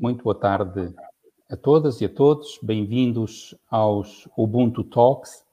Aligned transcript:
Muito 0.00 0.24
boa 0.24 0.34
tarde 0.34 0.94
a 1.50 1.56
todas 1.58 2.00
e 2.00 2.06
a 2.06 2.08
todos. 2.08 2.58
Bem-vindos 2.62 3.54
aos 3.70 4.26
Ubuntu 4.34 4.82
Talks. 4.82 5.44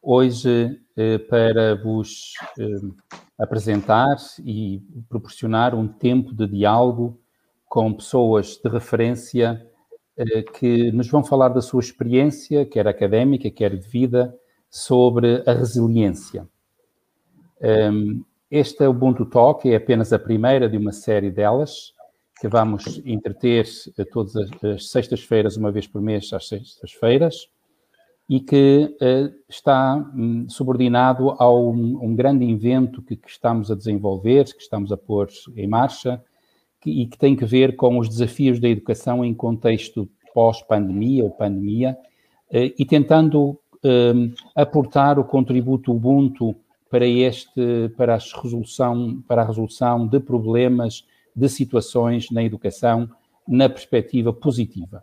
Hoje, 0.00 0.80
eh, 0.96 1.18
para 1.18 1.74
vos 1.82 2.32
eh, 2.58 2.64
apresentar 3.38 4.16
e 4.42 4.82
proporcionar 5.06 5.74
um 5.74 5.86
tempo 5.86 6.32
de 6.32 6.46
diálogo 6.46 7.20
com 7.68 7.92
pessoas 7.92 8.56
de 8.56 8.70
referência 8.70 9.70
que 10.58 10.92
nos 10.92 11.08
vão 11.08 11.24
falar 11.24 11.48
da 11.48 11.60
sua 11.60 11.80
experiência, 11.80 12.64
quer 12.64 12.86
académica, 12.86 13.50
quer 13.50 13.76
de 13.76 13.88
vida, 13.88 14.34
sobre 14.70 15.42
a 15.46 15.52
resiliência. 15.52 16.48
Ehm, 17.60 18.22
este 18.50 18.86
Ubuntu 18.86 19.26
Talk 19.26 19.68
é 19.68 19.76
apenas 19.76 20.12
a 20.12 20.18
primeira 20.18 20.68
de 20.68 20.76
uma 20.76 20.92
série 20.92 21.30
delas 21.30 21.92
que 22.40 22.48
vamos 22.48 23.00
entreter 23.04 23.66
todas 24.12 24.34
as, 24.36 24.90
sextas-feiras, 24.90 25.56
uma 25.56 25.72
vez 25.72 25.86
por 25.86 26.00
mês, 26.02 26.32
às 26.32 26.48
sextas-feiras, 26.48 27.48
e 28.28 28.40
que 28.40 28.96
uh, 29.00 29.34
está 29.48 29.96
um, 30.14 30.48
subordinado 30.48 31.30
a 31.38 31.52
um, 31.52 32.14
grande 32.14 32.44
invento 32.44 33.02
que, 33.02 33.18
estamos 33.26 33.70
a 33.70 33.74
desenvolver, 33.74 34.44
que 34.44 34.62
estamos 34.62 34.90
a 34.92 34.96
pôr 34.96 35.28
em 35.56 35.66
marcha, 35.66 36.22
que, 36.84 36.90
e 36.90 37.06
que 37.06 37.16
tem 37.16 37.34
que 37.34 37.46
ver 37.46 37.74
com 37.74 37.98
os 37.98 38.08
desafios 38.08 38.60
da 38.60 38.68
educação 38.68 39.24
em 39.24 39.32
contexto 39.32 40.06
pós-pandemia 40.34 41.24
ou 41.24 41.30
pandemia, 41.30 41.96
uh, 42.50 42.74
e 42.78 42.84
tentando 42.84 43.58
um, 43.82 44.32
aportar 44.54 45.18
o 45.18 45.24
contributo 45.24 45.92
Ubuntu 45.92 46.54
para 46.90 47.06
este, 47.06 47.88
para 47.96 48.14
a 48.14 48.18
resolução, 48.18 49.22
para 49.26 49.42
a 49.42 49.46
resolução 49.46 50.06
de 50.06 50.20
problemas 50.20 51.06
de 51.34 51.48
situações 51.48 52.30
na 52.30 52.44
educação 52.44 53.08
na 53.48 53.68
perspectiva 53.68 54.32
positiva. 54.32 55.02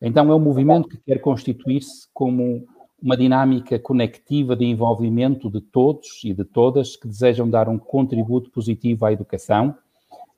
Então, 0.00 0.30
é 0.30 0.34
um 0.34 0.40
movimento 0.40 0.88
que 0.88 0.96
quer 0.96 1.18
constituir-se 1.18 2.08
como 2.14 2.66
uma 3.00 3.16
dinâmica 3.16 3.78
conectiva 3.78 4.56
de 4.56 4.64
envolvimento 4.64 5.50
de 5.50 5.60
todos 5.60 6.22
e 6.24 6.32
de 6.32 6.44
todas 6.44 6.96
que 6.96 7.06
desejam 7.06 7.48
dar 7.48 7.68
um 7.68 7.78
contributo 7.78 8.50
positivo 8.50 9.04
à 9.04 9.12
educação 9.12 9.76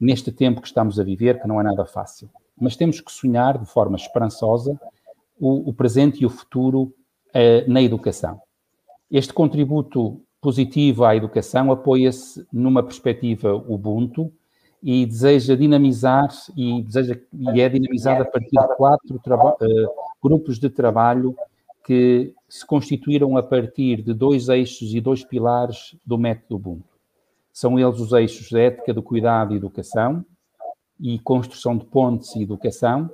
neste 0.01 0.33
tempo 0.33 0.61
que 0.61 0.67
estamos 0.67 0.99
a 0.99 1.05
viver, 1.05 1.41
que 1.41 1.49
não 1.49 1.61
é 1.61 1.65
nada 1.65 1.85
fácil. 1.85 2.29
Mas 2.61 2.77
temos 2.77 3.01
que 3.01 3.11
sonhar 3.11 3.59
de 3.59 3.67
forma 3.67 3.97
esperançosa 3.97 4.79
o, 5.39 5.71
o 5.71 5.73
presente 5.73 6.23
e 6.23 6.27
o 6.27 6.31
futuro 6.31 6.95
eh, 7.33 7.65
na 7.67 7.83
educação. 7.83 8.41
Este 9.11 9.33
contributo 9.33 10.21
positivo 10.41 11.05
à 11.05 11.17
educação 11.17 11.73
apoia-se 11.73 12.47
numa 12.53 12.83
perspectiva 12.83 13.55
Ubuntu, 13.55 14.33
e 14.85 15.07
deseja 15.07 15.57
dinamizar 15.57 16.29
e, 16.55 16.83
deseja, 16.83 17.19
e 17.33 17.59
é 17.59 17.69
dinamizada 17.71 18.23
a 18.23 18.27
partir 18.27 18.51
de 18.51 18.77
quatro 18.77 19.17
uh, 19.17 19.91
grupos 20.23 20.59
de 20.59 20.69
trabalho 20.69 21.35
que 21.87 22.35
se 22.47 22.67
constituíram 22.67 23.35
a 23.39 23.43
partir 23.43 24.03
de 24.03 24.13
dois 24.13 24.51
eixos 24.51 24.95
e 24.95 25.01
dois 25.01 25.25
pilares 25.25 25.97
do 26.05 26.19
método 26.19 26.57
Ubuntu. 26.57 26.94
São 27.55 27.79
eles 27.79 28.01
os 28.01 28.13
eixos 28.13 28.51
da 28.51 28.61
ética 28.61 28.93
do 28.93 29.01
cuidado 29.01 29.55
e 29.55 29.57
educação 29.57 30.27
e 30.99 31.21
construção 31.21 31.79
de 31.79 31.85
pontes 31.85 32.35
e 32.35 32.43
educação 32.43 33.09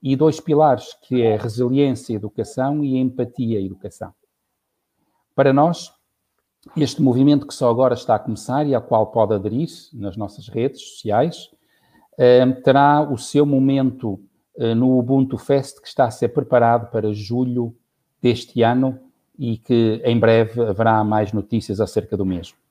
e 0.00 0.14
dois 0.14 0.38
pilares 0.38 0.94
que 1.02 1.20
é 1.20 1.36
resiliência 1.36 2.12
e 2.12 2.16
educação 2.16 2.84
e 2.84 2.96
empatia 2.96 3.58
e 3.58 3.66
educação. 3.66 4.14
Para 5.34 5.52
nós, 5.52 5.92
este 6.76 7.02
movimento 7.02 7.44
que 7.44 7.52
só 7.52 7.68
agora 7.68 7.94
está 7.94 8.14
a 8.14 8.20
começar 8.20 8.64
e 8.68 8.72
ao 8.72 8.82
qual 8.82 9.08
pode 9.08 9.34
aderir 9.34 9.68
nas 9.92 10.16
nossas 10.16 10.46
redes 10.46 10.80
sociais, 10.80 11.50
eh, 12.16 12.46
terá 12.62 13.02
o 13.02 13.18
seu 13.18 13.44
momento 13.44 14.20
eh, 14.56 14.76
no 14.76 14.96
Ubuntu 14.96 15.36
Fest 15.36 15.80
que 15.80 15.88
está 15.88 16.04
a 16.04 16.10
ser 16.12 16.28
preparado 16.28 16.88
para 16.92 17.12
julho 17.12 17.74
deste 18.20 18.62
ano 18.62 18.96
e 19.36 19.58
que 19.58 20.00
em 20.04 20.20
breve 20.20 20.62
haverá 20.62 21.02
mais 21.02 21.32
notícias 21.32 21.80
acerca 21.80 22.16
do 22.16 22.24
mesmo. 22.24 22.61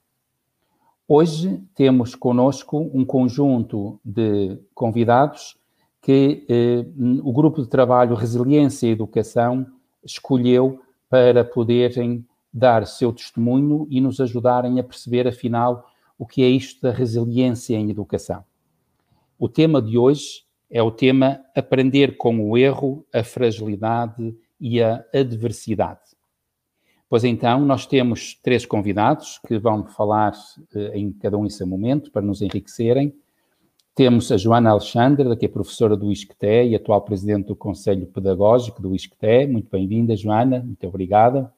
Hoje 1.14 1.62
temos 1.76 2.16
conosco 2.16 2.90
um 2.94 3.04
conjunto 3.04 4.00
de 4.02 4.58
convidados 4.74 5.58
que 6.02 6.46
eh, 6.48 6.86
o 7.22 7.34
grupo 7.34 7.62
de 7.62 7.68
trabalho 7.68 8.16
Resiliência 8.16 8.88
e 8.88 8.92
Educação 8.92 9.68
escolheu 10.06 10.80
para 11.10 11.44
poderem 11.44 12.26
dar 12.54 12.88
seu 12.88 13.12
testemunho 13.12 13.86
e 13.90 14.00
nos 14.00 14.22
ajudarem 14.22 14.80
a 14.80 14.84
perceber, 14.86 15.28
afinal, 15.28 15.86
o 16.18 16.26
que 16.26 16.44
é 16.44 16.48
isto 16.48 16.82
da 16.82 16.94
resiliência 16.94 17.76
em 17.76 17.90
educação. 17.90 18.46
O 19.38 19.50
tema 19.50 19.82
de 19.82 19.98
hoje 19.98 20.46
é 20.70 20.82
o 20.82 20.92
tema 20.92 21.42
Aprender 21.54 22.16
com 22.16 22.40
o 22.40 22.58
erro, 22.58 23.06
a 23.14 23.22
fragilidade 23.22 24.34
e 24.58 24.82
a 24.82 25.04
adversidade. 25.14 26.01
Pois 27.12 27.26
então, 27.26 27.60
nós 27.66 27.86
temos 27.86 28.40
três 28.42 28.66
convidados 28.66 29.38
que 29.46 29.60
vão 29.60 29.86
falar 29.86 30.32
eh, 30.74 30.98
em 30.98 31.12
cada 31.12 31.38
um 31.38 31.46
em 31.46 31.50
seu 31.50 31.68
momento 31.68 32.10
para 32.10 32.22
nos 32.22 32.42
enriquecerem. 32.42 33.14
Temos 33.94 34.32
a 34.32 34.38
Joana 34.38 34.70
Alexandre, 34.70 35.36
que 35.36 35.46
é 35.46 35.50
professora 35.50 35.98
do 35.98 36.10
ISCTE 36.10 36.70
e 36.70 36.74
atual 36.74 37.02
presidente 37.02 37.48
do 37.48 37.56
Conselho 37.56 38.08
Pedagógico 38.08 38.82
do 38.82 38.96
ISCTE. 38.96 39.46
Muito 39.46 39.70
bem-vinda, 39.70 40.16
Joana, 40.16 40.62
muito 40.62 40.88
obrigada. 40.88 41.52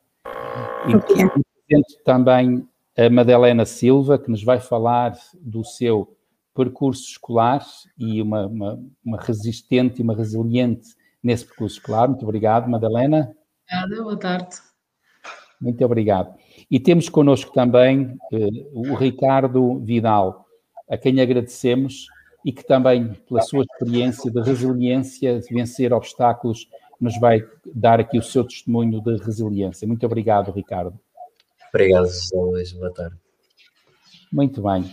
E 1.69 2.03
também 2.03 2.67
a 2.97 3.07
Madalena 3.11 3.63
Silva, 3.63 4.17
que 4.17 4.31
nos 4.31 4.43
vai 4.43 4.59
falar 4.59 5.15
do 5.39 5.63
seu 5.63 6.17
percurso 6.55 7.03
escolar 7.03 7.63
e 7.95 8.23
uma, 8.23 8.47
uma, 8.47 8.83
uma 9.05 9.21
resistente 9.21 10.01
e 10.01 10.03
uma 10.03 10.15
resiliente 10.15 10.95
nesse 11.21 11.45
percurso 11.45 11.77
escolar. 11.77 12.07
Muito 12.07 12.23
obrigado, 12.23 12.67
Madalena. 12.67 13.35
Obrigada, 13.67 14.03
boa 14.03 14.17
tarde. 14.17 14.72
Muito 15.63 15.83
obrigado. 15.85 16.35
E 16.69 16.77
temos 16.77 17.07
connosco 17.07 17.53
também 17.53 18.17
eh, 18.33 18.49
o 18.73 18.93
Ricardo 18.95 19.79
Vidal, 19.79 20.45
a 20.89 20.97
quem 20.97 21.21
agradecemos 21.21 22.07
e 22.43 22.51
que 22.51 22.65
também, 22.65 23.13
pela 23.29 23.39
sua 23.41 23.63
experiência 23.63 24.29
de 24.29 24.41
resiliência, 24.41 25.39
de 25.39 25.53
vencer 25.53 25.93
obstáculos 25.93 26.67
nos 26.99 27.17
vai 27.17 27.41
dar 27.73 28.01
aqui 28.01 28.17
o 28.17 28.21
seu 28.21 28.43
testemunho 28.43 29.01
de 29.01 29.15
resiliência. 29.23 29.87
Muito 29.87 30.05
obrigado, 30.05 30.51
Ricardo. 30.51 30.99
Obrigado, 31.69 32.07
José 32.07 32.35
Luís. 32.35 32.73
Boa 32.73 32.93
tarde. 32.93 33.15
Muito 34.31 34.61
bem. 34.61 34.83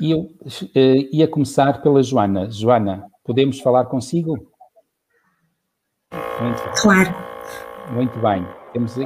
E 0.00 0.12
eu 0.12 0.20
uh, 0.20 1.08
ia 1.12 1.28
começar 1.28 1.82
pela 1.82 2.02
Joana. 2.02 2.50
Joana, 2.50 3.06
podemos 3.22 3.60
falar 3.60 3.84
consigo? 3.84 4.50
Muito 6.40 6.80
claro. 6.80 7.14
Muito 7.92 8.18
bem. 8.18 8.46
Temos 8.72 8.96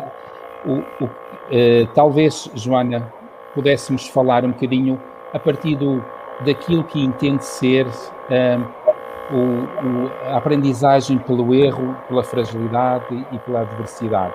o, 0.67 1.05
o 1.05 1.07
uh, 1.07 1.87
talvez, 1.95 2.51
Joana, 2.55 3.13
pudéssemos 3.55 4.09
falar 4.09 4.45
um 4.45 4.51
bocadinho 4.51 5.01
a 5.33 5.39
partir 5.39 5.77
do, 5.77 6.05
daquilo 6.45 6.85
que 6.85 7.03
entende 7.03 7.45
ser 7.45 7.87
uh, 7.87 8.85
o, 9.33 10.31
a 10.31 10.37
aprendizagem 10.37 11.19
pelo 11.19 11.55
erro, 11.55 11.97
pela 12.09 12.23
fragilidade 12.23 13.27
e 13.33 13.39
pela 13.41 13.61
adversidade. 13.61 14.35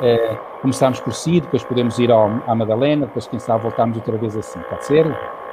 É, 0.00 0.36
começamos 0.60 1.00
por 1.00 1.12
si, 1.12 1.40
depois 1.40 1.62
podemos 1.62 1.98
ir 1.98 2.10
ao, 2.10 2.30
à 2.46 2.54
Madalena, 2.54 3.06
depois 3.06 3.26
quem 3.26 3.38
sabe 3.38 3.62
voltamos 3.62 3.96
outra 3.96 4.16
vez 4.16 4.36
assim, 4.36 4.58
pode 4.68 4.84
ser? 4.84 5.06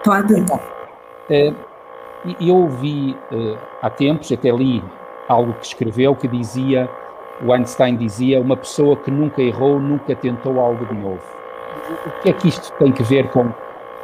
Pode. 0.03 0.45
É, 1.29 1.53
eu 2.41 2.55
ouvi 2.55 3.15
é, 3.31 3.57
há 3.81 3.89
tempos, 3.89 4.31
até 4.31 4.49
li 4.49 4.83
algo 5.27 5.53
que 5.53 5.65
escreveu 5.65 6.15
que 6.15 6.27
dizia, 6.27 6.89
o 7.41 7.53
Einstein 7.53 7.95
dizia, 7.95 8.41
uma 8.41 8.57
pessoa 8.57 8.95
que 8.97 9.09
nunca 9.09 9.41
errou, 9.41 9.79
nunca 9.79 10.15
tentou 10.15 10.59
algo 10.59 10.85
de 10.85 10.95
novo. 10.95 11.21
O 12.05 12.21
que 12.21 12.29
é 12.29 12.33
que 12.33 12.47
isto 12.47 12.71
tem 12.73 12.91
que 12.91 13.03
ver 13.03 13.29
com 13.29 13.51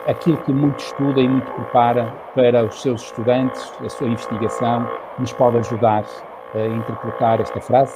aquilo 0.08 0.38
que 0.38 0.54
muito 0.54 0.80
estuda 0.80 1.20
e 1.20 1.28
muito 1.28 1.52
prepara 1.52 2.14
para 2.34 2.64
os 2.64 2.82
seus 2.82 3.04
estudantes, 3.04 3.74
a 3.84 3.90
sua 3.90 4.08
investigação, 4.08 4.88
nos 5.20 5.34
pode 5.34 5.58
ajudar 5.58 6.06
a 6.54 6.60
interpretar 6.60 7.42
esta 7.42 7.60
frase? 7.60 7.96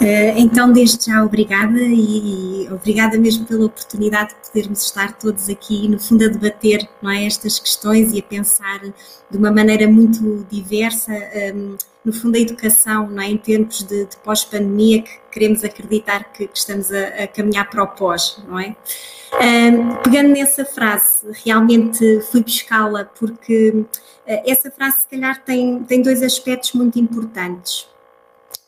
Eh, 0.00 0.34
então, 0.38 0.72
desde 0.72 1.06
já, 1.06 1.24
obrigada 1.24 1.78
e, 1.80 2.68
obrigada 2.70 3.16
mesmo 3.16 3.46
pela 3.46 3.66
oportunidade 3.66 4.30
de 4.30 4.50
podermos 4.50 4.82
estar 4.82 5.12
todos 5.12 5.48
aqui, 5.48 5.88
no 5.88 5.98
fundo, 6.00 6.24
a 6.24 6.28
debater 6.28 6.88
é, 7.04 7.26
estas 7.26 7.58
questões 7.58 8.12
e 8.12 8.18
a 8.18 8.22
pensar 8.22 8.80
de 8.80 9.38
uma 9.38 9.52
maneira 9.52 9.86
muito 9.86 10.44
diversa, 10.50 11.12
um, 11.12 11.16
ehm, 11.16 11.76
no 12.04 12.12
fundo, 12.12 12.36
a 12.36 12.40
educação, 12.40 13.08
não 13.08 13.22
é, 13.22 13.28
em 13.28 13.38
tempos 13.38 13.82
de, 13.82 14.04
de 14.04 14.16
pós-pandemia, 14.18 15.02
que 15.02 15.10
queremos 15.32 15.64
acreditar 15.64 16.24
que, 16.32 16.46
que 16.48 16.58
estamos 16.58 16.92
a, 16.92 17.24
a, 17.24 17.26
caminhar 17.26 17.70
para 17.70 17.82
o 17.82 17.86
pós, 17.86 18.42
não 18.46 18.58
é? 18.58 18.76
Um, 19.32 19.36
ehm, 19.40 19.96
pegando 20.02 20.28
nessa 20.30 20.64
frase, 20.64 21.26
realmente 21.44 22.20
fui 22.30 22.42
buscá-la 22.42 23.04
porque 23.04 23.70
uh, 23.70 23.86
essa 24.26 24.70
frase, 24.70 25.02
se 25.02 25.08
calhar, 25.08 25.42
tem, 25.44 25.82
tem 25.84 26.02
dois 26.02 26.22
aspectos 26.22 26.72
muito 26.72 26.98
importantes. 26.98 27.93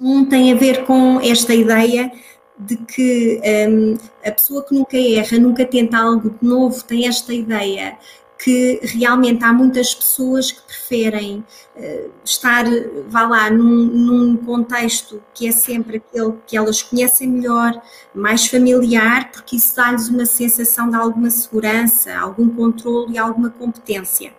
Um 0.01 0.25
tem 0.27 0.53
a 0.53 0.57
ver 0.57 0.85
com 0.85 1.21
esta 1.21 1.55
ideia 1.55 2.13
de 2.59 2.77
que 2.77 3.41
um, 3.69 3.97
a 4.27 4.31
pessoa 4.31 4.63
que 4.65 4.75
nunca 4.75 4.97
erra, 4.99 5.39
nunca 5.39 5.65
tenta 5.65 5.99
algo 5.99 6.31
de 6.31 6.47
novo, 6.47 6.83
tem 6.85 7.07
esta 7.07 7.33
ideia 7.33 7.99
que 8.39 8.81
realmente 8.83 9.43
há 9.43 9.53
muitas 9.53 9.95
pessoas 9.95 10.53
que 10.53 10.61
preferem 10.63 11.43
uh, 11.75 12.11
estar, 12.23 12.65
vá 13.09 13.27
lá, 13.27 13.51
num, 13.51 13.87
num, 13.87 14.37
contexto 14.37 15.23
que 15.33 15.49
é 15.49 15.53
sempre 15.53 15.97
aquele 15.97 16.35
que 16.47 16.57
elas 16.57 16.83
conhecem 16.83 17.29
melhor, 17.29 17.81
mais 18.15 18.47
familiar, 18.47 19.31
porque 19.33 19.57
isso 19.57 19.75
dá-lhes 19.75 20.09
uma 20.09 20.27
sensação 20.27 20.91
de 20.91 20.97
alguma 20.97 21.31
segurança, 21.31 22.15
algum 22.15 22.49
controle 22.51 23.15
e 23.15 23.19
alguma 23.19 23.49
competência. 23.51 24.33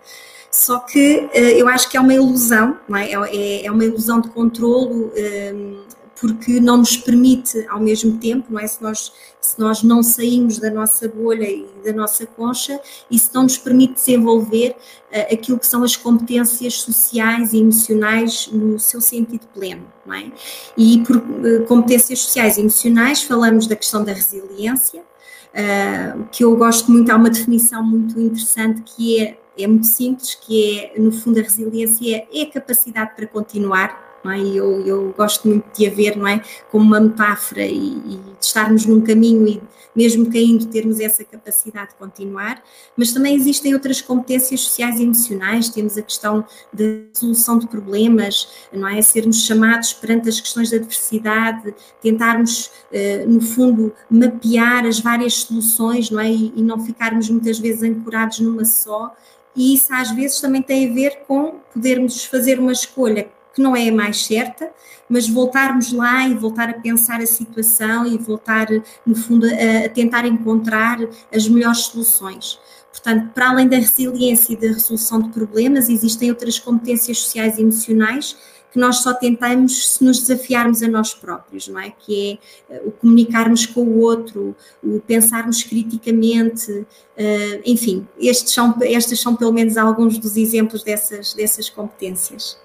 Só 0.51 0.79
que 0.79 1.29
eh, 1.33 1.61
eu 1.61 1.67
acho 1.67 1.89
que 1.89 1.97
é 1.97 1.99
uma 1.99 2.13
ilusão, 2.13 2.77
não 2.87 2.97
é? 2.97 3.11
É, 3.11 3.65
é 3.65 3.71
uma 3.71 3.83
ilusão 3.85 4.21
de 4.21 4.29
controlo, 4.29 5.11
ehm, 5.15 5.86
porque 6.19 6.59
não 6.59 6.77
nos 6.77 6.97
permite, 6.97 7.65
ao 7.69 7.79
mesmo 7.79 8.17
tempo, 8.17 8.51
não 8.51 8.59
é? 8.59 8.67
Se 8.67 8.81
nós, 8.81 9.11
se 9.39 9.59
nós 9.59 9.83
não 9.83 10.01
saímos 10.01 10.57
da 10.57 10.69
nossa 10.69 11.07
bolha 11.07 11.49
e 11.49 11.67
da 11.83 11.93
nossa 11.93 12.25
concha, 12.25 12.79
isso 13.09 13.29
não 13.33 13.43
nos 13.43 13.57
permite 13.57 13.93
desenvolver 13.93 14.75
uh, 15.11 15.33
aquilo 15.33 15.59
que 15.59 15.67
são 15.67 15.83
as 15.83 15.95
competências 15.95 16.81
sociais 16.81 17.53
e 17.53 17.59
emocionais 17.59 18.49
no 18.51 18.79
seu 18.79 18.99
sentido 19.01 19.47
pleno, 19.53 19.85
não 20.05 20.13
é? 20.13 20.31
E 20.77 21.03
por 21.03 21.17
uh, 21.17 21.65
competências 21.67 22.19
sociais 22.19 22.57
e 22.57 22.61
emocionais 22.61 23.23
falamos 23.23 23.67
da 23.67 23.75
questão 23.75 24.03
da 24.03 24.13
resiliência, 24.13 25.01
uh, 25.01 26.23
que 26.31 26.43
eu 26.43 26.55
gosto 26.55 26.91
muito, 26.91 27.11
há 27.11 27.15
uma 27.15 27.29
definição 27.29 27.83
muito 27.83 28.19
interessante 28.19 28.81
que 28.83 29.19
é 29.19 29.37
é 29.57 29.65
muito 29.65 29.87
simples, 29.87 30.35
que 30.35 30.79
é, 30.79 30.99
no 30.99 31.11
fundo, 31.11 31.39
a 31.39 31.41
resiliência 31.41 32.15
é, 32.15 32.27
é 32.31 32.43
a 32.43 32.51
capacidade 32.51 33.15
para 33.15 33.25
continuar, 33.25 34.06
não 34.27 34.33
é? 34.33 34.39
E 34.39 34.57
eu, 34.57 34.81
eu 34.85 35.13
gosto 35.17 35.47
muito 35.47 35.65
de 35.73 35.87
a 35.87 35.89
ver, 35.89 36.17
não 36.17 36.27
é? 36.27 36.41
Como 36.69 36.83
uma 36.83 36.99
metáfora 36.99 37.65
e, 37.65 37.77
e 37.77 38.17
de 38.17 38.45
estarmos 38.45 38.85
num 38.85 38.99
caminho 38.99 39.47
e 39.47 39.61
mesmo 39.95 40.31
caindo 40.31 40.67
termos 40.67 40.99
essa 40.99 41.23
capacidade 41.23 41.89
de 41.89 41.95
continuar, 41.95 42.61
mas 42.95 43.11
também 43.11 43.33
existem 43.33 43.73
outras 43.73 43.99
competências 43.99 44.61
sociais 44.61 44.99
e 44.99 45.03
emocionais, 45.03 45.69
temos 45.69 45.97
a 45.97 46.03
questão 46.03 46.45
da 46.71 46.83
resolução 47.11 47.57
de 47.57 47.65
problemas, 47.65 48.47
não 48.71 48.87
é? 48.87 49.01
Sermos 49.01 49.43
chamados 49.43 49.93
perante 49.93 50.29
as 50.29 50.39
questões 50.39 50.69
da 50.69 50.77
diversidade, 50.77 51.73
tentarmos, 51.99 52.69
eh, 52.91 53.25
no 53.25 53.41
fundo, 53.41 53.91
mapear 54.07 54.85
as 54.85 54.99
várias 54.99 55.33
soluções, 55.33 56.11
não 56.11 56.19
é? 56.19 56.29
E 56.29 56.61
não 56.61 56.79
ficarmos 56.85 57.27
muitas 57.27 57.57
vezes 57.57 57.81
ancorados 57.81 58.39
numa 58.39 58.65
só, 58.65 59.15
e 59.55 59.73
isso 59.73 59.91
às 59.91 60.11
vezes 60.11 60.39
também 60.39 60.61
tem 60.61 60.91
a 60.91 60.93
ver 60.93 61.23
com 61.27 61.55
podermos 61.73 62.23
fazer 62.23 62.59
uma 62.59 62.71
escolha 62.71 63.27
que 63.57 63.61
não 63.61 63.75
é 63.75 63.89
a 63.89 63.91
mais 63.91 64.23
certa, 64.23 64.69
mas 65.09 65.27
voltarmos 65.27 65.91
lá 65.91 66.27
e 66.27 66.35
voltar 66.35 66.69
a 66.69 66.73
pensar 66.73 67.19
a 67.19 67.25
situação 67.25 68.05
e 68.05 68.15
voltar, 68.15 68.67
no 69.03 69.15
fundo, 69.15 69.47
a, 69.47 69.85
a 69.85 69.89
tentar 69.89 70.27
encontrar 70.27 70.99
as 71.33 71.47
melhores 71.47 71.79
soluções. 71.79 72.59
Portanto, 72.91 73.31
para 73.33 73.49
além 73.49 73.67
da 73.67 73.77
resiliência 73.77 74.53
e 74.53 74.55
da 74.55 74.67
resolução 74.67 75.19
de 75.19 75.29
problemas, 75.29 75.89
existem 75.89 76.29
outras 76.29 76.59
competências 76.59 77.17
sociais 77.17 77.57
e 77.57 77.61
emocionais 77.61 78.37
que 78.71 78.77
nós 78.77 78.97
só 78.97 79.11
tentamos 79.11 79.93
se 79.93 80.03
nos 80.03 80.19
desafiarmos 80.19 80.83
a 80.83 80.87
nós 80.87 81.15
próprios, 81.15 81.67
não 81.67 81.79
é? 81.79 81.89
Que 81.89 82.39
é 82.69 82.75
eh, 82.75 82.81
o 82.85 82.91
comunicarmos 82.91 83.65
com 83.65 83.81
o 83.81 84.01
outro, 84.01 84.55
o 84.83 84.99
pensarmos 84.99 85.63
criticamente, 85.63 86.71
uh, 86.71 87.61
enfim, 87.65 88.05
estes 88.19 88.53
são, 88.53 88.75
estes 88.81 89.19
são 89.19 89.35
pelo 89.35 89.53
menos 89.53 89.77
alguns 89.77 90.19
dos 90.19 90.35
exemplos 90.35 90.83
dessas, 90.83 91.33
dessas 91.33 91.69
competências. 91.69 92.57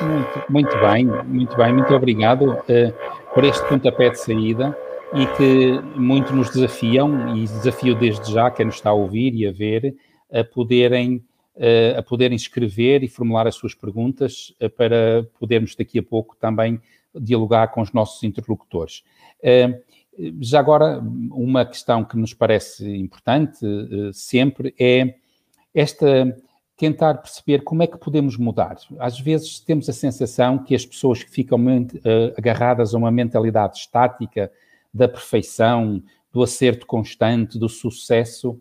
Muito, 0.00 0.52
muito 0.52 0.78
bem, 0.78 1.06
muito 1.24 1.56
bem, 1.56 1.72
muito 1.72 1.94
obrigado 1.94 2.52
uh, 2.52 3.34
por 3.34 3.44
este 3.44 3.66
pontapé 3.68 4.10
de 4.10 4.20
saída 4.20 4.76
e 5.14 5.26
que 5.36 5.98
muito 5.98 6.34
nos 6.34 6.50
desafiam, 6.50 7.36
e 7.36 7.44
desafio 7.44 7.94
desde 7.94 8.32
já 8.32 8.50
quem 8.50 8.66
nos 8.66 8.76
está 8.76 8.90
a 8.90 8.94
ouvir 8.94 9.34
e 9.34 9.46
a 9.46 9.52
ver, 9.52 9.96
a 10.30 10.44
poderem 10.44 11.24
eh, 11.60 11.96
a 11.96 12.02
poderem 12.04 12.36
escrever 12.36 13.02
e 13.02 13.08
formular 13.08 13.44
as 13.48 13.56
suas 13.56 13.74
perguntas 13.74 14.54
eh, 14.60 14.68
para 14.68 15.26
podermos 15.40 15.74
daqui 15.74 15.98
a 15.98 16.02
pouco 16.02 16.36
também 16.36 16.80
dialogar 17.12 17.68
com 17.68 17.80
os 17.80 17.92
nossos 17.92 18.22
interlocutores. 18.22 19.02
Já 20.40 20.60
agora, 20.60 21.00
uma 21.32 21.64
questão 21.64 22.04
que 22.04 22.16
nos 22.16 22.32
parece 22.32 22.96
importante 22.96 23.58
sempre 24.12 24.74
é 24.78 25.14
esta 25.74 26.36
tentar 26.78 27.14
perceber 27.14 27.64
como 27.64 27.82
é 27.82 27.86
que 27.88 27.98
podemos 27.98 28.36
mudar. 28.36 28.76
Às 29.00 29.18
vezes 29.18 29.58
temos 29.58 29.88
a 29.88 29.92
sensação 29.92 30.58
que 30.58 30.74
as 30.74 30.86
pessoas 30.86 31.22
que 31.24 31.30
ficam 31.30 31.58
agarradas 32.36 32.94
a 32.94 32.98
uma 32.98 33.10
mentalidade 33.10 33.78
estática 33.78 34.50
da 34.94 35.08
perfeição, 35.08 36.00
do 36.32 36.42
acerto 36.42 36.86
constante, 36.86 37.58
do 37.58 37.68
sucesso, 37.68 38.60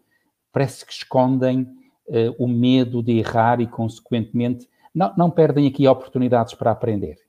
parece 0.52 0.84
que 0.84 0.92
escondem 0.92 1.62
uh, 1.62 2.36
o 2.40 2.48
medo 2.48 3.04
de 3.04 3.19
errar 3.19 3.62
e, 3.62 3.68
consequentemente, 3.68 4.68
não, 4.94 5.14
não 5.16 5.30
perdem 5.30 5.68
aqui 5.68 5.88
oportunidades 5.88 6.56
para 6.56 6.72
aprender. 6.72 7.27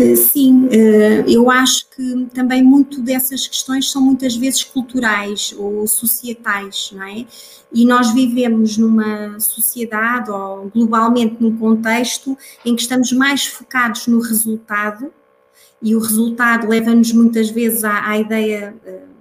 Eh, 0.00 0.16
sim, 0.16 0.68
eh, 0.70 1.24
eu 1.26 1.50
acho 1.50 1.88
que 1.90 2.26
também 2.32 2.62
muito 2.62 3.02
dessas 3.02 3.46
questões 3.46 3.90
são 3.90 4.00
muitas 4.00 4.36
vezes 4.36 4.62
culturais 4.62 5.54
ou 5.58 5.86
societais, 5.86 6.90
não 6.92 7.02
é? 7.02 7.26
E 7.72 7.84
nós 7.84 8.12
vivemos 8.12 8.78
numa 8.78 9.38
sociedade 9.40 10.30
ou 10.30 10.70
globalmente 10.70 11.36
num 11.40 11.56
contexto 11.56 12.36
em 12.64 12.74
que 12.76 12.82
estamos 12.82 13.12
mais 13.12 13.46
focados 13.46 14.06
no 14.06 14.20
resultado 14.20 15.12
e 15.82 15.94
o 15.94 15.98
resultado 15.98 16.68
leva-nos 16.68 17.12
muitas 17.12 17.50
vezes 17.50 17.84
à, 17.84 18.08
à 18.08 18.18
ideia 18.18 18.74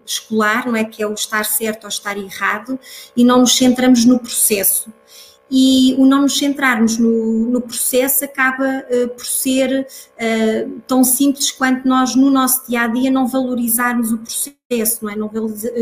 escolar, 0.05 0.67
não 0.67 0.75
é? 0.75 0.83
Que 0.83 1.03
é 1.03 1.07
o 1.07 1.13
estar 1.13 1.43
certo 1.43 1.83
ou 1.83 1.89
estar 1.89 2.17
errado, 2.17 2.79
e 3.15 3.23
não 3.23 3.41
nos 3.41 3.55
centramos 3.55 4.05
no 4.05 4.19
processo. 4.19 4.91
E 5.49 5.95
o 5.97 6.05
não 6.05 6.23
nos 6.23 6.37
centrarmos 6.37 6.97
no, 6.97 7.49
no 7.49 7.61
processo 7.61 8.25
acaba 8.25 8.83
uh, 8.89 9.07
por 9.09 9.25
ser 9.25 9.87
uh, 9.87 10.81
tão 10.85 11.03
simples 11.05 11.51
quanto 11.51 11.87
nós, 11.87 12.15
no 12.15 12.29
nosso 12.29 12.67
dia 12.67 12.81
a 12.81 12.87
dia, 12.87 13.09
não 13.09 13.25
valorizarmos 13.25 14.11
o 14.11 14.17
processo, 14.17 15.05
não 15.05 15.09
é? 15.09 15.15
Não 15.15 15.31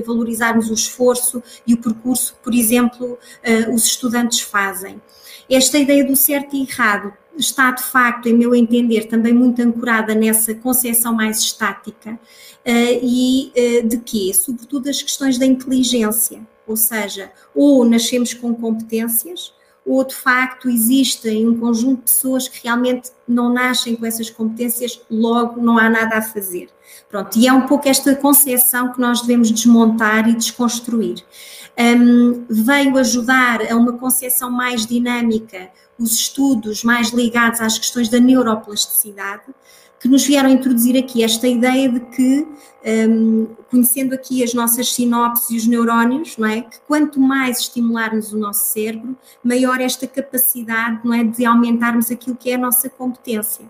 valorizarmos 0.05 0.69
o 0.69 0.73
esforço 0.73 1.41
e 1.65 1.73
o 1.73 1.77
percurso 1.77 2.33
que, 2.33 2.43
por 2.43 2.53
exemplo, 2.53 3.13
uh, 3.13 3.73
os 3.73 3.85
estudantes 3.85 4.41
fazem. 4.41 5.01
Esta 5.49 5.79
ideia 5.79 6.05
do 6.05 6.15
certo 6.15 6.55
e 6.55 6.61
errado 6.61 7.11
está, 7.35 7.71
de 7.71 7.83
facto, 7.83 8.27
em 8.27 8.33
meu 8.33 8.53
entender, 8.53 9.05
também 9.05 9.33
muito 9.33 9.61
ancorada 9.61 10.13
nessa 10.13 10.53
concepção 10.53 11.13
mais 11.13 11.39
estática 11.39 12.19
e 12.65 13.51
de 13.85 13.97
quê? 13.97 14.33
Sobretudo 14.33 14.89
as 14.89 15.03
questões 15.03 15.37
da 15.37 15.45
inteligência, 15.45 16.41
ou 16.65 16.75
seja, 16.75 17.31
ou 17.53 17.85
nascemos 17.85 18.33
com 18.33 18.55
competências, 18.55 19.53
ou 19.85 20.03
de 20.03 20.15
facto 20.15 20.69
existem 20.69 21.47
um 21.47 21.59
conjunto 21.59 21.97
de 21.97 22.11
pessoas 22.11 22.47
que 22.47 22.63
realmente 22.63 23.11
não 23.27 23.53
nascem 23.53 23.95
com 23.95 24.05
essas 24.05 24.29
competências, 24.29 24.99
logo 25.09 25.61
não 25.61 25.77
há 25.77 25.89
nada 25.89 26.17
a 26.17 26.21
fazer. 26.21 26.69
Pronto, 27.07 27.37
e 27.37 27.47
é 27.47 27.53
um 27.53 27.67
pouco 27.67 27.87
esta 27.87 28.15
concepção 28.15 28.91
que 28.91 28.99
nós 28.99 29.21
devemos 29.21 29.51
desmontar 29.51 30.27
e 30.27 30.35
desconstruir. 30.35 31.23
Um, 31.77 32.45
veio 32.49 32.97
ajudar 32.97 33.61
a 33.71 33.75
uma 33.75 33.93
concepção 33.93 34.49
mais 34.49 34.85
dinâmica 34.85 35.69
os 35.97 36.13
estudos 36.13 36.83
mais 36.83 37.09
ligados 37.09 37.61
às 37.61 37.77
questões 37.77 38.09
da 38.09 38.19
neuroplasticidade, 38.19 39.43
que 40.05 40.09
nos 40.09 40.23
vieram 40.23 40.51
introduzir 40.51 40.95
aqui 40.95 41.23
esta 41.23 41.47
ideia 41.47 41.89
de 41.89 41.99
que, 41.99 42.47
um, 43.09 43.47
conhecendo 43.71 44.13
aqui 44.13 44.43
as 44.43 44.53
nossas 44.53 44.93
sinopses 44.93 45.49
e 45.49 45.57
os 45.57 45.65
neurónios, 45.65 46.37
não 46.37 46.47
é, 46.47 46.61
que 46.61 46.79
quanto 46.87 47.19
mais 47.19 47.61
estimularmos 47.61 48.31
o 48.31 48.37
nosso 48.37 48.71
cérebro, 48.71 49.17
maior 49.43 49.81
esta 49.81 50.05
capacidade, 50.05 50.99
não 51.03 51.11
é, 51.11 51.23
de 51.23 51.43
aumentarmos 51.43 52.11
aquilo 52.11 52.35
que 52.35 52.51
é 52.51 52.53
a 52.53 52.57
nossa 52.59 52.87
competência. 52.87 53.65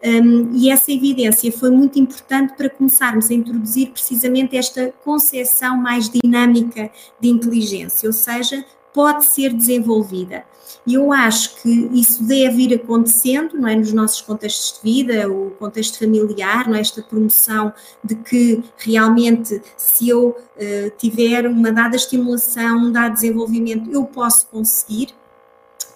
Um, 0.00 0.54
e 0.54 0.70
essa 0.70 0.92
evidência 0.92 1.50
foi 1.50 1.70
muito 1.70 1.98
importante 1.98 2.54
para 2.56 2.70
começarmos 2.70 3.28
a 3.28 3.34
introduzir 3.34 3.90
precisamente 3.90 4.56
esta 4.56 4.94
concepção 5.02 5.76
mais 5.76 6.08
dinâmica 6.08 6.88
de 7.18 7.28
inteligência, 7.28 8.08
ou 8.08 8.12
seja, 8.12 8.64
pode 8.92 9.24
ser 9.26 9.52
desenvolvida. 9.52 10.44
E 10.86 10.94
eu 10.94 11.12
acho 11.12 11.60
que 11.62 11.68
isso 11.92 12.24
deve 12.24 12.62
ir 12.62 12.74
acontecendo, 12.74 13.58
não 13.58 13.68
é, 13.68 13.76
nos 13.76 13.92
nossos 13.92 14.20
contextos 14.22 14.80
de 14.82 14.90
vida, 14.90 15.30
o 15.30 15.50
contexto 15.52 15.98
familiar, 15.98 16.68
não 16.68 16.76
é, 16.76 16.80
esta 16.80 17.02
promoção 17.02 17.72
de 18.02 18.14
que 18.14 18.62
realmente 18.78 19.60
se 19.76 20.08
eu 20.08 20.28
uh, 20.28 20.90
tiver 20.96 21.46
uma 21.46 21.70
dada 21.70 21.96
estimulação, 21.96 22.78
um 22.78 22.92
dado 22.92 23.14
desenvolvimento, 23.14 23.90
eu 23.90 24.04
posso 24.04 24.46
conseguir, 24.46 25.08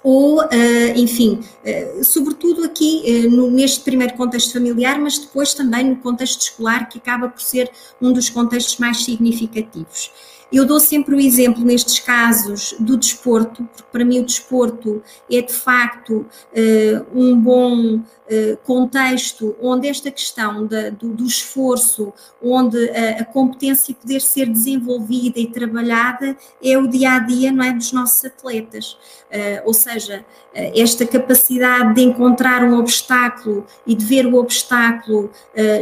ou, 0.02 0.42
uh, 0.42 0.48
enfim, 0.94 1.40
uh, 1.40 2.04
sobretudo 2.04 2.64
aqui 2.64 3.26
neste 3.50 3.80
primeiro 3.80 4.14
contexto 4.14 4.52
familiar, 4.52 4.98
mas 4.98 5.18
depois 5.18 5.54
também 5.54 5.84
no 5.84 5.96
contexto 5.96 6.42
escolar, 6.42 6.90
que 6.90 6.98
acaba 6.98 7.28
por 7.28 7.40
ser 7.40 7.70
um 8.02 8.12
dos 8.12 8.28
contextos 8.28 8.76
mais 8.76 9.02
significativos. 9.02 10.12
Eu 10.52 10.64
dou 10.64 10.78
sempre 10.78 11.14
o 11.14 11.20
exemplo 11.20 11.64
nestes 11.64 11.98
casos 11.98 12.74
do 12.78 12.96
desporto, 12.96 13.64
porque 13.64 13.88
para 13.90 14.04
mim 14.04 14.20
o 14.20 14.24
desporto 14.24 15.02
é 15.30 15.40
de 15.42 15.52
facto 15.52 16.26
uh, 16.52 17.06
um 17.12 17.38
bom 17.38 17.96
uh, 17.96 18.56
contexto 18.62 19.56
onde 19.60 19.88
esta 19.88 20.10
questão 20.10 20.66
da, 20.66 20.90
do, 20.90 21.08
do, 21.08 21.24
esforço, 21.24 22.12
onde 22.42 22.88
a, 22.90 23.22
a, 23.22 23.24
competência 23.24 23.94
poder 23.94 24.20
ser 24.20 24.46
desenvolvida 24.46 25.40
e 25.40 25.50
trabalhada 25.50 26.36
é 26.62 26.78
o 26.78 26.86
dia 26.86 27.12
a 27.12 27.18
dia 27.18 27.50
não 27.50 27.64
é, 27.64 27.72
dos 27.72 27.92
nossos 27.92 28.24
atletas. 28.24 28.96
Uh, 29.32 29.66
ou 29.66 29.74
seja, 29.74 30.24
esta 30.54 31.04
capacidade 31.04 31.94
de 31.94 32.02
encontrar 32.02 32.62
um 32.62 32.78
obstáculo 32.78 33.66
e 33.84 33.94
de 33.94 34.04
ver 34.04 34.24
o 34.26 34.36
obstáculo 34.36 35.30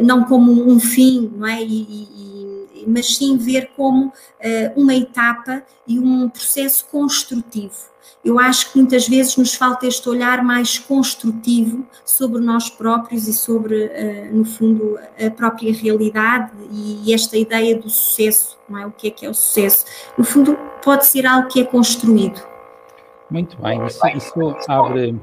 não 0.02 0.24
como 0.24 0.50
um 0.66 0.80
fim, 0.80 1.30
não 1.36 1.46
é? 1.46 1.62
E, 1.62 1.82
e, 1.82 2.51
mas 2.86 3.16
sim 3.16 3.36
ver 3.36 3.70
como 3.76 4.06
uh, 4.06 4.12
uma 4.76 4.94
etapa 4.94 5.62
e 5.86 5.98
um 5.98 6.28
processo 6.28 6.86
construtivo. 6.86 7.92
Eu 8.24 8.38
acho 8.38 8.70
que 8.70 8.78
muitas 8.78 9.08
vezes 9.08 9.36
nos 9.36 9.54
falta 9.54 9.86
este 9.86 10.08
olhar 10.08 10.44
mais 10.44 10.78
construtivo 10.78 11.84
sobre 12.04 12.40
nós 12.40 12.70
próprios 12.70 13.26
e 13.26 13.32
sobre, 13.32 13.86
uh, 13.86 14.36
no 14.36 14.44
fundo, 14.44 14.98
a 15.18 15.30
própria 15.30 15.72
realidade 15.74 16.52
e 16.70 17.12
esta 17.12 17.36
ideia 17.36 17.76
do 17.76 17.90
sucesso, 17.90 18.58
não 18.68 18.78
é? 18.78 18.86
O 18.86 18.92
que 18.92 19.08
é 19.08 19.10
que 19.10 19.26
é 19.26 19.30
o 19.30 19.34
sucesso? 19.34 19.84
No 20.16 20.24
fundo, 20.24 20.56
pode 20.84 21.06
ser 21.06 21.26
algo 21.26 21.48
que 21.48 21.60
é 21.60 21.64
construído. 21.64 22.40
Muito 23.30 23.56
bem, 23.60 23.84
isso, 23.86 24.06
isso 24.08 24.56
abre 24.68 25.18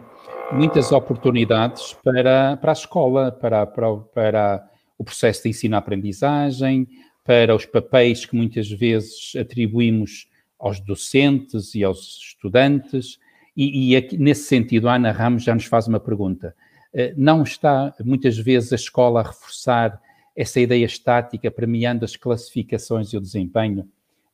muitas 0.51 0.91
oportunidades 0.91 1.95
para, 2.03 2.57
para 2.57 2.71
a 2.71 2.73
escola, 2.73 3.31
para, 3.31 3.65
para, 3.65 3.95
para 3.97 4.69
o 4.97 5.03
processo 5.03 5.43
de 5.43 5.49
ensino-aprendizagem, 5.49 6.87
para 7.29 7.55
os 7.55 7.63
papéis 7.63 8.25
que 8.25 8.35
muitas 8.35 8.71
vezes 8.71 9.35
atribuímos 9.39 10.27
aos 10.57 10.79
docentes 10.79 11.75
e 11.75 11.83
aos 11.83 12.17
estudantes. 12.17 13.19
E, 13.55 13.91
e 13.91 13.95
aqui, 13.95 14.17
nesse 14.17 14.45
sentido, 14.45 14.89
a 14.89 14.95
Ana 14.95 15.11
Ramos 15.11 15.43
já 15.43 15.53
nos 15.53 15.65
faz 15.65 15.87
uma 15.87 15.99
pergunta. 15.99 16.55
Eh, 16.91 17.13
não 17.15 17.43
está, 17.43 17.93
muitas 18.03 18.35
vezes, 18.35 18.73
a 18.73 18.75
escola 18.75 19.19
a 19.19 19.23
reforçar 19.27 20.01
essa 20.35 20.59
ideia 20.59 20.83
estática, 20.83 21.51
premiando 21.51 22.03
as 22.03 22.15
classificações 22.15 23.13
e 23.13 23.17
o 23.17 23.21
desempenho? 23.21 23.87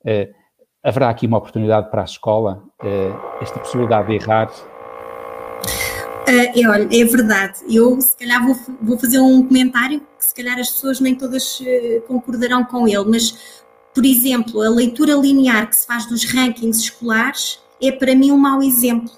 Eh, 0.06 0.30
haverá 0.82 1.10
aqui 1.10 1.28
uma 1.28 1.40
oportunidade 1.40 1.92
para 1.92 2.00
a 2.00 2.06
escola, 2.06 2.64
eh, 2.82 3.12
esta 3.42 3.60
possibilidade 3.60 4.08
de 4.08 4.14
errar? 4.14 4.50
Uh, 6.28 6.60
é, 6.60 6.68
olha, 6.68 6.90
é 6.92 7.06
verdade. 7.06 7.60
Eu, 7.70 8.02
se 8.02 8.16
calhar, 8.18 8.44
vou, 8.44 8.56
vou 8.82 8.98
fazer 8.98 9.20
um 9.20 9.46
comentário 9.46 10.00
que, 10.18 10.26
se 10.26 10.34
calhar, 10.34 10.58
as 10.58 10.72
pessoas 10.72 11.00
nem 11.00 11.14
todas 11.14 11.60
uh, 11.60 12.02
concordarão 12.08 12.64
com 12.64 12.88
ele, 12.88 13.06
mas, 13.06 13.38
por 13.94 14.04
exemplo, 14.04 14.62
a 14.62 14.70
leitura 14.70 15.14
linear 15.14 15.70
que 15.70 15.76
se 15.76 15.86
faz 15.86 16.08
dos 16.08 16.26
rankings 16.26 16.82
escolares 16.82 17.60
é, 17.82 17.92
para 17.92 18.16
mim, 18.16 18.32
um 18.32 18.38
mau 18.38 18.64
exemplo. 18.64 19.12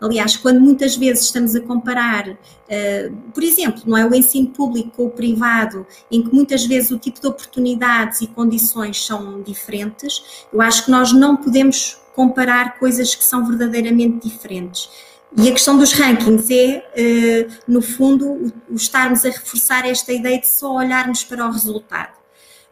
Aliás, 0.00 0.36
quando 0.36 0.60
muitas 0.60 0.94
vezes 0.96 1.24
estamos 1.24 1.54
a 1.54 1.60
comparar, 1.60 2.28
uh, 2.28 3.16
por 3.32 3.42
exemplo, 3.42 3.82
não 3.86 3.96
é 3.96 4.06
o 4.06 4.14
ensino 4.14 4.48
público 4.48 4.90
com 4.90 5.06
o 5.06 5.10
privado, 5.10 5.86
em 6.10 6.22
que 6.22 6.34
muitas 6.34 6.66
vezes 6.66 6.90
o 6.90 6.98
tipo 6.98 7.20
de 7.20 7.26
oportunidades 7.26 8.20
e 8.20 8.26
condições 8.26 9.04
são 9.04 9.42
diferentes, 9.42 10.44
eu 10.52 10.60
acho 10.60 10.84
que 10.84 10.90
nós 10.90 11.12
não 11.12 11.36
podemos 11.36 11.98
comparar 12.14 12.78
coisas 12.78 13.14
que 13.14 13.24
são 13.24 13.46
verdadeiramente 13.46 14.28
diferentes. 14.28 14.90
E 15.34 15.48
a 15.48 15.52
questão 15.52 15.76
dos 15.76 15.92
rankings 15.92 16.50
é, 16.50 16.84
eh, 16.94 17.48
no 17.66 17.82
fundo, 17.82 18.52
o 18.70 18.74
estarmos 18.74 19.24
a 19.24 19.30
reforçar 19.30 19.86
esta 19.86 20.12
ideia 20.12 20.38
de 20.38 20.46
só 20.46 20.74
olharmos 20.74 21.24
para 21.24 21.46
o 21.46 21.50
resultado. 21.50 22.16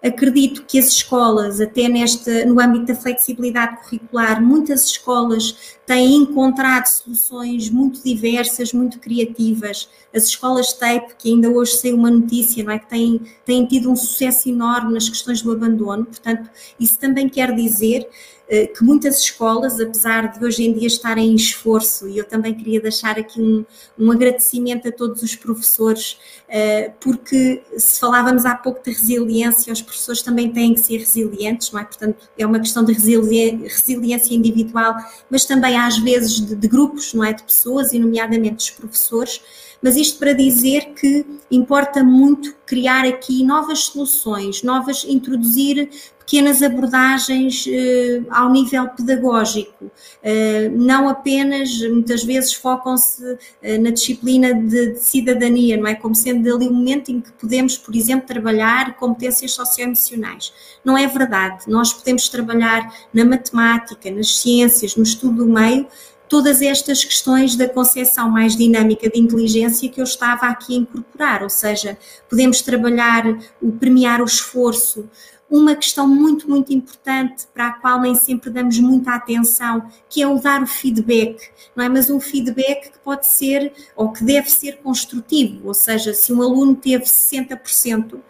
Acredito 0.05 0.65
que 0.67 0.79
as 0.79 0.89
escolas, 0.89 1.63
até 1.63 1.89
neste, 1.89 2.45
no 2.45 2.61
âmbito 2.61 2.85
da 2.85 2.95
flexibilidade 2.95 3.79
curricular, 3.79 4.43
muitas 4.43 4.85
escolas 4.85 5.57
têm 5.87 6.17
encontrado 6.17 6.85
soluções 6.85 7.71
muito 7.71 8.05
diversas, 8.05 8.75
muito 8.75 8.99
criativas. 8.99 9.89
As 10.15 10.25
escolas 10.25 10.75
TAPE, 10.75 11.15
que 11.19 11.31
ainda 11.31 11.49
hoje 11.49 11.79
saiu 11.79 11.97
uma 11.97 12.11
notícia, 12.11 12.63
não 12.63 12.73
é? 12.73 12.79
que 12.79 12.87
têm, 12.87 13.19
têm 13.47 13.65
tido 13.65 13.91
um 13.91 13.97
sucesso 13.97 14.47
enorme 14.47 14.93
nas 14.93 15.09
questões 15.09 15.41
do 15.41 15.51
abandono. 15.51 16.05
Portanto, 16.05 16.51
isso 16.79 16.99
também 16.99 17.27
quer 17.27 17.55
dizer 17.55 18.07
que 18.47 18.85
muitas 18.85 19.21
escolas, 19.21 19.81
apesar 19.81 20.39
de 20.39 20.45
hoje 20.45 20.65
em 20.65 20.73
dia 20.73 20.87
estarem 20.87 21.31
em 21.31 21.35
esforço, 21.35 22.07
e 22.09 22.19
eu 22.19 22.25
também 22.25 22.55
queria 22.55 22.81
deixar 22.81 23.19
aqui 23.19 23.41
um, 23.41 23.65
um 23.99 24.11
agradecimento 24.11 24.89
a 24.89 24.93
todos 24.93 25.23
os 25.23 25.35
professores, 25.35 26.19
eh, 26.49 26.93
porque 27.01 27.63
se 27.77 27.99
falávamos 27.99 28.45
há 28.45 28.55
pouco 28.55 28.83
de 28.85 28.91
resiliência, 28.91 29.73
os 29.73 29.81
professores 29.81 30.23
também 30.23 30.53
têm 30.53 30.75
que 30.75 30.81
ser 30.81 30.99
resilientes, 30.99 31.73
não 31.73 31.81
é? 31.81 31.85
Portanto, 31.85 32.29
é 32.39 32.47
uma 32.47 32.61
questão 32.61 32.85
de 32.85 32.93
resiliência 32.93 34.35
individual, 34.35 34.95
mas 35.31 35.45
também 35.45 35.77
às 35.77 35.99
vezes 35.99 36.41
de, 36.41 36.55
de 36.55 36.69
grupos, 36.69 37.15
não 37.15 37.25
é? 37.25 37.33
De 37.33 37.43
pessoas, 37.43 37.93
e 37.93 37.99
nomeadamente 37.99 38.57
dos 38.57 38.71
professores, 38.71 39.41
mas 39.85 39.97
isto 39.97 40.19
para 40.19 40.33
dizer 40.33 40.95
que 40.95 41.27
importa 41.51 42.03
muito 42.03 42.55
criar 42.65 43.05
aqui 43.05 43.45
novas 43.45 43.81
soluções, 43.81 44.63
novas, 44.63 45.05
introduzir 45.05 45.91
pequenas 46.25 46.63
abordagens 46.63 47.67
eh, 47.69 48.23
ao 48.31 48.51
nível 48.51 48.89
pedagógico, 48.89 49.91
eh, 50.23 50.71
não 50.71 51.09
apenas, 51.09 51.79
muitas 51.83 52.25
vezes 52.25 52.55
focam-se 52.55 53.39
eh, 53.63 53.77
na 53.77 53.91
disciplina 53.91 54.55
de, 54.55 54.93
de, 54.93 54.99
cidadania, 54.99 55.77
não 55.77 55.87
é? 55.87 55.95
Como 55.95 56.15
sendo 56.15 56.55
ali 56.55 56.67
o 56.67 56.73
momento 56.73 57.11
em 57.11 57.21
que 57.21 57.31
podemos, 57.33 57.77
por 57.77 57.95
exemplo, 57.95 58.27
trabalhar 58.27 58.97
competências 58.97 59.53
socioemocionais. 59.53 60.53
Não 60.83 60.97
é 60.97 61.07
verdade, 61.07 61.65
nós 61.69 61.93
podemos 61.93 62.29
trabalhar 62.29 62.93
na 63.13 63.25
matemática, 63.25 64.11
nas 64.11 64.37
ciências, 64.39 64.97
no 64.97 65.03
estudo 65.03 65.45
do 65.45 65.47
meio, 65.47 65.87
todas 66.29 66.63
estas 66.63 67.05
questões 67.05 67.55
da 67.55 67.69
concepção 67.69 68.31
mais 68.31 68.57
dinâmica 68.57 69.09
de 69.09 69.21
inteligência 69.21 69.89
que 69.89 70.01
eu 70.01 70.05
estava 70.05 70.47
aqui 70.47 70.75
a 70.75 70.79
incorporar, 70.79 71.43
ou 71.43 71.51
seja, 71.51 71.99
podemos 72.29 72.63
trabalhar 72.63 73.25
o 73.61 73.71
premiar 73.71 74.21
o 74.21 74.25
esforço, 74.25 75.09
uma 75.51 75.77
questão 75.77 76.07
muito, 76.09 76.49
muito 76.49 76.73
importante 76.73 77.47
para 77.53 77.69
a 77.69 77.73
qual 77.75 78.01
nem 78.01 78.15
sempre 78.15 78.51
damos 78.51 78.79
muita 78.79 79.15
atenção, 79.15 79.89
que 80.09 80.23
é 80.23 80.27
o 80.27 80.39
dar 80.39 80.63
o 80.63 80.67
feedback, 80.67 81.51
não 81.77 81.85
é? 81.85 81.89
Mas 81.89 82.11
um 82.11 82.19
feedback 82.19 82.93
que 82.93 82.99
pode 82.99 83.27
ser 83.27 83.73
ou 83.95 84.11
que 84.11 84.25
deve 84.25 84.51
ser 84.51 84.79
construtivo, 84.79 85.69
ou 85.69 85.75
seja, 85.75 86.13
se 86.15 86.33
um 86.33 86.43
aluno 86.43 86.75
teve 86.75 87.05
60%, 87.05 88.21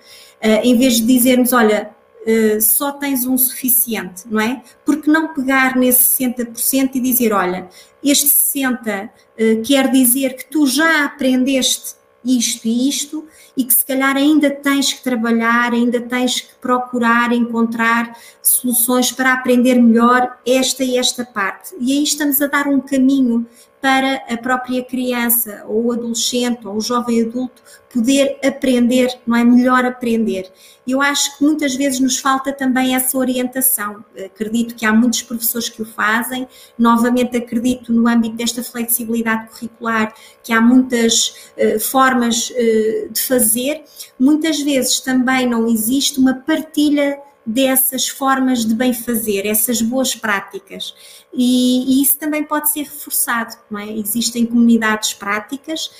eh, 0.40 0.62
em 0.66 0.76
vez 0.76 0.94
de 0.94 1.06
dizermos, 1.06 1.52
olha, 1.52 1.90
Uh, 2.26 2.59
só 2.59 2.90
tens 2.90 3.26
um 3.26 3.37
suficiente, 3.37 4.23
não 4.30 4.40
é? 4.40 4.62
Porque 4.83 5.11
não 5.11 5.35
pegar 5.35 5.76
nesse 5.76 6.25
60% 6.25 6.92
e 6.94 7.00
dizer, 7.00 7.35
olha, 7.35 7.68
este 8.02 8.28
60% 8.28 9.11
uh, 9.11 9.62
quer 9.62 9.90
dizer 9.90 10.35
que 10.35 10.47
tu 10.47 10.66
já 10.66 11.04
aprendeste 11.04 11.97
isto 12.25 12.66
e 12.66 12.88
isto, 12.88 13.25
e 13.57 13.64
que 13.64 13.75
se 13.75 13.85
calhar 13.85 14.16
ainda 14.16 14.50
tens 14.50 14.93
que 14.93 15.02
trabalhar, 15.02 15.73
ainda 15.73 16.00
tens 16.00 16.40
que 16.40 16.54
procurar 16.61 17.33
encontrar 17.33 18.16
soluções 18.43 19.12
para 19.12 19.35
aprender 19.35 19.75
melhor 19.75 20.38
esta 20.47 20.83
e 20.83 20.97
esta 20.97 21.25
parte. 21.25 21.75
E 21.78 21.93
aí 21.93 22.02
estamos 22.02 22.40
a 22.40 22.47
dar 22.47 22.66
um 22.66 22.81
caminho 22.81 23.47
para 23.85 24.23
a 24.31 24.37
própria 24.38 24.83
criança, 24.83 25.62
ou 25.69 25.85
o 25.85 25.93
adolescente, 25.93 26.67
ou 26.67 26.75
o 26.75 26.81
jovem 26.81 27.21
adulto 27.21 27.62
poder 27.93 28.38
aprender, 28.43 29.14
não 29.26 29.37
é? 29.37 29.45
Melhor 29.45 29.85
aprender. 29.85 30.50
Eu 30.88 31.03
acho 31.03 31.37
que 31.37 31.45
muitas 31.45 31.75
vezes 31.75 32.00
nos 32.00 32.19
falta 32.19 32.50
também 32.50 32.95
essa 32.95 33.19
orientação. 33.19 34.03
Acredito 34.25 34.75
que 34.75 34.87
há 34.87 34.93
muitos 34.93 35.21
professores 35.21 35.69
que 35.69 35.83
o 35.83 35.85
fazem. 35.85 36.49
Novamente, 36.79 37.37
acredito 37.37 37.93
no 37.93 38.09
âmbito 38.09 38.37
desta 38.37 38.64
flexibilidade 38.64 39.50
curricular 39.50 40.14
que 40.43 40.50
há 40.50 40.62
muitas 40.62 41.50
uh, 41.59 41.79
formas 41.79 42.49
uh, 42.49 43.12
de 43.12 43.21
fazer. 43.21 43.85
Muitas 44.19 44.62
vezes 44.62 45.00
também 45.00 45.47
não 45.47 45.69
existe 45.69 46.19
uma 46.19 46.33
partilha 46.33 47.19
dessas 47.47 48.09
formas 48.09 48.64
de 48.64 48.75
bem 48.75 48.95
fazer, 48.95 49.47
essas 49.47 49.83
boas 49.83 50.14
práticas. 50.14 50.95
E, 51.35 51.99
e, 51.99 52.03
isso 52.03 52.17
também 52.19 52.45
pode 52.45 52.71
ser 52.71 52.83
reforçado, 52.83 53.57
não 53.71 53.81
é? 53.81 53.91
Existem 53.91 54.47
comunidades 54.47 55.12
práticas, 55.14 55.91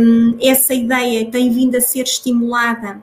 um, 0.00 0.36
essa 0.40 0.72
ideia 0.72 1.28
tem 1.30 1.50
vindo 1.50 1.76
a 1.76 1.80
ser 1.80 2.02
estimulada 2.02 3.02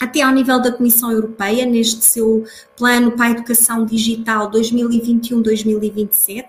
até 0.00 0.22
ao 0.22 0.32
nível 0.32 0.60
da 0.62 0.72
Comissão 0.72 1.12
Europeia, 1.12 1.66
neste 1.66 2.02
seu 2.02 2.44
plano 2.74 3.12
para 3.12 3.26
a 3.26 3.30
educação 3.32 3.84
digital 3.84 4.50
2021-2027. 4.50 6.46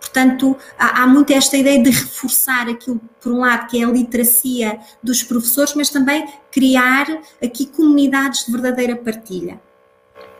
Portanto, 0.00 0.56
há, 0.78 1.02
há 1.02 1.06
muito 1.06 1.30
esta 1.32 1.58
ideia 1.58 1.82
de 1.82 1.90
reforçar 1.90 2.66
aquilo, 2.68 2.98
por 3.20 3.30
um 3.30 3.40
lado, 3.40 3.68
que 3.68 3.82
é 3.82 3.84
a 3.84 3.90
literacia 3.90 4.78
dos 5.02 5.22
professores, 5.22 5.74
mas 5.74 5.90
também 5.90 6.26
criar 6.50 7.06
aqui 7.42 7.66
comunidades 7.66 8.46
de 8.46 8.52
verdadeira 8.52 8.96
partilha. 8.96 9.60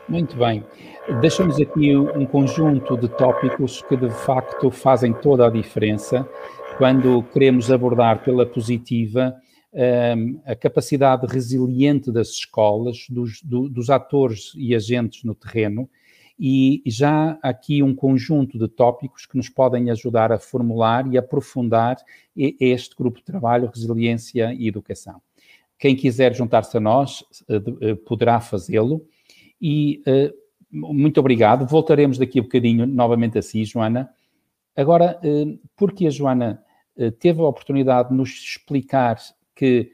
Muito 0.09 0.35
bem. 0.35 0.65
Deixamos 1.21 1.59
aqui 1.61 1.95
um 1.95 2.25
conjunto 2.25 2.97
de 2.97 3.07
tópicos 3.07 3.79
que 3.83 3.95
de 3.95 4.09
facto 4.09 4.71
fazem 4.71 5.13
toda 5.13 5.45
a 5.45 5.51
diferença 5.51 6.27
quando 6.79 7.21
queremos 7.31 7.71
abordar 7.71 8.23
pela 8.23 8.43
positiva 8.43 9.35
um, 9.71 10.41
a 10.43 10.55
capacidade 10.55 11.27
resiliente 11.27 12.11
das 12.11 12.29
escolas, 12.29 13.05
dos, 13.07 13.39
do, 13.43 13.69
dos 13.69 13.91
atores 13.91 14.53
e 14.57 14.73
agentes 14.73 15.23
no 15.23 15.35
terreno, 15.35 15.87
e 16.39 16.81
já 16.87 17.37
aqui 17.43 17.83
um 17.83 17.93
conjunto 17.93 18.57
de 18.57 18.67
tópicos 18.67 19.27
que 19.27 19.37
nos 19.37 19.47
podem 19.47 19.91
ajudar 19.91 20.31
a 20.31 20.39
formular 20.39 21.05
e 21.13 21.19
aprofundar 21.19 21.97
este 22.35 22.95
grupo 22.95 23.19
de 23.19 23.25
trabalho, 23.25 23.69
resiliência 23.71 24.51
e 24.53 24.67
educação. 24.67 25.21
Quem 25.77 25.95
quiser 25.95 26.33
juntar-se 26.33 26.75
a 26.75 26.79
nós 26.79 27.23
eh, 27.47 27.61
eh, 27.81 27.95
poderá 27.95 28.39
fazê-lo 28.39 29.05
e 29.61 30.01
uh, 30.07 30.44
muito 30.75 31.19
obrigado. 31.19 31.65
Voltaremos 31.65 32.17
daqui 32.17 32.39
a 32.39 32.43
bocadinho 32.43 32.85
novamente 32.85 33.37
a 33.37 33.41
si, 33.41 33.63
Joana. 33.63 34.09
Agora, 34.75 35.19
uh, 35.23 35.59
porque 35.75 36.05
a 36.05 36.09
Joana 36.09 36.61
uh, 36.97 37.11
teve 37.11 37.39
a 37.41 37.45
oportunidade 37.45 38.09
de 38.09 38.15
nos 38.15 38.29
explicar 38.29 39.17
que 39.55 39.91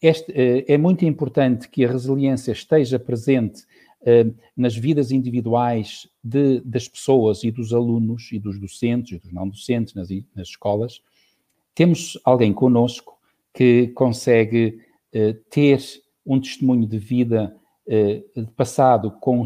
este, 0.00 0.32
é 0.68 0.78
muito 0.78 1.04
importante 1.04 1.68
que 1.68 1.84
a 1.84 1.90
resiliência 1.90 2.52
esteja 2.52 3.00
presente 3.00 3.64
nas 4.56 4.76
vidas 4.76 5.10
individuais 5.10 6.08
de, 6.22 6.60
das 6.60 6.86
pessoas 6.86 7.42
e 7.42 7.50
dos 7.50 7.74
alunos 7.74 8.30
e 8.30 8.38
dos 8.38 8.60
docentes 8.60 9.10
e 9.10 9.18
dos 9.18 9.32
não 9.32 9.48
docentes 9.48 9.92
nas, 9.92 10.08
nas 10.36 10.46
escolas, 10.50 11.02
temos 11.74 12.16
alguém 12.24 12.52
conosco 12.52 13.18
que 13.52 13.88
consegue 13.88 14.78
ter 15.50 15.80
um 16.24 16.40
testemunho 16.40 16.86
de 16.86 16.96
vida 16.96 17.52
eh, 17.52 17.59
passado 18.56 19.10
com, 19.10 19.42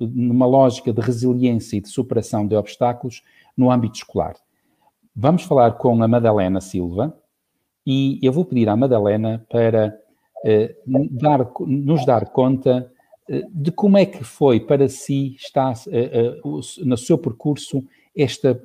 numa 0.00 0.46
lógica 0.46 0.92
de 0.92 1.00
resiliência 1.00 1.76
e 1.76 1.80
de 1.80 1.88
superação 1.88 2.46
de 2.46 2.56
obstáculos 2.56 3.22
no 3.56 3.70
âmbito 3.70 3.96
escolar. 3.96 4.34
Vamos 5.14 5.42
falar 5.42 5.72
com 5.72 6.02
a 6.02 6.08
Madalena 6.08 6.60
Silva 6.60 7.14
e 7.86 8.18
eu 8.22 8.32
vou 8.32 8.44
pedir 8.44 8.68
à 8.68 8.76
Madalena 8.76 9.44
para 9.50 9.94
eh, 10.44 10.74
dar, 11.10 11.50
nos 11.66 12.06
dar 12.06 12.30
conta 12.30 12.90
eh, 13.28 13.42
de 13.50 13.70
como 13.70 13.98
é 13.98 14.06
que 14.06 14.24
foi 14.24 14.58
para 14.58 14.88
si, 14.88 15.36
está 15.36 15.74
no 16.82 16.96
seu 16.96 17.18
percurso, 17.18 17.84
esta 18.16 18.60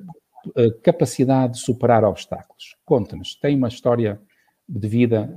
capacidade 0.82 1.54
de 1.54 1.58
superar 1.58 2.04
obstáculos. 2.04 2.76
Conta-nos, 2.84 3.34
tem 3.34 3.56
uma 3.56 3.68
história 3.68 4.18
de 4.66 4.88
vida 4.88 5.30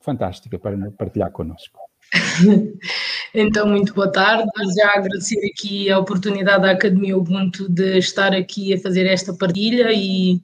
fantástica 0.00 0.58
para 0.58 0.90
partilhar 0.92 1.32
connosco. 1.32 1.80
Então, 3.36 3.66
muito 3.66 3.92
boa 3.92 4.10
tarde. 4.12 4.48
Já 4.76 4.90
agradecer 4.90 5.40
aqui 5.44 5.90
a 5.90 5.98
oportunidade 5.98 6.62
da 6.62 6.70
Academia 6.70 7.18
Ubuntu 7.18 7.68
de 7.68 7.98
estar 7.98 8.32
aqui 8.32 8.72
a 8.72 8.78
fazer 8.78 9.06
esta 9.06 9.34
partilha 9.34 9.90
e, 9.92 10.40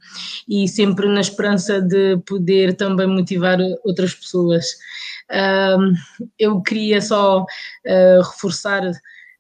e 0.48 0.66
sempre 0.66 1.06
na 1.06 1.20
esperança 1.20 1.80
de 1.80 2.18
poder 2.26 2.74
também 2.74 3.06
motivar 3.06 3.58
outras 3.84 4.12
pessoas. 4.12 4.66
Um, 5.30 5.94
eu 6.36 6.60
queria 6.60 7.00
só 7.00 7.42
uh, 7.42 8.22
reforçar 8.22 8.82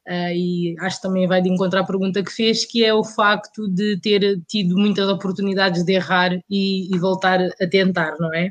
Uh, 0.08 0.32
e 0.34 0.76
acho 0.80 0.96
que 0.96 1.02
também 1.02 1.28
vai 1.28 1.40
de 1.40 1.48
encontrar 1.48 1.80
a 1.80 1.86
pergunta 1.86 2.24
que 2.24 2.32
fez, 2.32 2.64
que 2.64 2.84
é 2.84 2.92
o 2.92 3.04
facto 3.04 3.68
de 3.68 4.00
ter 4.00 4.40
tido 4.48 4.76
muitas 4.76 5.08
oportunidades 5.08 5.84
de 5.84 5.92
errar 5.92 6.32
e, 6.50 6.92
e 6.92 6.98
voltar 6.98 7.38
a 7.38 7.66
tentar, 7.68 8.16
não 8.18 8.34
é? 8.34 8.50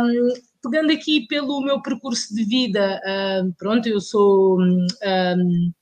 Um, 0.00 0.32
pegando 0.62 0.92
aqui 0.92 1.26
pelo 1.26 1.60
meu 1.62 1.80
percurso 1.82 2.34
de 2.34 2.44
vida, 2.44 3.00
uh, 3.04 3.54
pronto, 3.58 3.88
eu 3.88 4.00
sou. 4.00 4.58
Um, 4.60 5.72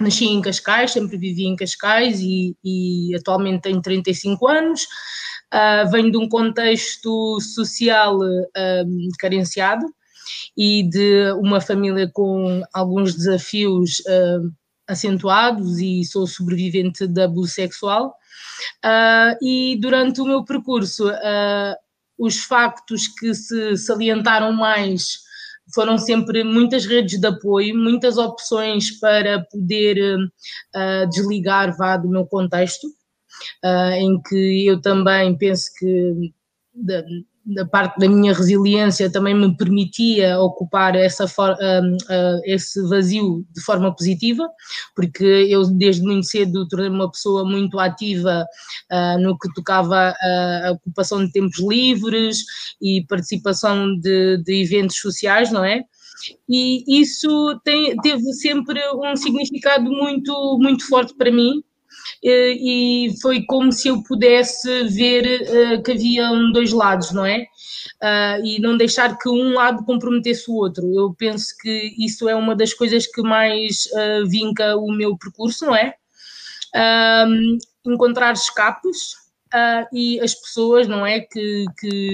nasci 0.00 0.26
em 0.26 0.40
Cascais, 0.40 0.90
sempre 0.90 1.16
vivi 1.16 1.44
em 1.44 1.54
Cascais 1.54 2.20
e, 2.20 2.56
e 2.64 3.14
atualmente 3.16 3.62
tenho 3.62 3.80
35 3.80 4.46
anos. 4.48 4.82
Uh, 5.52 5.88
venho 5.90 6.10
de 6.10 6.18
um 6.18 6.28
contexto 6.28 7.38
social 7.40 8.18
carenciado 9.20 9.86
e 10.56 10.82
de 10.88 11.32
uma 11.32 11.60
família 11.60 12.10
com 12.12 12.62
alguns 12.72 13.14
desafios 13.14 14.00
uh, 14.00 14.52
acentuados 14.86 15.78
e 15.78 16.04
sou 16.04 16.26
sobrevivente 16.26 17.06
de 17.06 17.22
abuso 17.22 17.52
sexual. 17.52 18.14
Uh, 18.84 19.36
e 19.42 19.78
durante 19.80 20.20
o 20.20 20.26
meu 20.26 20.44
percurso, 20.44 21.08
uh, 21.08 21.74
os 22.18 22.44
factos 22.44 23.08
que 23.08 23.34
se 23.34 23.76
salientaram 23.76 24.52
mais 24.52 25.24
foram 25.72 25.96
sempre 25.96 26.44
muitas 26.44 26.84
redes 26.84 27.18
de 27.18 27.26
apoio, 27.26 27.76
muitas 27.76 28.18
opções 28.18 28.90
para 29.00 29.44
poder 29.50 29.98
uh, 30.16 31.08
desligar 31.10 31.76
vá 31.76 31.96
do 31.96 32.08
meu 32.08 32.26
contexto, 32.26 32.86
uh, 33.64 33.92
em 33.94 34.20
que 34.22 34.66
eu 34.66 34.80
também 34.80 35.36
penso 35.36 35.70
que 35.78 36.32
da 37.46 37.66
parte 37.66 37.98
da 37.98 38.08
minha 38.08 38.32
resiliência 38.32 39.10
também 39.10 39.34
me 39.34 39.54
permitia 39.56 40.38
ocupar 40.38 40.96
essa 40.96 41.28
for, 41.28 41.50
uh, 41.50 41.54
uh, 41.54 42.40
esse 42.44 42.80
vazio 42.88 43.44
de 43.54 43.60
forma 43.62 43.94
positiva, 43.94 44.48
porque 44.96 45.24
eu 45.24 45.64
desde 45.66 46.02
muito 46.02 46.26
cedo 46.26 46.66
tornei-me 46.68 46.96
uma 46.96 47.10
pessoa 47.10 47.44
muito 47.44 47.78
ativa 47.78 48.46
uh, 48.90 49.20
no 49.20 49.38
que 49.38 49.52
tocava 49.54 50.14
a 50.64 50.72
ocupação 50.72 51.24
de 51.24 51.32
tempos 51.32 51.58
livres 51.60 52.38
e 52.80 53.04
participação 53.08 53.98
de, 53.98 54.38
de 54.38 54.62
eventos 54.62 54.96
sociais, 54.98 55.50
não 55.50 55.64
é? 55.64 55.82
E 56.48 57.00
isso 57.00 57.60
tem, 57.64 57.96
teve 57.96 58.32
sempre 58.34 58.80
um 58.94 59.16
significado 59.16 59.90
muito, 59.90 60.58
muito 60.60 60.86
forte 60.86 61.14
para 61.14 61.30
mim, 61.30 61.62
e 62.22 63.14
foi 63.20 63.44
como 63.44 63.70
se 63.70 63.88
eu 63.88 64.02
pudesse 64.02 64.84
ver 64.84 65.24
eh, 65.26 65.78
que 65.82 65.92
havia 65.92 66.30
dois 66.52 66.72
lados, 66.72 67.12
não 67.12 67.26
é? 67.26 67.46
Uh, 68.02 68.44
e 68.44 68.60
não 68.60 68.76
deixar 68.76 69.16
que 69.18 69.28
um 69.28 69.52
lado 69.54 69.84
comprometesse 69.84 70.50
o 70.50 70.54
outro. 70.54 70.90
Eu 70.94 71.14
penso 71.14 71.54
que 71.60 71.94
isso 71.98 72.28
é 72.28 72.34
uma 72.34 72.54
das 72.54 72.72
coisas 72.72 73.06
que 73.06 73.22
mais 73.22 73.86
uh, 73.86 74.26
vinca 74.26 74.76
o 74.76 74.92
meu 74.92 75.16
percurso, 75.16 75.66
não 75.66 75.76
é? 75.76 75.94
Uh, 76.74 77.58
encontrar 77.92 78.32
escapes 78.32 79.22
e 79.92 80.18
as 80.18 80.34
pessoas, 80.34 80.88
não 80.88 81.06
é? 81.06 81.20
Que, 81.20 81.64
que, 81.78 82.12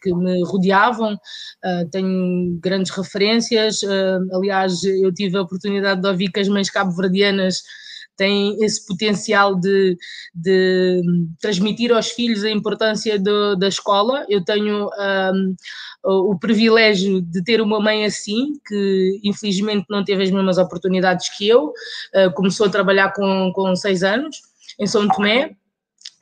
que 0.00 0.14
me 0.14 0.44
rodeavam. 0.44 1.18
tenho 1.90 2.56
grandes 2.60 2.92
referências. 2.92 3.80
aliás, 4.32 4.84
eu 4.84 5.12
tive 5.12 5.38
a 5.38 5.42
oportunidade 5.42 6.00
de 6.00 6.06
ouvir 6.06 6.30
que 6.30 6.38
as 6.38 6.46
mães 6.46 6.70
cabo-verdianas 6.70 7.64
têm 8.18 8.62
esse 8.62 8.84
potencial 8.84 9.54
de, 9.54 9.96
de 10.34 11.00
transmitir 11.40 11.92
aos 11.92 12.10
filhos 12.10 12.44
a 12.44 12.50
importância 12.50 13.18
do, 13.18 13.56
da 13.56 13.68
escola. 13.68 14.26
Eu 14.28 14.44
tenho 14.44 14.90
um, 14.90 15.54
o, 16.04 16.32
o 16.32 16.38
privilégio 16.38 17.22
de 17.22 17.42
ter 17.42 17.62
uma 17.62 17.80
mãe 17.80 18.04
assim, 18.04 18.52
que 18.66 19.20
infelizmente 19.24 19.86
não 19.88 20.04
teve 20.04 20.24
as 20.24 20.30
mesmas 20.30 20.58
oportunidades 20.58 21.34
que 21.38 21.48
eu, 21.48 21.68
uh, 21.68 22.32
começou 22.34 22.66
a 22.66 22.70
trabalhar 22.70 23.12
com, 23.14 23.52
com 23.54 23.74
seis 23.76 24.02
anos 24.02 24.36
em 24.78 24.86
São 24.86 25.08
Tomé. 25.08 25.56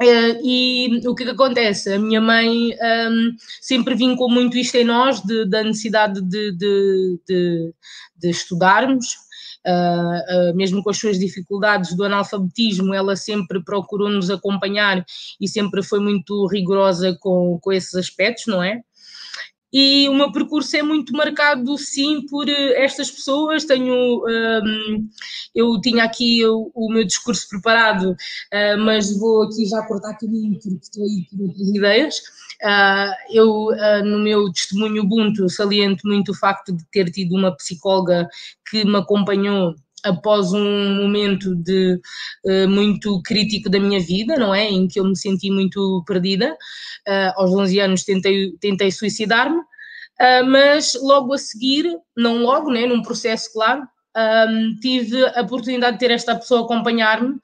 Uh, 0.00 0.36
e 0.44 1.00
o 1.06 1.14
que, 1.14 1.24
que 1.24 1.30
acontece? 1.30 1.94
A 1.94 1.98
minha 1.98 2.20
mãe 2.20 2.72
um, 3.10 3.32
sempre 3.62 3.94
vincou 3.94 4.30
muito 4.30 4.58
isto 4.58 4.74
em 4.76 4.84
nós, 4.84 5.22
de, 5.22 5.46
da 5.48 5.62
necessidade 5.62 6.20
de, 6.20 6.52
de, 6.52 7.18
de, 7.26 7.74
de 8.18 8.30
estudarmos, 8.30 9.06
Uh, 9.66 10.54
mesmo 10.54 10.80
com 10.80 10.90
as 10.90 10.96
suas 10.96 11.18
dificuldades 11.18 11.96
do 11.96 12.04
analfabetismo, 12.04 12.94
ela 12.94 13.16
sempre 13.16 13.60
procurou 13.64 14.08
nos 14.08 14.30
acompanhar 14.30 15.04
e 15.40 15.48
sempre 15.48 15.82
foi 15.82 15.98
muito 15.98 16.46
rigorosa 16.46 17.16
com, 17.20 17.58
com 17.60 17.72
esses 17.72 17.94
aspectos, 17.94 18.46
não 18.46 18.62
é? 18.62 18.80
E 19.72 20.08
o 20.08 20.14
meu 20.14 20.32
percurso 20.32 20.76
é 20.76 20.82
muito 20.82 21.12
marcado, 21.12 21.76
sim, 21.76 22.24
por 22.30 22.48
eh, 22.48 22.84
estas 22.84 23.10
pessoas. 23.10 23.64
Tenho, 23.64 24.24
um, 24.24 25.08
eu 25.54 25.80
tinha 25.80 26.04
aqui 26.04 26.46
o, 26.46 26.70
o, 26.74 26.90
meu 26.90 27.04
discurso 27.04 27.48
preparado, 27.48 28.12
uh, 28.12 28.78
mas 28.84 29.14
vou 29.18 29.42
aqui 29.42 29.66
já 29.66 29.82
cortar 29.82 30.14
caminho 30.14 30.58
porque 30.62 30.78
estou 30.80 31.04
aí 31.04 31.26
por 31.30 31.42
outras 31.42 31.68
ideias. 31.68 32.22
Uh, 32.62 33.12
eu, 33.30 33.66
uh, 33.66 34.04
no 34.04 34.18
meu 34.18 34.50
testemunho 34.52 35.02
Ubuntu, 35.02 35.48
saliento 35.48 36.06
muito 36.06 36.32
o 36.32 36.34
facto 36.34 36.72
de 36.72 36.84
ter 36.90 37.10
tido 37.10 37.34
uma 37.34 37.54
psicóloga 37.54 38.28
que 38.70 38.84
me 38.84 38.96
acompanhou 38.96 39.74
após 40.06 40.52
um 40.52 40.94
momento 40.94 41.54
de 41.54 42.00
uh, 42.44 42.68
muito 42.68 43.20
crítico 43.22 43.68
da 43.68 43.80
minha 43.80 44.00
vida, 44.00 44.36
não 44.36 44.54
é? 44.54 44.64
Em 44.70 44.86
que 44.86 45.00
eu 45.00 45.04
me 45.04 45.16
senti 45.16 45.50
muito 45.50 46.02
perdida. 46.06 46.52
Uh, 47.06 47.32
aos 47.36 47.50
11 47.52 47.80
anos 47.80 48.04
tentei, 48.04 48.52
tentei 48.60 48.90
suicidar-me. 48.90 49.58
uh, 49.58 50.46
mas 50.46 50.96
logo 51.02 51.34
a 51.34 51.38
seguir, 51.38 51.86
não 52.16 52.38
logo, 52.38 52.70
né, 52.70 52.86
num 52.86 53.02
processo 53.02 53.52
claro, 53.52 53.82
um, 54.16 54.74
tive 54.80 55.24
a 55.26 55.42
oportunidade 55.42 55.98
de 55.98 56.00
ter 56.00 56.10
esta 56.10 56.34
pessoa 56.34 56.62
acompanhar-me, 56.62 57.36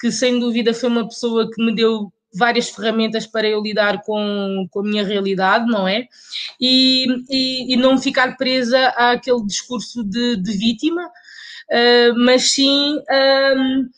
que 0.00 0.10
sem 0.12 0.38
dúvida 0.38 0.72
foi 0.72 0.88
uma 0.88 1.08
pessoa 1.08 1.50
que 1.50 1.64
me 1.64 1.74
deu 1.74 2.12
várias 2.34 2.70
ferramentas 2.70 3.26
para 3.26 3.46
eu 3.46 3.60
lidar 3.60 4.02
com, 4.02 4.66
com 4.70 4.80
a 4.80 4.82
minha 4.82 5.04
realidade, 5.04 5.66
não 5.66 5.86
é? 5.86 6.06
E, 6.60 7.06
e, 7.30 7.74
e 7.74 7.76
não 7.76 7.98
ficar 7.98 8.36
presa 8.36 8.88
àquele 8.88 9.44
discurso 9.46 10.02
de, 10.02 10.36
de 10.36 10.52
vítima, 10.52 11.04
uh, 11.06 12.18
mas 12.24 12.52
sim 12.52 12.98
um, 13.56 13.88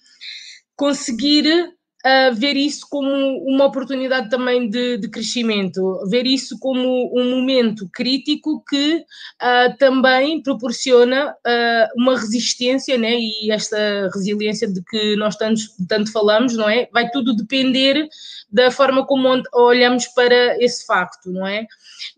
conseguir 0.76 1.72
uh, 2.04 2.34
ver 2.34 2.56
isso 2.56 2.86
como 2.90 3.08
uma 3.46 3.64
oportunidade 3.64 4.28
também 4.28 4.68
de, 4.68 4.98
de, 4.98 5.08
crescimento, 5.08 6.00
ver 6.08 6.26
isso 6.26 6.58
como 6.58 7.10
um 7.18 7.30
momento 7.30 7.88
crítico 7.92 8.62
que 8.68 8.96
uh, 8.96 9.76
também 9.78 10.42
proporciona 10.42 11.30
uh, 11.30 12.00
uma 12.00 12.18
resistência, 12.18 12.98
né? 12.98 13.14
E 13.18 13.50
esta 13.50 14.10
resiliência 14.14 14.70
de 14.70 14.82
que 14.84 15.16
nós 15.16 15.36
tanto, 15.36 15.60
tanto 15.88 16.12
falamos, 16.12 16.56
não 16.56 16.68
é? 16.68 16.88
Vai 16.92 17.08
tudo 17.10 17.34
depender 17.34 18.06
da 18.50 18.70
forma 18.70 19.06
como 19.06 19.42
olhamos 19.54 20.06
para 20.08 20.62
esse 20.62 20.86
facto, 20.86 21.30
não 21.30 21.46
é? 21.46 21.66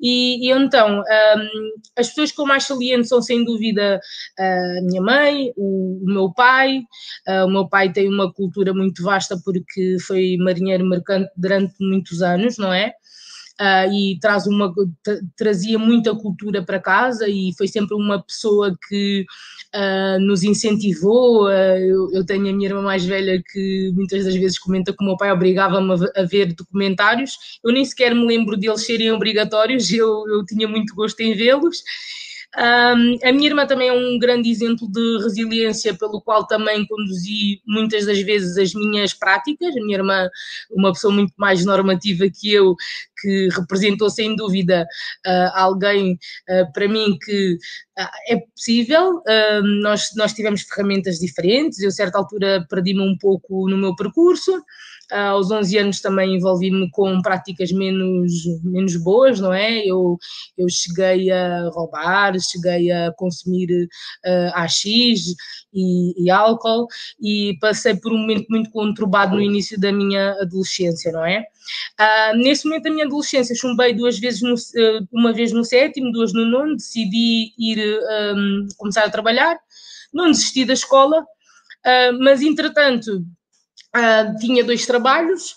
E, 0.00 0.48
e 0.48 0.52
então, 0.52 1.00
um, 1.00 1.70
as 1.96 2.08
pessoas 2.08 2.32
que 2.32 2.40
eu 2.40 2.46
mais 2.46 2.64
saliento 2.64 3.08
são 3.08 3.22
sem 3.22 3.44
dúvida 3.44 4.00
a 4.38 4.80
minha 4.82 5.02
mãe, 5.02 5.52
o, 5.56 6.02
o 6.02 6.06
meu 6.06 6.32
pai. 6.32 6.78
Uh, 7.28 7.46
o 7.46 7.50
meu 7.50 7.68
pai 7.68 7.92
tem 7.92 8.08
uma 8.08 8.32
cultura 8.32 8.72
muito 8.74 9.02
vasta 9.02 9.38
porque 9.44 9.96
foi 10.06 10.36
marinheiro 10.38 10.84
mercante 10.84 11.30
durante 11.36 11.74
muitos 11.80 12.22
anos, 12.22 12.58
não 12.58 12.72
é? 12.72 12.92
Uh, 13.58 13.90
e 13.90 14.18
traz 14.20 14.46
uma, 14.46 14.70
trazia 15.34 15.78
muita 15.78 16.14
cultura 16.14 16.62
para 16.62 16.78
casa 16.78 17.26
e 17.26 17.52
foi 17.56 17.66
sempre 17.66 17.96
uma 17.96 18.22
pessoa 18.22 18.76
que 18.86 19.24
uh, 19.76 20.18
nos 20.20 20.42
incentivou. 20.42 21.46
Uh, 21.46 21.78
eu, 21.78 22.10
eu, 22.12 22.26
tenho 22.26 22.48
a 22.48 22.52
minha 22.52 22.68
irmã 22.68 22.82
mais 22.82 23.04
velha 23.04 23.42
que 23.52 23.92
muitas 23.94 24.24
das 24.24 24.34
vezes 24.34 24.58
comenta 24.58 24.92
que 24.92 25.02
o 25.02 25.06
meu 25.06 25.16
pai 25.16 25.30
obrigava-me 25.30 25.92
a, 25.92 26.22
a, 26.22 26.24
ver 26.24 26.54
documentários. 26.54 27.36
Eu 27.62 27.72
nem 27.72 27.84
sequer 27.84 28.14
me 28.14 28.26
lembro 28.26 28.56
deles 28.56 28.84
serem 28.84 29.12
obrigatórios, 29.12 29.92
eu, 29.92 30.24
eu 30.28 30.44
tinha 30.44 30.66
muito 30.66 30.94
gosto 30.94 31.20
em 31.20 31.34
vê-los. 31.34 31.82
Um, 32.58 33.18
a 33.22 33.32
minha 33.32 33.50
irmã 33.50 33.66
também 33.66 33.88
é 33.88 33.92
um 33.92 34.18
grande 34.18 34.50
exemplo 34.50 34.90
de 34.90 35.22
resiliência, 35.22 35.92
pelo 35.94 36.22
qual 36.22 36.46
também 36.46 36.86
conduzi 36.86 37.60
muitas 37.66 38.06
das 38.06 38.18
vezes 38.22 38.56
as 38.56 38.72
minhas 38.72 39.12
práticas. 39.12 39.76
A 39.76 39.80
minha 39.80 39.98
irmã, 39.98 40.28
uma 40.70 40.92
pessoa 40.92 41.12
muito 41.12 41.34
mais 41.36 41.64
normativa 41.66 42.24
que 42.32 42.52
eu, 42.52 42.74
que 43.20 43.48
representou 43.52 44.08
sem 44.08 44.34
dúvida 44.34 44.86
uh, 45.26 45.50
alguém 45.54 46.14
uh, 46.48 46.72
para 46.72 46.88
mim 46.88 47.18
que 47.22 47.54
uh, 47.98 48.08
é 48.28 48.36
possível. 48.54 49.22
nós, 49.82 50.10
nós 50.16 50.32
tivemos 50.32 50.62
ferramentas 50.62 51.18
diferentes, 51.18 51.80
eu, 51.80 51.88
a 51.88 51.92
certa 51.92 52.18
altura, 52.18 52.66
perdi-me 52.70 53.00
um 53.00 53.18
pouco 53.18 53.68
no 53.68 53.76
meu 53.76 53.94
percurso. 53.94 54.52
Uh, 55.12 55.34
aos 55.34 55.50
11 55.52 55.78
anos 55.78 56.00
também 56.00 56.34
envolvi-me 56.34 56.90
com 56.90 57.22
práticas 57.22 57.70
menos, 57.70 58.32
menos 58.64 58.96
boas, 58.96 59.38
não 59.38 59.52
é? 59.52 59.78
Eu, 59.86 60.18
eu 60.58 60.68
cheguei 60.68 61.30
a 61.30 61.68
roubar, 61.68 62.34
cheguei 62.40 62.90
a 62.90 63.12
consumir 63.12 63.68
uh, 64.24 64.50
AX 64.54 64.84
e, 64.84 66.24
e, 66.24 66.28
álcool 66.28 66.88
e 67.22 67.56
passei 67.60 67.94
por 67.94 68.12
um 68.12 68.18
momento 68.18 68.46
muito 68.48 68.70
conturbado 68.70 69.36
no 69.36 69.42
início 69.42 69.78
da 69.78 69.92
minha 69.92 70.32
adolescência, 70.40 71.12
não 71.12 71.24
é? 71.24 71.44
Uh, 72.00 72.36
nesse 72.38 72.64
momento 72.66 72.84
da 72.84 72.90
minha 72.90 73.06
adolescência 73.06 73.54
chumbei 73.54 73.94
duas 73.94 74.18
vezes, 74.18 74.42
no, 74.42 74.54
uma 75.12 75.32
vez 75.32 75.52
no 75.52 75.64
sétimo, 75.64 76.10
duas 76.10 76.32
no 76.32 76.44
nono, 76.44 76.76
decidi 76.76 77.52
ir 77.58 77.78
um, 78.34 78.66
começar 78.76 79.04
a 79.04 79.10
trabalhar, 79.10 79.56
não 80.12 80.30
desisti 80.30 80.64
da 80.64 80.72
escola, 80.72 81.20
uh, 81.20 82.18
mas 82.20 82.42
entretanto 82.42 83.24
Uh, 83.96 84.36
tinha 84.38 84.62
dois 84.62 84.84
trabalhos 84.84 85.56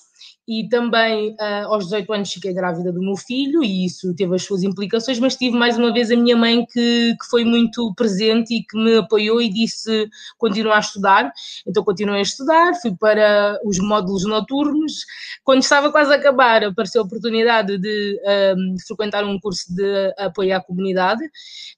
e 0.50 0.68
também 0.68 1.34
uh, 1.34 1.68
aos 1.68 1.84
18 1.84 2.12
anos 2.12 2.34
fiquei 2.34 2.52
grávida 2.52 2.92
do 2.92 3.00
meu 3.00 3.16
filho 3.16 3.64
e 3.64 3.86
isso 3.86 4.16
teve 4.16 4.34
as 4.34 4.44
suas 4.44 4.64
implicações, 4.64 5.20
mas 5.20 5.36
tive 5.36 5.56
mais 5.56 5.78
uma 5.78 5.94
vez 5.94 6.10
a 6.10 6.16
minha 6.16 6.36
mãe 6.36 6.66
que, 6.66 7.16
que 7.16 7.30
foi 7.30 7.46
muito 7.46 7.94
presente 7.94 8.56
e 8.56 8.64
que 8.64 8.76
me 8.76 8.98
apoiou 8.98 9.40
e 9.40 9.48
disse 9.48 10.10
continua 10.40 10.78
a 10.78 10.80
estudar, 10.80 11.32
então 11.68 11.84
continuei 11.84 12.18
a 12.18 12.24
estudar, 12.24 12.74
fui 12.82 12.96
para 12.96 13.60
os 13.64 13.78
módulos 13.78 14.26
noturnos, 14.26 15.06
quando 15.44 15.62
estava 15.62 15.92
quase 15.92 16.12
a 16.12 16.16
acabar 16.16 16.64
apareceu 16.64 17.04
a 17.04 17.06
oportunidade 17.06 17.78
de 17.78 18.20
ah, 18.26 18.56
frequentar 18.88 19.24
um 19.24 19.40
curso 19.40 19.72
de 19.72 20.12
apoio 20.18 20.58
à 20.58 20.60
comunidade 20.60 21.24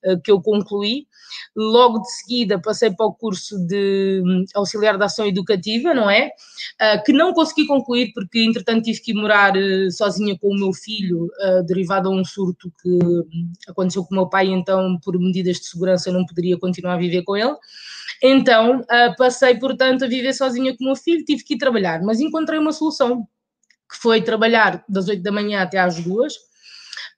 uh, 0.05 0.17
que 0.21 0.31
eu 0.31 0.41
concluí, 0.41 1.07
Logo 1.55 1.99
de 1.99 2.11
seguida 2.11 2.59
passei 2.59 2.91
para 2.91 3.05
o 3.05 3.13
curso 3.13 3.57
de 3.65 4.21
hum, 4.25 4.45
auxiliar 4.55 4.97
de 4.97 5.03
ação 5.03 5.25
educativa, 5.25 5.93
não 5.93 6.09
é? 6.09 6.31
Uh, 6.81 7.03
que 7.03 7.13
não 7.13 7.33
consegui 7.33 7.65
concluir 7.67 8.11
porque, 8.13 8.39
entretanto, 8.61 8.83
tive 8.83 9.01
que 9.01 9.11
ir 9.11 9.15
morar 9.15 9.55
uh, 9.55 9.91
sozinha 9.91 10.37
com 10.37 10.49
o 10.49 10.57
meu 10.57 10.71
filho, 10.71 11.25
uh, 11.25 11.63
derivado 11.65 12.09
a 12.09 12.11
um 12.11 12.23
surto 12.23 12.71
que 12.81 12.89
hum, 12.89 13.51
aconteceu 13.67 14.03
com 14.03 14.13
o 14.13 14.17
meu 14.17 14.29
pai, 14.29 14.47
então, 14.47 14.97
por 15.03 15.17
medidas 15.19 15.57
de 15.57 15.65
segurança, 15.65 16.11
não 16.11 16.25
poderia 16.25 16.57
continuar 16.57 16.93
a 16.93 16.97
viver 16.97 17.23
com 17.23 17.35
ele. 17.35 17.55
Então, 18.23 18.85
passei, 19.17 19.55
portanto, 19.57 20.05
a 20.05 20.07
viver 20.07 20.33
sozinha 20.33 20.77
com 20.77 20.83
o 20.83 20.87
meu 20.87 20.95
filho, 20.95 21.25
tive 21.25 21.43
que 21.43 21.55
ir 21.55 21.57
trabalhar, 21.57 22.03
mas 22.03 22.19
encontrei 22.19 22.59
uma 22.59 22.71
solução, 22.71 23.27
que 23.89 23.97
foi 23.97 24.21
trabalhar 24.21 24.83
das 24.87 25.07
8 25.07 25.23
da 25.23 25.31
manhã 25.31 25.61
até 25.61 25.79
às 25.79 25.99
2 25.99 26.50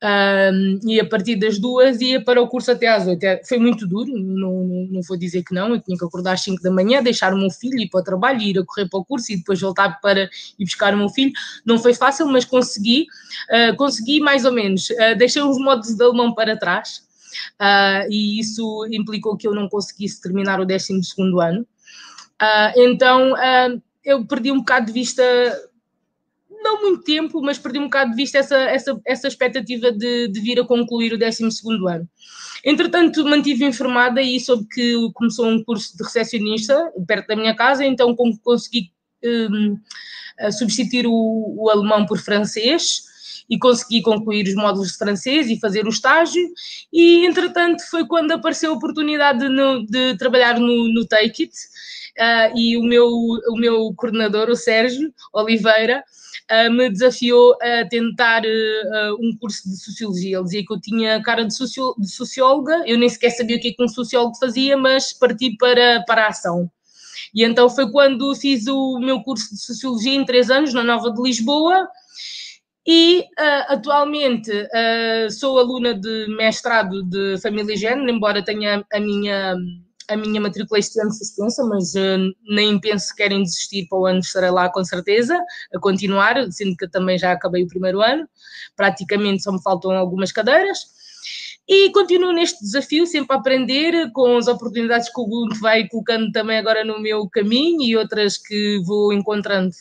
um, 0.03 0.79
e 0.83 0.99
a 0.99 1.05
partir 1.05 1.37
das 1.37 1.57
duas 1.57 2.01
ia 2.01 2.21
para 2.21 2.41
o 2.41 2.47
curso 2.47 2.69
até 2.71 2.87
às 2.87 3.07
oito. 3.07 3.23
É, 3.23 3.41
foi 3.45 3.57
muito 3.57 3.87
duro, 3.87 4.11
não, 4.13 4.87
não 4.91 5.01
vou 5.01 5.17
dizer 5.17 5.43
que 5.43 5.53
não, 5.53 5.69
eu 5.69 5.79
tinha 5.79 5.97
que 5.97 6.03
acordar 6.03 6.33
às 6.33 6.41
cinco 6.41 6.61
da 6.61 6.69
manhã, 6.69 7.01
deixar 7.01 7.33
o 7.33 7.37
meu 7.37 7.49
filho, 7.49 7.79
ir 7.79 7.89
para 7.89 8.01
o 8.01 8.03
trabalho, 8.03 8.41
ir 8.41 8.59
a 8.59 8.65
correr 8.65 8.89
para 8.89 8.99
o 8.99 9.05
curso 9.05 9.31
e 9.31 9.37
depois 9.37 9.61
voltar 9.61 10.01
para 10.01 10.23
ir 10.59 10.65
buscar 10.65 10.93
o 10.93 10.97
meu 10.97 11.07
filho. 11.07 11.31
Não 11.65 11.79
foi 11.79 11.93
fácil, 11.93 12.27
mas 12.27 12.43
consegui, 12.43 13.07
uh, 13.49 13.75
consegui 13.77 14.19
mais 14.19 14.43
ou 14.43 14.51
menos. 14.51 14.89
Uh, 14.89 15.17
deixei 15.17 15.41
os 15.41 15.57
modos 15.57 15.95
de 15.95 16.03
alemão 16.03 16.33
para 16.33 16.57
trás 16.57 17.03
uh, 17.61 18.05
e 18.09 18.39
isso 18.41 18.85
implicou 18.91 19.37
que 19.37 19.47
eu 19.47 19.55
não 19.55 19.69
conseguisse 19.69 20.21
terminar 20.21 20.59
o 20.59 20.65
12 20.65 21.01
segundo 21.03 21.39
ano. 21.39 21.65
então, 22.75 23.33
eu 24.03 24.25
perdi 24.25 24.51
um 24.51 24.59
bocado 24.59 24.87
de 24.87 24.91
vista 24.91 25.23
não 26.63 26.81
muito 26.81 27.03
tempo, 27.03 27.41
mas 27.41 27.57
perdi 27.57 27.79
um 27.79 27.83
bocado 27.83 28.11
de 28.11 28.17
vista 28.17 28.37
essa, 28.37 28.55
essa, 28.55 29.01
essa 29.05 29.27
expectativa 29.27 29.91
de, 29.91 30.29
de 30.29 30.39
vir 30.39 30.59
a 30.59 30.65
concluir 30.65 31.13
o 31.13 31.17
12 31.17 31.43
ano. 31.89 32.09
Entretanto, 32.65 33.25
mantive 33.25 33.65
informada 33.65 34.21
e 34.21 34.39
soube 34.39 34.65
que 34.71 34.95
começou 35.13 35.47
um 35.47 35.63
curso 35.63 35.97
de 35.97 36.03
recepcionista 36.03 36.91
perto 37.05 37.27
da 37.27 37.35
minha 37.35 37.55
casa, 37.55 37.85
então 37.85 38.15
consegui 38.41 38.91
um, 39.23 39.77
substituir 40.51 41.05
o, 41.05 41.55
o 41.57 41.69
alemão 41.69 42.05
por 42.05 42.17
francês 42.19 43.03
e 43.49 43.57
consegui 43.57 44.01
concluir 44.01 44.47
os 44.47 44.55
módulos 44.55 44.91
de 44.93 44.97
francês 44.97 45.49
e 45.49 45.59
fazer 45.59 45.85
o 45.85 45.89
estágio. 45.89 46.41
E, 46.91 47.25
entretanto, 47.25 47.83
foi 47.89 48.07
quando 48.07 48.31
apareceu 48.31 48.71
a 48.71 48.75
oportunidade 48.75 49.47
de, 49.47 49.85
de 49.87 50.17
trabalhar 50.17 50.59
no, 50.59 50.87
no 50.93 51.05
Take 51.05 51.43
It. 51.43 51.53
Uh, 52.19 52.55
e 52.55 52.77
o 52.77 52.83
meu, 52.83 53.07
o 53.07 53.55
meu 53.55 53.93
coordenador, 53.95 54.49
o 54.49 54.55
Sérgio 54.55 55.11
Oliveira, 55.33 56.03
uh, 56.51 56.71
me 56.71 56.89
desafiou 56.89 57.55
a 57.61 57.87
tentar 57.87 58.43
uh, 58.43 59.15
um 59.19 59.35
curso 59.39 59.67
de 59.67 59.77
Sociologia. 59.77 60.37
Ele 60.37 60.43
dizia 60.43 60.65
que 60.65 60.73
eu 60.73 60.79
tinha 60.79 61.23
cara 61.23 61.43
de, 61.43 61.55
socio 61.55 61.95
de 61.97 62.07
socióloga, 62.09 62.83
eu 62.85 62.97
nem 62.97 63.09
sequer 63.09 63.31
sabia 63.31 63.57
o 63.57 63.59
que, 63.59 63.69
é 63.69 63.73
que 63.73 63.83
um 63.83 63.87
sociólogo 63.87 64.37
fazia, 64.37 64.77
mas 64.77 65.11
parti 65.13 65.57
para, 65.57 66.03
para 66.05 66.25
a 66.25 66.29
ação. 66.29 66.69
E 67.33 67.43
então 67.43 67.67
foi 67.69 67.91
quando 67.91 68.35
fiz 68.35 68.67
o 68.67 68.99
meu 68.99 69.21
curso 69.21 69.49
de 69.49 69.59
Sociologia 69.59 70.13
em 70.13 70.25
três 70.25 70.51
anos, 70.51 70.73
na 70.73 70.83
Nova 70.83 71.11
de 71.11 71.21
Lisboa, 71.21 71.87
e 72.85 73.21
uh, 73.21 73.73
atualmente 73.73 74.51
uh, 74.51 75.31
sou 75.31 75.57
aluna 75.57 75.93
de 75.93 76.27
mestrado 76.35 77.01
de 77.03 77.39
Família 77.41 77.73
e 77.73 77.77
Género, 77.77 78.09
embora 78.09 78.43
tenha 78.43 78.85
a 78.91 78.99
minha 78.99 79.55
a 80.09 80.17
minha 80.17 80.41
matrícula 80.41 80.79
este 80.79 80.99
ano 80.99 81.11
suspensa, 81.11 81.63
mas 81.65 81.93
uh, 81.93 82.33
nem 82.49 82.79
penso 82.79 83.09
que 83.09 83.23
querem 83.23 83.43
desistir 83.43 83.87
para 83.87 83.99
o 83.99 84.05
ano, 84.05 84.19
estarei 84.19 84.51
lá 84.51 84.69
com 84.69 84.83
certeza, 84.83 85.39
a 85.73 85.79
continuar, 85.79 86.35
sendo 86.51 86.75
que 86.75 86.87
também 86.87 87.17
já 87.17 87.31
acabei 87.31 87.63
o 87.63 87.67
primeiro 87.67 88.01
ano, 88.01 88.27
praticamente 88.75 89.43
só 89.43 89.51
me 89.51 89.61
faltam 89.61 89.91
algumas 89.91 90.31
cadeiras. 90.31 90.79
E 91.67 91.91
continuo 91.91 92.33
neste 92.33 92.61
desafio, 92.61 93.07
sempre 93.07 93.35
a 93.35 93.39
aprender, 93.39 94.11
com 94.11 94.35
as 94.35 94.47
oportunidades 94.47 95.07
que 95.07 95.19
o 95.19 95.23
Ubuntu 95.23 95.59
vai 95.61 95.87
colocando 95.87 96.29
também 96.31 96.57
agora 96.57 96.83
no 96.83 97.01
meu 97.01 97.29
caminho 97.29 97.81
e 97.81 97.95
outras 97.95 98.37
que 98.37 98.81
vou 98.85 99.13
encontrando. 99.13 99.71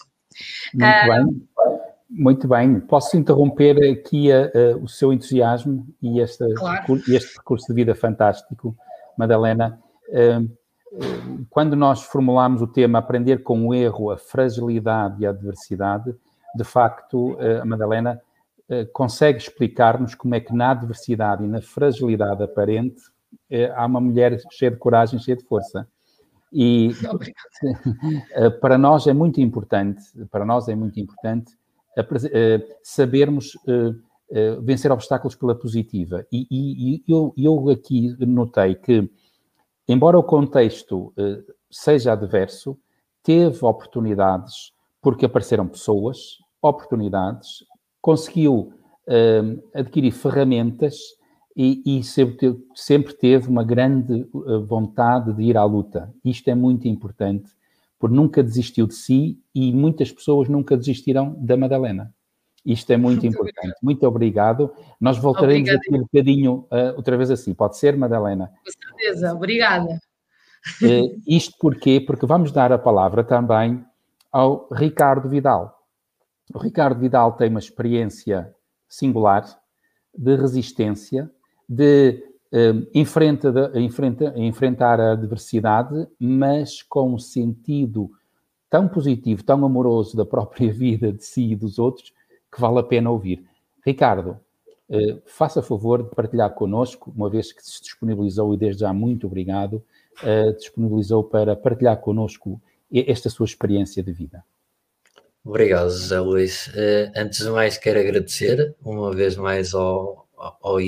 Muito 0.72 0.86
uh, 0.86 1.08
bem. 1.08 1.48
Muito 2.14 2.46
bem, 2.46 2.78
posso 2.78 3.16
interromper 3.16 3.90
aqui 3.90 4.30
a, 4.30 4.50
o 4.82 4.86
seu 4.86 5.14
entusiasmo 5.14 5.86
e 6.00 6.20
este, 6.20 6.44
claro. 6.54 7.02
este 7.08 7.34
percurso 7.34 7.66
de 7.68 7.74
vida 7.74 7.94
fantástico, 7.94 8.76
Madalena 9.16 9.80
quando 11.48 11.74
nós 11.74 12.02
formulamos 12.02 12.60
o 12.60 12.66
tema 12.66 12.98
Aprender 12.98 13.42
com 13.42 13.68
o 13.68 13.74
erro, 13.74 14.10
a 14.10 14.18
fragilidade 14.18 15.22
e 15.22 15.26
a 15.26 15.30
adversidade, 15.30 16.14
de 16.54 16.64
facto, 16.64 17.36
a 17.60 17.64
Madalena 17.64 18.20
consegue 18.92 19.38
explicar-nos 19.38 20.14
como 20.14 20.34
é 20.34 20.40
que 20.40 20.54
na 20.54 20.70
adversidade 20.70 21.44
e 21.44 21.48
na 21.48 21.62
fragilidade 21.62 22.42
aparente 22.42 23.02
há 23.74 23.86
uma 23.86 24.00
mulher 24.00 24.38
cheia 24.50 24.70
de 24.70 24.76
coragem, 24.76 25.18
cheia 25.18 25.36
de 25.36 25.44
força. 25.44 25.86
E 26.52 26.90
para 28.60 28.76
nós 28.76 29.06
é 29.06 29.12
muito 29.12 29.40
importante, 29.40 30.02
para 30.30 30.44
nós 30.44 30.68
é 30.68 30.74
muito 30.74 31.00
importante 31.00 31.52
sabermos 32.82 33.52
vencer 34.62 34.90
obstáculos 34.92 35.34
pela 35.34 35.54
positiva. 35.54 36.26
E, 36.32 37.02
eu, 37.08 37.68
aqui 37.70 38.14
notei 38.20 38.74
que, 38.74 39.10
embora 39.92 40.18
o 40.18 40.22
contexto 40.22 41.12
seja 41.70 42.12
adverso, 42.12 42.78
teve 43.22 43.64
oportunidades 43.64 44.72
porque 45.00 45.26
apareceram 45.26 45.66
pessoas, 45.66 46.38
oportunidades, 46.62 47.64
conseguiu 48.00 48.72
uh, 49.08 49.62
adquirir 49.74 50.12
ferramentas 50.12 50.96
e, 51.54 52.00
sempre, 52.74 53.12
teve 53.12 53.46
uma 53.46 53.62
grande 53.62 54.20
eh, 54.22 54.58
vontade 54.66 55.34
de 55.34 55.42
ir 55.42 55.58
à 55.58 55.64
luta. 55.64 56.10
Isto 56.24 56.48
é 56.48 56.54
muito 56.54 56.88
importante, 56.88 57.52
porque 57.98 58.16
nunca 58.16 58.42
desistiu 58.42 58.86
de 58.86 58.94
si 58.94 59.38
e 59.54 59.70
muitas 59.70 60.10
pessoas 60.10 60.48
nunca 60.48 60.78
desistiram 60.78 61.34
da 61.38 61.54
Madalena. 61.54 62.10
Isto 62.64 62.92
é 62.92 62.96
muito, 62.96 63.22
muito 63.22 63.26
importante. 63.26 63.58
Obrigado. 63.58 63.82
Muito 63.82 64.06
obrigado. 64.06 64.72
Nós 65.00 65.18
voltaremos 65.18 65.68
Obrigada. 65.68 65.78
aqui 65.78 65.94
um 65.94 66.02
bocadinho 66.02 66.52
uh, 66.70 66.96
outra 66.96 67.16
vez 67.16 67.30
assim. 67.30 67.52
Pode 67.52 67.76
ser, 67.76 67.96
Madalena? 67.96 68.52
Com 68.64 68.72
certeza. 68.72 69.34
Obrigada. 69.34 69.98
Uh, 70.80 71.20
isto 71.26 71.56
porquê? 71.58 72.00
Porque 72.00 72.26
vamos 72.26 72.52
dar 72.52 72.72
a 72.72 72.78
palavra 72.78 73.24
também 73.24 73.84
ao 74.30 74.68
Ricardo 74.72 75.28
Vidal. 75.28 75.76
O 76.54 76.58
Ricardo 76.58 77.00
Vidal 77.00 77.32
tem 77.32 77.50
uma 77.50 77.58
experiência 77.58 78.54
singular 78.88 79.44
de 80.16 80.36
resistência, 80.36 81.30
de 81.68 82.22
um, 82.52 82.86
enfrenta, 82.94 83.72
enfrenta, 83.74 84.32
enfrentar 84.36 85.00
a 85.00 85.12
adversidade, 85.12 86.06
mas 86.20 86.82
com 86.82 87.14
um 87.14 87.18
sentido 87.18 88.10
tão 88.68 88.86
positivo, 88.88 89.42
tão 89.42 89.64
amoroso 89.64 90.16
da 90.16 90.24
própria 90.24 90.70
vida, 90.72 91.12
de 91.12 91.24
si 91.24 91.52
e 91.52 91.56
dos 91.56 91.78
outros, 91.78 92.12
que 92.52 92.60
vale 92.60 92.78
a 92.78 92.82
pena 92.82 93.10
ouvir. 93.10 93.44
Ricardo, 93.84 94.38
uh, 94.88 95.22
faça 95.26 95.62
favor 95.62 96.02
de 96.02 96.14
partilhar 96.14 96.50
connosco, 96.54 97.12
uma 97.16 97.30
vez 97.30 97.52
que 97.52 97.64
se 97.64 97.80
disponibilizou, 97.80 98.52
e 98.52 98.58
desde 98.58 98.80
já 98.80 98.92
muito 98.92 99.26
obrigado, 99.26 99.82
uh, 100.22 100.56
disponibilizou 100.56 101.24
para 101.24 101.56
partilhar 101.56 101.96
connosco 101.98 102.60
esta 102.92 103.30
sua 103.30 103.46
experiência 103.46 104.02
de 104.02 104.12
vida. 104.12 104.44
Obrigado, 105.42 105.90
José 105.90 106.20
Luís. 106.20 106.68
Uh, 106.68 107.10
antes 107.16 107.40
de 107.40 107.50
mais, 107.50 107.78
quero 107.78 107.98
agradecer 107.98 108.76
uma 108.84 109.12
vez 109.12 109.36
mais 109.36 109.74
ao, 109.74 110.28
ao 110.36 110.80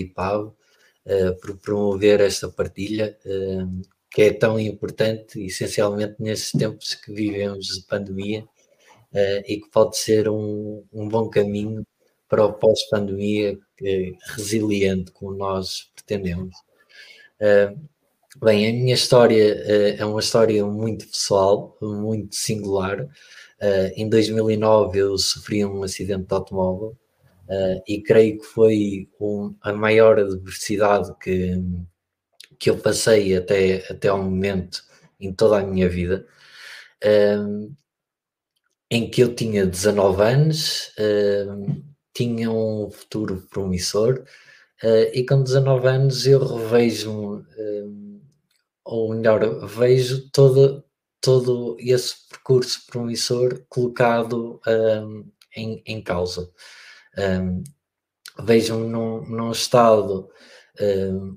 eh, 1.07 1.33
por 1.33 1.59
promover 1.59 2.21
esta 2.21 2.49
partilha, 2.49 3.19
que 4.11 4.23
é 4.23 4.33
tão 4.33 4.59
importante, 4.59 5.45
essencialmente 5.45 6.15
nestes 6.19 6.53
tempos 6.53 6.95
que 6.95 7.13
vivemos 7.13 7.67
de 7.67 7.83
pandemia, 7.87 8.49
e 9.47 9.61
que 9.61 9.71
pode 9.71 9.97
ser 9.97 10.29
um, 10.29 10.85
um 10.93 11.09
bom 11.09 11.29
caminho 11.29 11.87
para 12.29 12.45
o 12.45 12.53
pós-pandemia 12.53 13.59
resiliente, 14.37 15.13
como 15.13 15.37
nós 15.37 15.91
pretendemos. 15.95 16.55
Bem, 18.43 18.69
a 18.69 18.73
minha 18.73 18.95
história 18.95 19.55
uh, 19.55 20.03
é 20.03 20.05
uma 20.05 20.19
história 20.19 20.65
muito 20.67 21.07
pessoal, 21.07 21.79
muito 21.81 22.35
singular. 22.35 23.07
Em 23.95 24.09
2009 24.09 24.99
eu 24.99 25.17
sofri 25.17 25.65
um 25.65 25.85
acidente 25.85 26.27
de 26.27 26.35
automóvel 26.35 26.97
e 27.87 28.03
creio 28.03 28.39
que 28.39 28.45
foi 28.45 29.09
a 29.63 29.73
maior 29.73 30.19
adversidade 30.19 31.15
que, 31.23 31.63
que 32.59 32.69
eu 32.69 32.79
passei 32.79 33.37
até, 33.37 33.87
até 33.89 34.09
ao 34.09 34.23
momento 34.23 34.83
em 35.21 35.33
toda 35.33 35.61
a 35.61 35.67
minha 35.67 35.89
vida. 35.89 36.27
Em 38.91 39.11
que 39.11 39.23
eu 39.23 39.35
tinha 39.35 39.67
19 39.67 40.23
anos, 40.23 40.93
tinha 42.13 42.51
um 42.51 42.91
futuro 42.91 43.47
promissor 43.51 44.25
e 45.13 45.25
com 45.25 45.43
19 45.43 45.87
anos 45.89 46.27
eu 46.27 46.45
revejo-me 46.45 47.45
ou 48.85 49.15
melhor, 49.15 49.67
vejo 49.67 50.29
todo, 50.31 50.85
todo 51.21 51.77
esse 51.81 52.29
percurso 52.29 52.87
promissor 52.87 53.65
colocado 53.69 54.61
em, 55.57 55.83
em 55.87 56.03
causa. 56.03 56.51
Vejo-me 58.43 58.89
num, 58.89 59.25
num 59.27 59.51
estado 59.51 60.29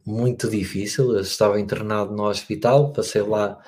muito 0.05 0.49
difícil. 0.49 1.13
Eu 1.13 1.21
estava 1.21 1.59
internado 1.59 2.13
no 2.13 2.23
hospital, 2.23 2.91
passei 2.91 3.21
lá 3.21 3.59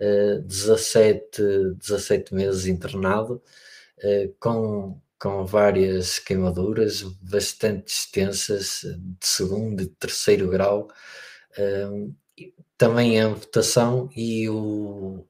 uh, 0.00 0.42
17, 0.42 1.42
17 1.78 2.34
meses 2.34 2.66
internado, 2.66 3.42
uh, 3.98 4.34
com, 4.40 5.00
com 5.18 5.46
várias 5.46 6.18
queimaduras 6.18 7.02
bastante 7.20 7.92
extensas, 7.92 8.82
de 8.82 9.26
segundo 9.26 9.82
e 9.82 9.86
terceiro 9.86 10.48
grau. 10.48 10.88
Um, 11.58 12.14
também 12.76 13.20
a 13.20 13.26
amputação 13.26 14.08
e 14.16 14.48
o, 14.48 15.26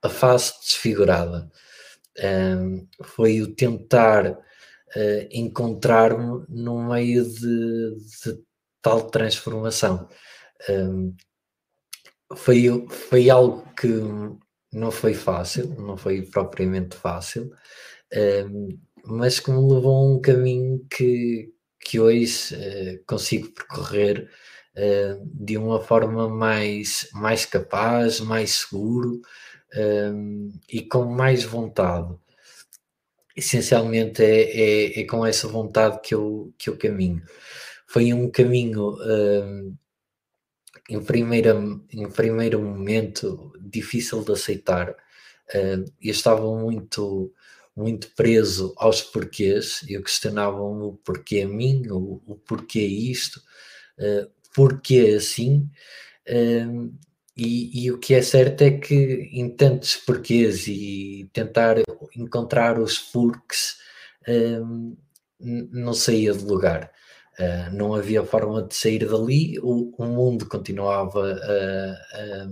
a 0.00 0.08
face 0.08 0.54
desfigurada. 0.60 1.50
Um, 2.22 2.86
foi 3.02 3.42
o 3.42 3.54
tentar 3.54 4.30
uh, 4.30 5.28
encontrar-me 5.30 6.44
no 6.48 6.82
meio 6.88 7.24
de, 7.24 7.96
de 8.24 8.44
tal 8.80 9.10
transformação. 9.10 10.08
Um, 10.68 11.14
foi, 12.36 12.86
foi 12.88 13.30
algo 13.30 13.66
que 13.74 13.88
não 14.72 14.90
foi 14.90 15.14
fácil, 15.14 15.68
não 15.78 15.96
foi 15.96 16.22
propriamente 16.22 16.96
fácil, 16.96 17.50
um, 18.46 18.78
mas 19.04 19.40
que 19.40 19.50
me 19.50 19.60
levou 19.60 19.96
a 19.96 20.16
um 20.16 20.20
caminho 20.20 20.84
que, 20.90 21.52
que 21.80 21.98
hoje 22.00 22.54
uh, 22.54 23.04
consigo 23.06 23.50
percorrer 23.52 24.28
uh, 24.76 25.26
de 25.34 25.56
uma 25.56 25.80
forma 25.80 26.28
mais, 26.28 27.08
mais 27.12 27.46
capaz, 27.46 28.20
mais 28.20 28.50
seguro 28.52 29.20
um, 29.74 30.50
eh, 30.70 30.76
e 30.78 30.82
com 30.82 31.04
mais 31.04 31.44
vontade. 31.44 32.14
Essencialmente 33.36 34.22
é, 34.22 34.96
é, 34.96 35.00
é, 35.00 35.04
com 35.06 35.24
essa 35.24 35.46
vontade 35.48 36.00
que 36.02 36.14
eu, 36.14 36.52
que 36.58 36.68
eu 36.70 36.76
caminho. 36.76 37.22
Foi 37.86 38.12
um 38.12 38.30
caminho 38.30 38.96
eh, 39.02 39.72
em, 40.88 41.02
primeira, 41.02 41.54
em 41.92 42.08
primeiro 42.08 42.60
momento 42.62 43.52
difícil 43.60 44.24
de 44.24 44.32
aceitar. 44.32 44.90
Uh, 44.90 45.84
eu 46.00 46.10
estava 46.10 46.56
muito 46.56 47.32
muito 47.76 48.10
preso 48.16 48.74
aos 48.76 49.00
porquês, 49.00 49.84
eu 49.88 50.02
questionava 50.02 50.60
o 50.60 50.98
porquê 51.04 51.42
a 51.42 51.48
mim, 51.48 51.86
o, 51.88 52.20
o 52.26 52.34
porquê 52.34 52.80
isto, 52.80 53.40
uh, 54.00 54.28
porque 54.54 55.14
assim. 55.16 55.70
Um, 56.28 56.92
e, 57.36 57.84
e, 57.84 57.92
o 57.92 57.98
que 57.98 58.14
é 58.14 58.20
certo 58.20 58.62
é 58.62 58.72
que 58.72 58.94
em 59.32 59.48
tantos 59.48 59.94
porquês 59.94 60.66
e 60.66 61.30
tentar 61.32 61.76
encontrar 62.16 62.80
os 62.80 62.96
furques 62.96 63.76
um, 64.28 64.96
não 65.38 65.94
saía 65.94 66.32
de 66.34 66.44
lugar. 66.44 66.92
Uh, 67.38 67.72
não 67.72 67.94
havia 67.94 68.24
forma 68.24 68.62
de 68.62 68.74
sair 68.74 69.06
dali, 69.06 69.58
o, 69.60 69.94
o 69.96 70.04
mundo 70.06 70.46
continuava 70.46 71.34
a, 71.34 72.48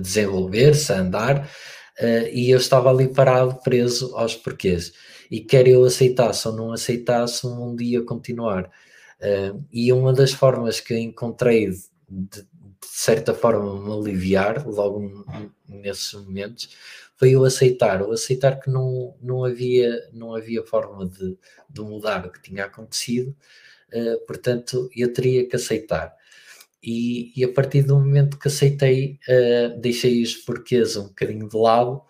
desenvolver-se, 0.00 0.92
a 0.92 1.00
andar, 1.00 1.44
uh, 2.00 2.28
e 2.32 2.50
eu 2.50 2.58
estava 2.58 2.90
ali 2.90 3.08
parado, 3.08 3.60
preso 3.62 4.16
aos 4.16 4.34
porquês. 4.34 4.92
E 5.30 5.40
quer 5.40 5.66
eu 5.68 5.84
aceitasse 5.84 6.46
ou 6.48 6.54
não 6.54 6.72
aceitasse, 6.72 7.46
um 7.46 7.74
dia 7.74 8.02
continuar. 8.02 8.70
Uh, 9.20 9.64
e 9.72 9.92
uma 9.92 10.12
das 10.12 10.32
formas 10.32 10.80
que 10.80 10.92
eu 10.92 10.98
encontrei 10.98 11.70
de, 11.70 11.82
de, 12.08 12.46
certa 12.86 13.34
forma 13.34 13.82
me 13.82 13.92
aliviar 13.92 14.66
logo 14.66 15.24
nesses 15.68 16.12
momentos 16.12 16.68
foi 17.24 17.30
eu 17.30 17.42
aceitar, 17.42 18.02
o 18.02 18.12
aceitar 18.12 18.60
que 18.60 18.68
não, 18.68 19.16
não, 19.22 19.44
havia, 19.44 20.10
não 20.12 20.34
havia 20.34 20.62
forma 20.62 21.06
de, 21.06 21.38
de 21.70 21.80
mudar 21.80 22.26
o 22.26 22.30
que 22.30 22.42
tinha 22.42 22.66
acontecido, 22.66 23.34
uh, 23.94 24.26
portanto 24.26 24.90
eu 24.94 25.10
teria 25.10 25.48
que 25.48 25.56
aceitar. 25.56 26.14
E, 26.82 27.32
e, 27.34 27.42
a 27.42 27.50
partir 27.50 27.80
do 27.80 27.98
momento 27.98 28.38
que 28.38 28.48
aceitei, 28.48 29.18
uh, 29.26 29.80
deixei 29.80 30.22
os 30.22 30.34
porquês 30.36 30.98
um 30.98 31.04
bocadinho 31.04 31.48
de 31.48 31.56
lado, 31.56 32.02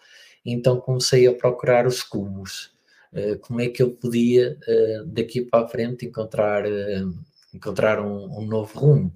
então 0.45 0.81
comecei 0.81 1.29
a 1.29 1.33
procurar 1.33 1.87
os 1.87 2.03
cumos. 2.03 2.73
Eh, 3.13 3.37
como 3.37 3.61
é 3.61 3.69
que 3.69 3.81
eu 3.81 3.93
podia 3.93 4.59
uh, 4.67 5.07
daqui 5.07 5.43
para 5.43 5.65
a 5.65 5.69
frente 5.69 6.05
encontrar, 6.05 6.67
uh, 6.67 7.15
encontrar 7.55 8.01
um, 8.01 8.41
um, 8.41 8.45
novo 8.45 8.77
rumo, 8.77 9.15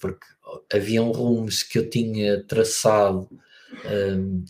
porque 0.00 0.26
haviam 0.74 1.12
rumos 1.12 1.62
que 1.62 1.78
eu 1.78 1.88
tinha 1.88 2.42
traçado 2.42 3.28
um, 3.86 4.44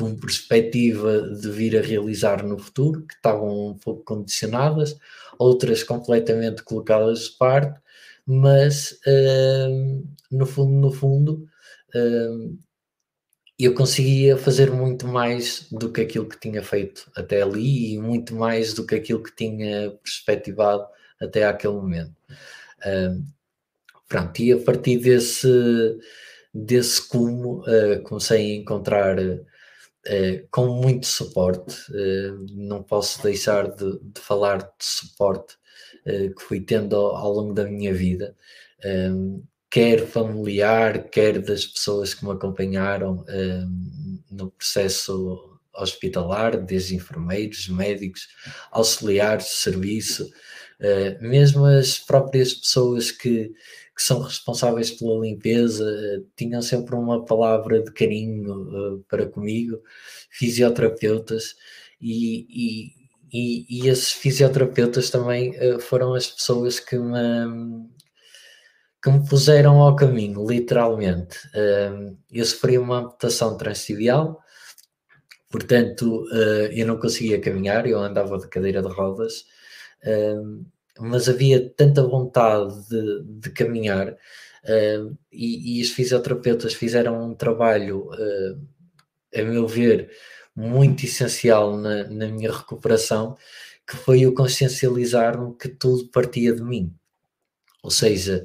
com 0.00 0.16
perspectiva 0.16 1.20
de 1.20 1.50
vir 1.50 1.76
a 1.76 1.82
realizar 1.82 2.42
no 2.42 2.58
futuro, 2.58 3.06
que 3.06 3.12
estavam 3.12 3.68
um 3.68 3.74
pouco 3.74 4.02
condicionadas, 4.02 4.98
outras 5.38 5.82
completamente 5.82 6.62
colocadas 6.62 7.24
de 7.24 7.30
parte, 7.32 7.78
mas 8.24 8.92
uh, 9.06 10.08
no 10.30 10.46
fundo, 10.46 10.72
no 10.72 10.90
fundo, 10.90 11.46
uh, 11.94 12.58
eu 13.58 13.74
conseguia 13.74 14.38
fazer 14.38 14.70
muito 14.70 15.06
mais 15.06 15.66
do 15.70 15.92
que 15.92 16.00
aquilo 16.00 16.26
que 16.26 16.40
tinha 16.40 16.62
feito 16.62 17.10
até 17.14 17.42
ali 17.42 17.92
e 17.92 17.98
muito 17.98 18.34
mais 18.34 18.72
do 18.72 18.86
que 18.86 18.94
aquilo 18.94 19.22
que 19.22 19.36
tinha 19.36 19.90
perspectivado 20.02 20.86
até 21.20 21.44
aquele 21.44 21.74
momento. 21.74 22.16
Uh, 22.78 23.22
pronto, 24.08 24.40
e 24.40 24.50
a 24.50 24.58
partir 24.58 24.96
desse, 24.96 25.98
desse 26.54 27.06
cumo 27.06 27.62
uh, 27.66 28.02
comecei 28.04 28.54
a 28.54 28.56
encontrar 28.56 29.18
uh, 29.18 29.49
com 30.50 30.66
muito 30.66 31.06
suporte, 31.06 31.76
não 32.52 32.82
posso 32.82 33.22
deixar 33.22 33.70
de, 33.70 33.98
de 34.00 34.20
falar 34.20 34.58
de 34.58 34.68
suporte 34.80 35.56
que 36.04 36.42
fui 36.42 36.60
tendo 36.60 36.96
ao, 36.96 37.16
ao, 37.16 37.32
longo 37.32 37.52
da 37.52 37.64
minha 37.64 37.92
vida, 37.92 38.34
quer 39.68 40.06
familiar, 40.06 41.10
quer 41.10 41.40
das 41.40 41.66
pessoas 41.66 42.14
que 42.14 42.24
me 42.24 42.32
acompanharam 42.32 43.24
no 44.30 44.50
processo 44.50 45.50
hospitalar, 45.74 46.56
desde 46.56 46.94
enfermeiros, 46.94 47.68
médicos, 47.68 48.28
auxiliares 48.70 49.46
de 49.46 49.52
serviço, 49.52 50.30
Uh, 50.80 51.22
mesmo 51.22 51.66
as 51.66 51.98
próprias 51.98 52.54
pessoas 52.54 53.10
que, 53.10 53.48
que 53.94 54.02
são 54.02 54.22
responsáveis 54.22 54.90
pela 54.90 55.20
limpeza 55.20 55.84
uh, 55.84 56.26
tinham 56.34 56.62
sempre 56.62 56.94
uma 56.94 57.22
palavra 57.22 57.82
de 57.82 57.92
carinho 57.92 58.94
uh, 58.94 59.04
para 59.06 59.26
comigo, 59.26 59.78
fisioterapeutas, 60.30 61.54
e, 62.00 62.46
e, 62.48 62.92
e, 63.30 63.84
e, 63.84 63.88
esses 63.88 64.10
fisioterapeutas 64.12 65.10
também 65.10 65.52
foram 65.80 66.14
as 66.14 66.26
pessoas 66.28 66.80
que 66.80 66.96
me, 66.98 67.86
que 69.02 69.10
me 69.10 69.28
puseram 69.28 69.82
ao 69.82 69.94
caminho, 69.94 70.46
literalmente. 70.48 71.36
eu 72.32 72.44
sofri 72.46 72.78
uma 72.78 73.00
amputação 73.00 73.54
transtibial, 73.58 74.40
portanto, 75.50 76.24
eu 76.72 76.86
não 76.86 76.98
conseguia 76.98 77.38
caminhar, 77.38 77.86
eu 77.86 77.98
andava 77.98 78.38
de 78.38 78.48
cadeira 78.48 78.80
de 78.80 78.88
rodas 78.88 79.44
mas 81.00 81.28
havia 81.28 81.70
tanta 81.70 82.02
vontade 82.02 82.88
de, 82.88 83.22
de 83.24 83.50
caminhar 83.50 84.12
uh, 84.12 85.18
e, 85.32 85.78
e, 85.78 85.82
os 85.82 85.90
fisioterapeutas 85.90 86.74
fizeram 86.74 87.30
um 87.30 87.34
trabalho, 87.34 88.10
uh, 88.10 88.60
a 89.34 89.42
meu 89.42 89.66
ver, 89.66 90.10
muito 90.54 91.04
essencial 91.04 91.76
na, 91.76 92.04
na 92.04 92.26
minha 92.28 92.52
recuperação, 92.52 93.36
que 93.88 93.96
foi 93.96 94.26
o 94.26 94.34
consciencializar-me 94.34 95.56
que 95.56 95.68
tudo 95.68 96.08
partia 96.10 96.54
de 96.54 96.62
mim. 96.62 96.94
Ou 97.82 97.90
seja, 97.90 98.44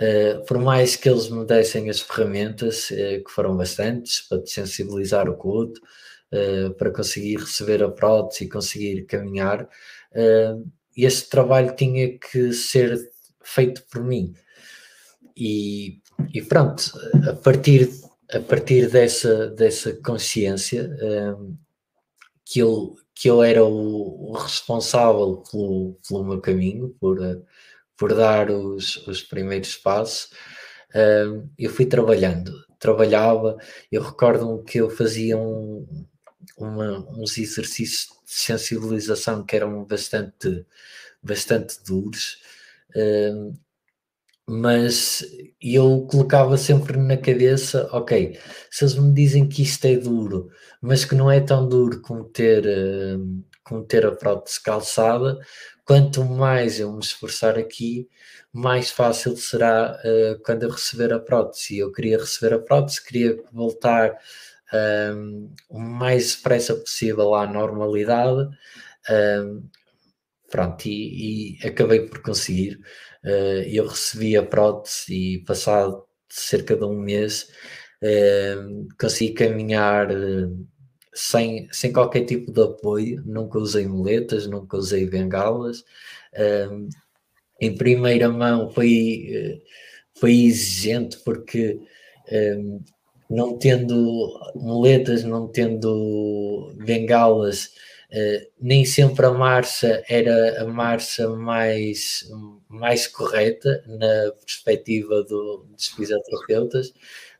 uh, 0.00 0.44
por 0.46 0.58
mais 0.58 0.94
que 0.94 1.08
eles 1.08 1.28
me 1.28 1.44
dessem 1.44 1.90
as 1.90 2.00
ferramentas, 2.00 2.88
que 2.88 3.30
foram 3.30 3.56
bastantes, 3.56 4.20
para 4.28 4.46
sensibilizar 4.46 5.28
o 5.28 5.36
coto, 5.36 5.80
para 6.76 6.90
conseguir 6.90 7.36
receber 7.36 7.82
a 7.82 7.90
prótese 7.90 8.44
e 8.44 8.48
conseguir 8.48 9.06
caminhar, 9.06 9.66
esse 11.04 11.28
trabalho 11.28 11.74
tinha 11.76 12.18
que 12.18 12.52
ser 12.52 12.98
feito 13.42 13.82
por 13.90 14.02
mim. 14.02 14.34
E, 15.36 16.00
e 16.34 16.42
pronto, 16.42 16.92
a 17.28 17.34
partir, 17.34 17.88
a 18.32 18.40
partir 18.40 18.90
dessa, 18.90 19.48
dessa 19.50 19.92
consciência 20.02 20.90
um, 21.38 21.56
que, 22.44 22.58
eu, 22.58 22.96
que 23.14 23.30
eu 23.30 23.42
era 23.42 23.64
o, 23.64 24.30
o 24.30 24.32
responsável 24.32 25.42
pelo, 25.50 25.98
pelo 26.08 26.24
meu 26.24 26.40
caminho, 26.40 26.94
por, 27.00 27.18
por 27.96 28.14
dar 28.14 28.50
os, 28.50 28.96
os 29.06 29.22
primeiros 29.22 29.76
passos, 29.76 30.30
um, 30.94 31.48
eu 31.56 31.70
fui 31.70 31.86
trabalhando. 31.86 32.52
Trabalhava, 32.78 33.56
eu 33.90 34.02
recordo-me 34.02 34.64
que 34.64 34.78
eu 34.78 34.90
fazia 34.90 35.36
um, 35.36 35.86
uma, 36.56 36.98
uns 37.16 37.38
exercícios 37.38 38.17
sensibilização 38.28 39.44
que 39.44 39.56
eram 39.56 39.84
bastante, 39.84 40.66
bastante 41.22 41.82
duros, 41.84 42.38
uh, 42.94 43.54
mas 44.46 45.24
eu 45.60 46.06
colocava 46.10 46.56
sempre 46.56 46.96
na 46.98 47.16
cabeça, 47.16 47.88
ok, 47.92 48.38
se 48.70 48.84
eles 48.84 48.94
me 48.96 49.12
dizem 49.12 49.48
que 49.48 49.62
isto 49.62 49.84
é 49.86 49.96
duro, 49.96 50.50
mas 50.80 51.04
que 51.04 51.14
não 51.14 51.30
é 51.30 51.40
tão 51.40 51.68
duro 51.68 52.00
como 52.02 52.24
ter, 52.24 52.64
uh, 52.66 53.44
como 53.64 53.84
ter 53.84 54.06
a 54.06 54.12
prótese 54.12 54.62
calçada, 54.62 55.38
quanto 55.84 56.24
mais 56.24 56.78
eu 56.80 56.92
me 56.92 57.00
esforçar 57.00 57.58
aqui, 57.58 58.08
mais 58.52 58.90
fácil 58.90 59.36
será 59.36 59.98
uh, 60.04 60.42
quando 60.42 60.64
eu 60.64 60.70
receber 60.70 61.12
a 61.12 61.18
prótese. 61.20 61.78
Eu 61.78 61.92
queria 61.92 62.18
receber 62.18 62.54
a 62.54 62.58
prótese, 62.58 63.02
queria 63.04 63.42
voltar 63.52 64.18
um, 64.72 65.54
o 65.68 65.78
mais 65.78 66.34
depressa 66.36 66.74
possível 66.74 67.34
à 67.34 67.46
normalidade. 67.46 68.48
Um, 69.10 69.68
pronto, 70.50 70.86
e, 70.86 71.58
e, 71.62 71.66
acabei 71.66 72.00
por 72.06 72.20
conseguir. 72.22 72.80
Uh, 73.24 73.62
eu 73.66 73.86
recebi 73.86 74.36
a 74.36 74.42
prótese 74.42 75.14
e 75.14 75.44
passado 75.44 76.04
cerca 76.28 76.76
de 76.76 76.84
um 76.84 76.98
mês 76.98 77.48
consegui 79.00 79.34
caminhar 79.34 80.10
uh, 80.12 80.66
sem, 81.12 81.68
sem 81.72 81.92
qualquer 81.92 82.24
tipo 82.24 82.52
de 82.52 82.62
apoio, 82.62 83.22
nunca 83.26 83.58
usei 83.58 83.88
muletas, 83.88 84.46
nunca 84.46 84.76
usei 84.76 85.08
bengalas. 85.08 85.84
em 87.60 87.74
primeira 87.76 88.28
mão 88.28 88.70
foi, 88.70 89.60
foi 90.14 90.32
exigente 90.44 91.18
porque 91.24 91.80
não 93.28 93.58
tendo 93.58 94.40
muletas, 94.54 95.24
não 95.24 95.46
tendo 95.48 96.72
bengalas, 96.76 97.66
uh, 98.12 98.50
nem 98.60 98.84
sempre 98.84 99.26
a 99.26 99.32
marcha 99.32 100.02
era 100.08 100.62
a 100.62 100.66
marcha 100.66 101.28
mais, 101.28 102.28
mais 102.68 103.06
correta 103.06 103.84
na 103.86 104.32
perspectiva 104.32 105.22
do, 105.24 105.66
dos 105.70 105.88
fisioterapeutas, 105.88 106.88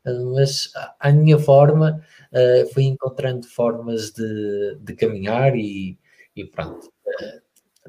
uh, 0.05 0.33
mas 0.35 0.71
à 0.99 1.11
minha 1.11 1.39
forma 1.39 2.03
uh, 2.31 2.73
fui 2.73 2.83
encontrando 2.83 3.47
formas 3.47 4.11
de, 4.11 4.77
de 4.81 4.93
caminhar 4.95 5.55
e, 5.55 5.97
e 6.35 6.45
pronto. 6.45 6.91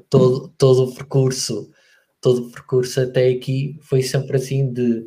todo, 0.09 0.49
todo 0.57 0.85
o 0.85 0.95
percurso 0.95 1.71
todo 2.21 2.47
o 2.47 2.51
percurso 2.51 3.01
até 3.01 3.29
aqui 3.29 3.77
foi 3.81 4.03
sempre 4.03 4.37
assim 4.37 4.71
de 4.71 5.05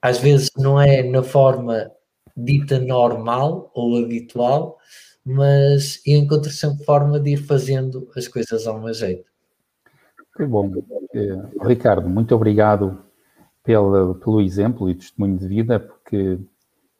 às 0.00 0.18
vezes 0.18 0.50
não 0.56 0.80
é 0.80 1.02
na 1.02 1.22
forma 1.22 1.90
dita 2.36 2.78
normal 2.78 3.70
ou 3.74 3.98
habitual, 3.98 4.78
mas 5.24 6.00
encontro 6.06 6.50
sempre 6.50 6.84
forma 6.84 7.18
de 7.18 7.32
ir 7.32 7.36
fazendo 7.38 8.08
as 8.16 8.28
coisas 8.28 8.66
ao 8.66 8.80
meu 8.80 8.92
jeito. 8.92 9.24
Que 10.36 10.44
bom. 10.44 10.70
Eh, 11.14 11.42
Ricardo, 11.62 12.08
muito 12.08 12.34
obrigado 12.34 12.98
pelo, 13.62 14.40
exemplo 14.40 14.90
e 14.90 14.94
testemunho 14.94 15.38
de 15.38 15.46
vida, 15.46 15.78
porque 15.78 16.38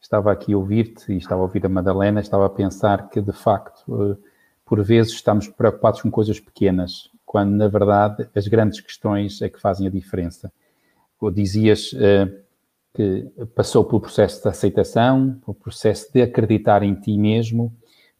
estava 0.00 0.32
aqui 0.32 0.52
a 0.52 0.56
ouvir-te 0.56 1.12
e 1.12 1.18
estava 1.18 1.40
a 1.40 1.44
ouvir 1.44 1.66
a 1.66 1.68
Madalena, 1.68 2.20
estava 2.20 2.46
a 2.46 2.50
pensar 2.50 3.10
que, 3.10 3.20
de 3.20 3.32
facto, 3.32 4.12
eh, 4.12 4.16
por 4.64 4.82
vezes 4.82 5.12
estamos 5.12 5.48
preocupados 5.48 6.00
com 6.00 6.10
coisas 6.10 6.40
pequenas, 6.40 7.10
quando, 7.26 7.52
na 7.52 7.68
verdade, 7.68 8.28
as 8.34 8.46
grandes 8.46 8.80
questões 8.80 9.42
é 9.42 9.48
que 9.48 9.60
fazem 9.60 9.86
a 9.86 9.90
diferença. 9.90 10.50
Dizias 11.32 11.94
eh, 11.98 12.43
que 12.94 13.28
passou 13.54 13.84
pelo 13.84 14.00
processo 14.00 14.40
de 14.40 14.48
aceitação, 14.48 15.40
pelo 15.44 15.54
processo 15.54 16.12
de 16.12 16.22
acreditar 16.22 16.82
em 16.82 16.94
ti 16.94 17.18
mesmo, 17.18 17.74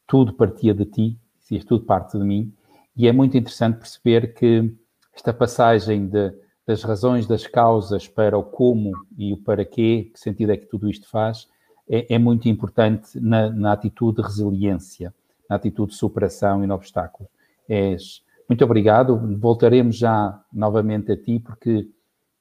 tudo 0.07 0.35
partia 0.35 0.75
de 0.75 0.85
ti, 0.85 1.19
tudo 1.67 1.85
parte 1.85 2.19
de 2.19 2.25
mim, 2.25 2.53
e 2.97 3.07
é 3.07 3.13
muito 3.13 3.37
interessante 3.37 3.79
perceber 3.79 4.35
que 4.35 4.75
esta 5.15 5.33
passagem 5.33 6.09
de, 6.09 6.33
das 6.67 6.83
razões, 6.83 7.27
das 7.27 7.47
causas 7.47 8.09
para 8.09 8.37
o 8.37 8.43
como 8.43 8.93
e 9.17 9.33
o 9.33 9.37
para 9.37 9.65
quê, 9.65 10.11
que 10.13 10.19
sentido 10.19 10.51
é 10.51 10.57
que 10.57 10.67
tudo 10.67 10.91
isto 10.91 11.09
faz, 11.09 11.49
é, 11.89 12.15
é 12.15 12.19
muito 12.19 12.49
importante 12.49 13.19
na, 13.21 13.51
na, 13.51 13.73
atitude 13.73 14.17
de 14.17 14.23
resiliência, 14.23 15.15
na 15.49 15.57
atitude 15.57 15.93
de 15.93 15.99
superação 15.99 16.65
e 16.65 16.67
no 16.67 16.75
obstáculo. 16.75 17.29
És, 17.69 18.23
muito 18.49 18.65
obrigado, 18.65 19.17
voltaremos 19.39 19.97
já 19.97 20.43
novamente 20.53 21.13
a 21.13 21.17
ti, 21.17 21.39
porque 21.39 21.89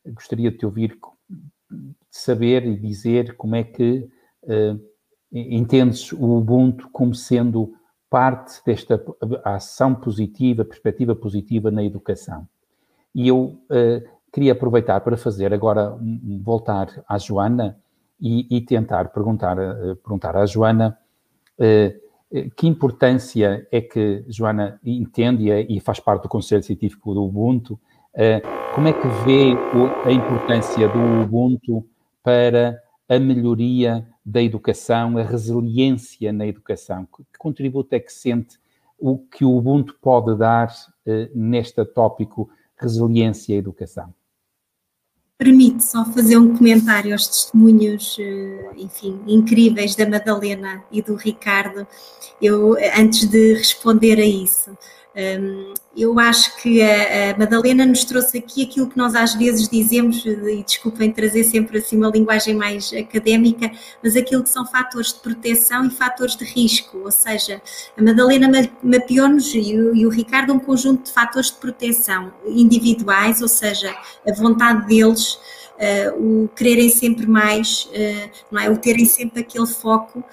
gostaria 0.06 0.50
de 0.50 0.58
te 0.58 0.65
ouvir 0.65 0.98
saber 2.13 2.63
e 2.67 2.78
dizer 2.78 3.36
como 3.36 3.56
é 3.56 3.63
que 3.63 4.08
uh, 4.43 4.80
entendes 5.32 6.13
o 6.13 6.38
Ubuntu 6.38 6.88
como 6.91 7.15
sendo 7.15 7.73
parte 8.08 8.62
desta 8.63 9.04
ação 9.43 9.95
positiva, 9.95 10.63
perspectiva 10.63 11.15
positiva 11.15 11.71
na 11.71 11.84
educação. 11.84 12.47
E 13.15 13.28
eu 13.28 13.39
uh, 13.39 14.08
queria 14.32 14.52
aproveitar 14.52 15.02
para 15.02 15.17
fazer 15.17 15.52
agora, 15.56 15.91
um, 15.95 16.39
voltar 16.43 17.04
à 17.10 17.17
Joana 17.17 17.80
e, 18.21 18.58
e 18.58 18.62
tentar 18.62 19.06
perguntar, 19.06 19.58
uh, 19.58 19.95
perguntar 19.95 20.38
à 20.38 20.45
Joana 20.45 20.97
que 22.57 22.66
importância 22.66 23.68
é 23.72 23.80
que 23.80 24.26
Joana 24.28 24.80
entende 24.84 25.51
e 25.51 25.80
faz 25.80 25.99
parte 25.99 26.24
do 26.24 26.30
Conselho 26.30 26.64
Científico 26.64 27.14
do 27.14 27.24
Ubuntu? 27.24 27.80
Como 28.74 28.88
é 28.88 28.91
que 28.93 29.07
vê 29.24 29.53
a 30.03 30.11
importância 30.11 30.89
do 30.89 31.22
Ubuntu 31.22 31.88
para 32.24 32.82
a 33.07 33.19
melhoria 33.19 34.07
da 34.26 34.41
educação, 34.41 35.17
a 35.17 35.24
resiliência 35.24 36.32
na 36.32 36.47
educação? 36.47 37.05
Que 37.05 37.38
contributo 37.38 37.93
é 37.93 37.99
que 37.99 38.11
sente 38.11 38.57
o 38.97 39.17
que 39.17 39.43
o 39.43 39.55
Ubuntu 39.55 39.95
pode 40.01 40.38
dar 40.38 40.74
neste 41.36 41.84
tópico 41.84 42.49
resiliência 42.78 43.53
e 43.53 43.57
educação? 43.57 44.13
permite 45.43 45.84
só 45.84 46.05
fazer 46.05 46.38
um 46.38 46.55
comentário 46.55 47.11
aos 47.11 47.28
testemunhos, 47.28 48.15
eh, 48.17 48.71
enfim, 48.78 49.19
incríveis 49.28 49.93
da 49.93 50.07
Madalena 50.07 50.82
e 50.89 51.01
do 51.01 51.15
Ricardo, 51.15 51.86
eu, 52.41 52.78
antes 52.97 53.28
de 53.28 53.55
responder 53.55 54.19
a 54.19 54.26
isso. 54.26 54.71
Eu 55.95 56.18
acho 56.20 56.59
que 56.59 56.82
a, 56.82 57.38
Madalena 57.38 57.86
nos 57.86 58.03
trouxe 58.03 58.39
aqui 58.39 58.64
aquilo 58.64 58.89
que 58.89 58.97
nós 58.97 59.14
às 59.14 59.36
vezes 59.36 59.70
dizemos, 59.70 60.26
e 60.26 60.64
desculpem 60.64 61.11
trazer 61.11 61.43
sempre 61.43 61.78
assim 61.78 61.97
uma 61.97 62.09
linguagem 62.09 62.55
mais 62.55 62.91
académica, 62.91 63.72
mas 64.01 64.16
aquilo 64.16 64.41
que 64.41 64.49
são 64.49 64.66
fatores 64.66 65.14
de 65.14 65.20
proteção 65.20 65.86
e 65.86 65.91
fatores 65.91 66.36
de 66.36 66.43
risco, 66.45 66.97
ou 66.97 67.11
seja, 67.11 67.61
a 67.95 68.01
Madalena 68.01 68.49
mapeou-nos 68.82 69.53
e, 69.53 69.78
o 69.78 70.09
Ricardo 70.09 70.51
um 70.51 70.59
conjunto 70.59 71.03
de 71.03 71.11
fatores 71.11 71.51
de 71.51 71.57
proteção 71.57 72.34
individuais, 72.47 73.39
ou 73.41 73.47
seja, 73.47 73.95
a 74.28 74.34
vontade 74.34 74.88
deles 74.88 75.38
o 76.17 76.49
quererem 76.55 76.89
sempre 76.89 77.26
mais, 77.28 77.89
uh, 77.91 78.30
não 78.51 78.61
é? 78.61 78.69
o 78.69 78.78
terem 78.78 79.05
sempre 79.05 79.41
aquele 79.41 79.67
foco. 79.67 80.24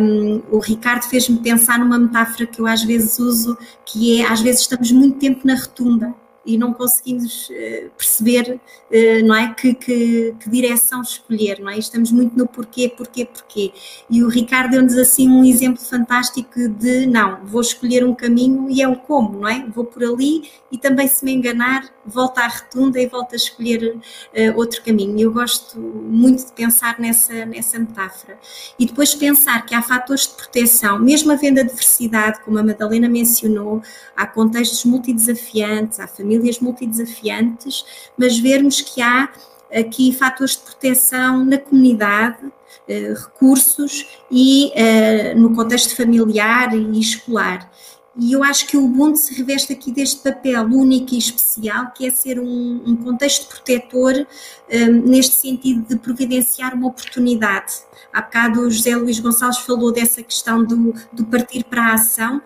Um, 0.00 0.42
o 0.50 0.58
Ricardo 0.58 1.04
fez-me 1.04 1.38
pensar 1.38 1.78
numa 1.78 1.98
metáfora 1.98 2.46
que 2.46 2.60
eu 2.60 2.66
às 2.66 2.82
vezes 2.82 3.18
uso, 3.18 3.56
que 3.84 4.20
é 4.20 4.26
às 4.26 4.40
vezes 4.40 4.62
estamos 4.62 4.90
muito 4.90 5.18
tempo 5.18 5.46
na 5.46 5.54
retunda 5.54 6.14
e 6.54 6.58
não 6.58 6.72
conseguimos 6.72 7.48
uh, 7.50 7.90
perceber, 7.96 8.60
uh, 8.90 9.26
não 9.26 9.34
é, 9.34 9.54
que, 9.54 9.74
que, 9.74 10.34
que, 10.40 10.50
direção 10.50 11.02
escolher, 11.02 11.60
não 11.60 11.70
é? 11.70 11.78
Estamos 11.78 12.10
muito 12.10 12.36
no 12.36 12.46
porquê, 12.46 12.88
porquê, 12.88 13.24
porquê. 13.24 13.72
E 14.08 14.22
o 14.22 14.28
Ricardo 14.28 14.72
deu-nos 14.72 14.96
assim 14.96 15.28
um 15.28 15.44
exemplo 15.44 15.80
fantástico 15.82 16.68
de, 16.68 17.06
não, 17.06 17.44
vou 17.44 17.60
escolher 17.60 18.04
um 18.04 18.14
caminho 18.14 18.68
e 18.70 18.82
é 18.82 18.88
o 18.88 18.96
como, 18.96 19.40
não 19.40 19.48
é? 19.48 19.64
Vou 19.68 19.84
por 19.84 20.02
ali 20.02 20.50
e 20.72 20.78
também 20.78 21.08
se 21.08 21.24
me 21.24 21.32
enganar, 21.32 21.88
volto 22.04 22.38
à 22.38 22.46
retunda 22.46 23.00
e 23.00 23.06
volto 23.06 23.32
a 23.32 23.36
escolher 23.36 23.96
uh, 23.96 24.56
outro 24.56 24.82
caminho. 24.82 25.18
Eu 25.18 25.32
gosto 25.32 25.78
muito 25.78 26.46
de 26.46 26.52
pensar 26.52 26.98
nessa, 26.98 27.44
nessa 27.44 27.78
metáfora. 27.78 28.38
E 28.78 28.86
depois 28.86 29.14
pensar 29.14 29.64
que 29.66 29.74
há 29.74 29.82
fatores 29.82 30.28
de 30.28 30.34
proteção, 30.34 30.98
mesmo 30.98 31.32
havendo 31.32 31.62
diversidade, 31.64 32.40
como 32.44 32.58
a 32.58 32.62
Madalena 32.62 33.08
mencionou, 33.08 33.82
há 34.16 34.26
contextos 34.26 34.84
multidesafiantes, 34.84 36.00
há 36.00 36.06
famílias 36.06 36.39
famílias 36.40 36.58
multidesafiantes, 36.58 37.84
mas 38.16 38.38
vermos 38.38 38.80
que 38.80 39.02
há 39.02 39.28
aqui 39.72 40.12
fatores 40.12 40.56
de 40.56 40.62
proteção 40.62 41.44
na 41.44 41.58
comunidade, 41.58 42.38
eh, 42.88 43.14
recursos 43.14 44.06
e 44.30 44.72
eh, 44.74 45.34
no 45.34 45.54
contexto 45.54 45.94
familiar 45.94 46.74
e 46.74 46.98
escolar. 46.98 47.70
E 48.16 48.32
eu 48.32 48.42
acho 48.42 48.66
que 48.66 48.76
o 48.76 48.84
Ubuntu 48.84 49.18
se 49.18 49.34
reveste 49.34 49.72
aqui 49.72 49.92
deste 49.92 50.20
papel 50.20 50.64
único 50.64 51.14
e 51.14 51.18
especial, 51.18 51.92
que 51.92 52.06
é 52.06 52.10
ser 52.10 52.40
um, 52.40 52.82
um 52.84 52.96
contexto 52.96 53.46
protetor 53.48 54.14
um, 54.14 54.26
eh, 54.68 54.88
neste 54.88 55.36
sentido 55.36 55.86
de 55.88 55.96
providenciar 55.96 56.74
uma 56.74 56.88
oportunidade. 56.88 57.74
Há 58.12 58.22
bocado 58.22 58.60
o 58.62 58.70
José 58.70 58.96
Luís 58.96 59.20
Gonçalves 59.20 59.58
falou 59.58 59.92
dessa 59.92 60.22
questão 60.22 60.64
do, 60.64 60.92
do 61.12 61.24
partir 61.26 61.62
para 61.62 61.82
a 61.82 61.94
ação, 61.94 62.42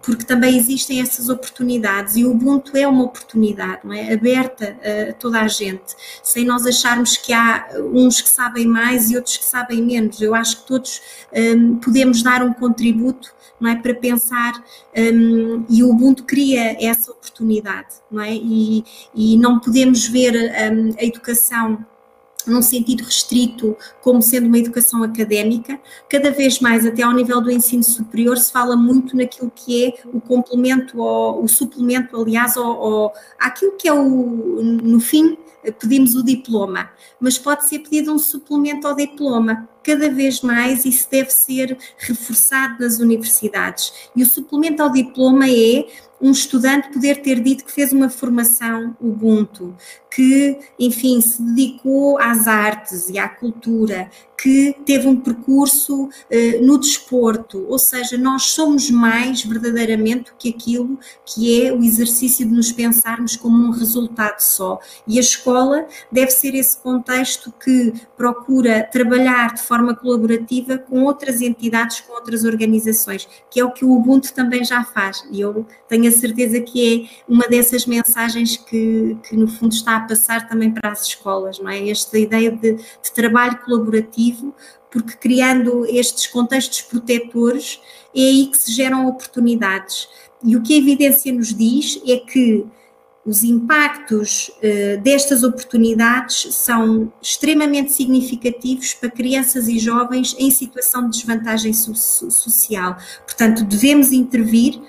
porque 0.00 0.24
também 0.24 0.56
existem 0.56 1.00
essas 1.00 1.28
oportunidades 1.28 2.16
e 2.16 2.24
o 2.24 2.30
Ubuntu 2.30 2.76
é 2.76 2.86
uma 2.86 3.04
oportunidade, 3.04 3.80
não 3.84 3.92
é? 3.92 4.12
Aberta 4.12 4.76
a 5.08 5.12
toda 5.14 5.40
a 5.40 5.48
gente, 5.48 5.94
sem 6.22 6.44
nós 6.44 6.64
acharmos 6.66 7.16
que 7.16 7.32
há 7.32 7.68
uns 7.92 8.20
que 8.20 8.28
sabem 8.28 8.66
mais 8.66 9.10
e 9.10 9.16
outros 9.16 9.36
que 9.36 9.44
sabem 9.44 9.82
menos. 9.82 10.20
Eu 10.20 10.34
acho 10.34 10.62
que 10.62 10.66
todos 10.68 11.02
um, 11.32 11.76
podemos 11.76 12.22
dar 12.22 12.42
um 12.42 12.52
contributo, 12.52 13.34
não 13.60 13.70
é? 13.70 13.76
Para 13.76 13.94
pensar 13.94 14.52
um, 14.96 15.64
e 15.68 15.82
o 15.82 15.90
Ubuntu 15.90 16.24
cria 16.24 16.76
essa 16.80 17.10
oportunidade, 17.10 17.96
não 18.10 18.22
é? 18.22 18.32
E, 18.34 18.84
e 19.14 19.36
não 19.36 19.58
podemos 19.58 20.06
ver 20.06 20.34
um, 20.34 20.94
a 20.98 21.04
educação 21.04 21.84
num 22.46 22.62
sentido 22.62 23.04
restrito, 23.04 23.76
como 24.00 24.22
sendo 24.22 24.46
uma 24.46 24.58
educação 24.58 25.02
académica, 25.02 25.78
cada 26.08 26.30
vez 26.30 26.60
mais, 26.60 26.86
até 26.86 27.02
ao 27.02 27.12
nível 27.12 27.40
do 27.40 27.50
ensino 27.50 27.82
superior, 27.82 28.36
se 28.38 28.50
fala 28.50 28.76
muito 28.76 29.16
naquilo 29.16 29.52
que 29.54 29.86
é 29.86 29.94
o 30.12 30.20
complemento, 30.20 31.00
ou, 31.00 31.44
o 31.44 31.48
suplemento, 31.48 32.16
aliás, 32.16 32.56
ao, 32.56 32.64
ao, 32.64 33.14
que 33.78 33.88
é 33.88 33.92
o, 33.92 34.04
no 34.62 35.00
fim, 35.00 35.36
pedimos 35.78 36.16
o 36.16 36.24
diploma, 36.24 36.90
mas 37.20 37.38
pode 37.38 37.68
ser 37.68 37.80
pedido 37.80 38.12
um 38.12 38.18
suplemento 38.18 38.88
ao 38.88 38.96
diploma. 38.96 39.68
Cada 39.84 40.10
vez 40.10 40.40
mais 40.40 40.84
isso 40.84 41.08
deve 41.10 41.30
ser 41.30 41.76
reforçado 41.98 42.82
nas 42.82 42.98
universidades. 42.98 43.92
E 44.14 44.22
o 44.22 44.26
suplemento 44.26 44.82
ao 44.82 44.90
diploma 44.90 45.48
é 45.48 45.86
um 46.22 46.30
estudante 46.30 46.92
poder 46.92 47.20
ter 47.20 47.40
dito 47.40 47.64
que 47.64 47.72
fez 47.72 47.92
uma 47.92 48.08
formação 48.08 48.96
Ubuntu, 49.00 49.74
que, 50.08 50.56
enfim, 50.78 51.20
se 51.20 51.42
dedicou 51.42 52.16
às 52.18 52.46
artes 52.46 53.08
e 53.08 53.18
à 53.18 53.28
cultura, 53.28 54.08
que 54.42 54.74
teve 54.84 55.06
um 55.06 55.14
percurso 55.14 56.06
uh, 56.06 56.66
no 56.66 56.76
desporto, 56.76 57.64
ou 57.68 57.78
seja, 57.78 58.18
nós 58.18 58.42
somos 58.50 58.90
mais 58.90 59.44
verdadeiramente 59.44 60.32
do 60.32 60.36
que 60.36 60.48
aquilo 60.48 60.98
que 61.24 61.62
é 61.62 61.72
o 61.72 61.84
exercício 61.84 62.44
de 62.44 62.52
nos 62.52 62.72
pensarmos 62.72 63.36
como 63.36 63.56
um 63.56 63.70
resultado 63.70 64.40
só. 64.40 64.80
E 65.06 65.16
a 65.16 65.20
escola 65.20 65.86
deve 66.10 66.32
ser 66.32 66.56
esse 66.56 66.76
contexto 66.76 67.52
que 67.52 67.92
procura 68.16 68.82
trabalhar 68.82 69.54
de 69.54 69.62
forma 69.62 69.94
colaborativa 69.94 70.76
com 70.76 71.04
outras 71.04 71.40
entidades, 71.40 72.00
com 72.00 72.12
outras 72.12 72.44
organizações, 72.44 73.28
que 73.48 73.60
é 73.60 73.64
o 73.64 73.70
que 73.70 73.84
o 73.84 73.92
Ubuntu 73.92 74.34
também 74.34 74.64
já 74.64 74.82
faz. 74.82 75.24
E 75.30 75.40
eu 75.40 75.64
tenho 75.88 76.08
a 76.08 76.12
certeza 76.12 76.60
que 76.60 77.06
é 77.06 77.32
uma 77.32 77.46
dessas 77.46 77.86
mensagens 77.86 78.56
que, 78.56 79.16
que 79.22 79.36
no 79.36 79.46
fundo 79.46 79.72
está 79.72 79.98
a 79.98 80.00
passar 80.00 80.48
também 80.48 80.72
para 80.72 80.90
as 80.90 81.06
escolas, 81.06 81.60
não 81.60 81.70
é? 81.70 81.88
Esta 81.88 82.18
ideia 82.18 82.50
de, 82.50 82.74
de 82.74 83.12
trabalho 83.14 83.56
colaborativo 83.64 84.31
porque 84.90 85.16
criando 85.16 85.86
estes 85.86 86.26
contextos 86.26 86.82
protetores 86.82 87.80
é 88.14 88.20
aí 88.20 88.46
que 88.46 88.58
se 88.58 88.72
geram 88.72 89.06
oportunidades. 89.08 90.08
E 90.44 90.56
o 90.56 90.62
que 90.62 90.74
a 90.74 90.78
evidência 90.78 91.32
nos 91.32 91.54
diz 91.54 92.00
é 92.06 92.18
que 92.18 92.66
os 93.24 93.44
impactos 93.44 94.50
uh, 94.58 95.00
destas 95.00 95.44
oportunidades 95.44 96.54
são 96.54 97.12
extremamente 97.22 97.92
significativos 97.92 98.94
para 98.94 99.08
crianças 99.08 99.68
e 99.68 99.78
jovens 99.78 100.34
em 100.38 100.50
situação 100.50 101.08
de 101.08 101.18
desvantagem 101.18 101.72
so 101.72 101.94
social. 101.94 102.96
Portanto, 103.24 103.64
devemos 103.64 104.10
intervir 104.12 104.80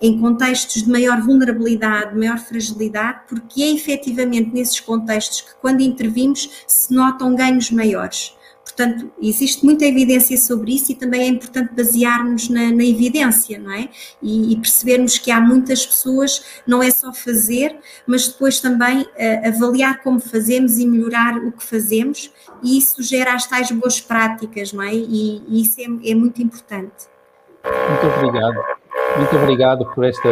em 0.00 0.20
contextos 0.20 0.82
de 0.82 0.90
maior 0.90 1.20
vulnerabilidade, 1.20 2.16
maior 2.16 2.38
fragilidade, 2.38 3.22
porque 3.28 3.62
é 3.62 3.70
efetivamente 3.70 4.52
nesses 4.52 4.78
contextos 4.80 5.40
que, 5.40 5.54
quando 5.60 5.80
intervimos, 5.80 6.48
se 6.66 6.94
notam 6.94 7.34
ganhos 7.34 7.70
maiores. 7.70 8.34
Portanto, 8.64 9.10
existe 9.20 9.64
muita 9.64 9.84
evidência 9.84 10.36
sobre 10.38 10.74
isso 10.74 10.92
e 10.92 10.94
também 10.94 11.22
é 11.22 11.26
importante 11.26 11.74
basearmos 11.74 12.48
na, 12.48 12.70
na 12.70 12.84
evidência, 12.84 13.58
não 13.58 13.72
é? 13.72 13.88
E, 14.22 14.52
e, 14.52 14.56
percebermos 14.56 15.18
que 15.18 15.30
há 15.30 15.40
muitas 15.40 15.84
pessoas, 15.84 16.44
não 16.66 16.82
é 16.82 16.90
só 16.90 17.12
fazer, 17.12 17.76
mas 18.06 18.28
depois 18.28 18.60
também 18.60 19.02
uh, 19.02 19.48
avaliar 19.48 20.02
como 20.02 20.20
fazemos 20.20 20.78
e 20.78 20.86
melhorar 20.86 21.36
o 21.38 21.52
que 21.52 21.64
fazemos, 21.64 22.32
e 22.62 22.78
isso 22.78 23.02
gera 23.02 23.34
as 23.34 23.46
tais 23.46 23.70
boas 23.72 24.00
práticas, 24.00 24.72
não 24.72 24.82
é? 24.82 24.94
E, 24.94 25.42
e 25.48 25.62
isso 25.62 25.80
é, 25.80 26.10
é 26.10 26.14
muito 26.14 26.40
importante. 26.40 27.08
Muito 27.64 28.16
obrigado. 28.16 28.81
Muito 29.18 29.36
obrigado 29.36 29.84
por 29.94 30.04
esta 30.04 30.28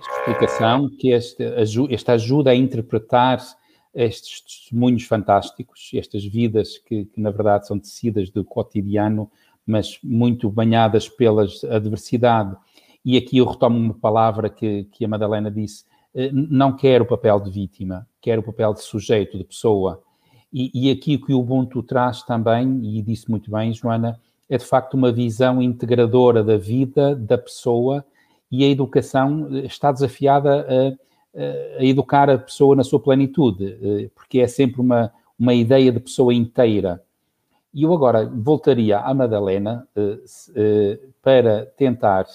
explicação, 0.00 0.88
que 0.88 1.12
esta, 1.12 2.12
ajuda 2.12 2.50
a 2.50 2.54
interpretar 2.54 3.40
estes 3.94 4.40
testemunhos 4.40 5.04
fantásticos, 5.04 5.90
estas 5.94 6.24
vidas 6.24 6.78
que, 6.78 7.04
que, 7.04 7.20
na 7.20 7.30
verdade 7.30 7.66
são 7.66 7.78
tecidas 7.78 8.30
do 8.30 8.44
cotidiano, 8.44 9.30
mas 9.66 9.98
muito 10.02 10.50
banhadas 10.50 11.08
pela 11.08 11.46
adversidade. 11.70 12.56
E 13.04 13.16
aqui 13.16 13.38
eu 13.38 13.46
retomo 13.46 13.78
uma 13.78 13.94
palavra 13.94 14.48
que, 14.48 14.84
que 14.84 15.04
a 15.04 15.08
Madalena 15.08 15.50
disse: 15.50 15.84
eh, 16.14 16.30
não 16.32 16.74
quero 16.74 17.04
o 17.04 17.08
papel 17.08 17.40
de 17.40 17.50
vítima, 17.50 18.06
quero 18.20 18.40
o 18.40 18.44
papel 18.44 18.72
de 18.74 18.82
sujeito, 18.82 19.36
de 19.36 19.44
pessoa. 19.44 20.02
E, 20.52 20.70
e 20.74 20.90
aqui 20.90 21.16
o 21.16 21.24
que 21.24 21.32
o 21.32 21.40
Ubuntu 21.40 21.82
traz 21.82 22.22
também, 22.22 22.80
e 22.84 23.02
disse 23.02 23.30
muito 23.30 23.50
bem, 23.50 23.72
Joana, 23.72 24.20
é 24.48 24.58
de 24.58 24.64
facto 24.64 24.94
uma 24.94 25.10
visão 25.10 25.62
integradora 25.62 26.44
da 26.44 26.58
vida, 26.58 27.16
da 27.16 27.38
pessoa, 27.38 28.04
e 28.52 28.62
a 28.62 28.68
educação 28.68 29.48
eh, 29.50 29.64
está 29.64 29.90
desafiada 29.90 30.66
a 30.68 31.12
a 31.34 31.82
educar 31.82 32.28
a 32.28 32.36
pessoa 32.36 32.76
na 32.76 32.84
sua 32.84 33.00
plenitude, 33.00 33.78
eh, 33.82 34.10
porque 34.14 34.40
é 34.40 34.46
sempre 34.46 34.82
uma, 34.82 35.10
uma 35.38 35.54
ideia 35.54 35.90
de 35.90 35.98
pessoa 35.98 36.34
inteira. 36.34 37.02
E 37.72 37.84
eu 37.84 37.92
agora 37.94 38.26
voltaria 38.26 38.98
à 38.98 39.14
Madalena 39.14 39.88
para 41.22 41.64
tentar 41.74 42.26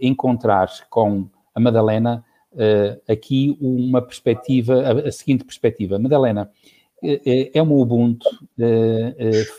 encontrar 0.00 0.70
com 0.88 1.28
a 1.54 1.60
Madalena 1.60 2.24
aqui 3.06 3.54
uma 3.60 4.00
perspectiva, 4.00 5.02
a, 5.06 5.12
seguinte 5.12 5.44
perspectiva. 5.44 5.98
Madalena, 5.98 6.50
é 7.02 7.60
uma 7.60 7.74
Ubuntu, 7.74 8.26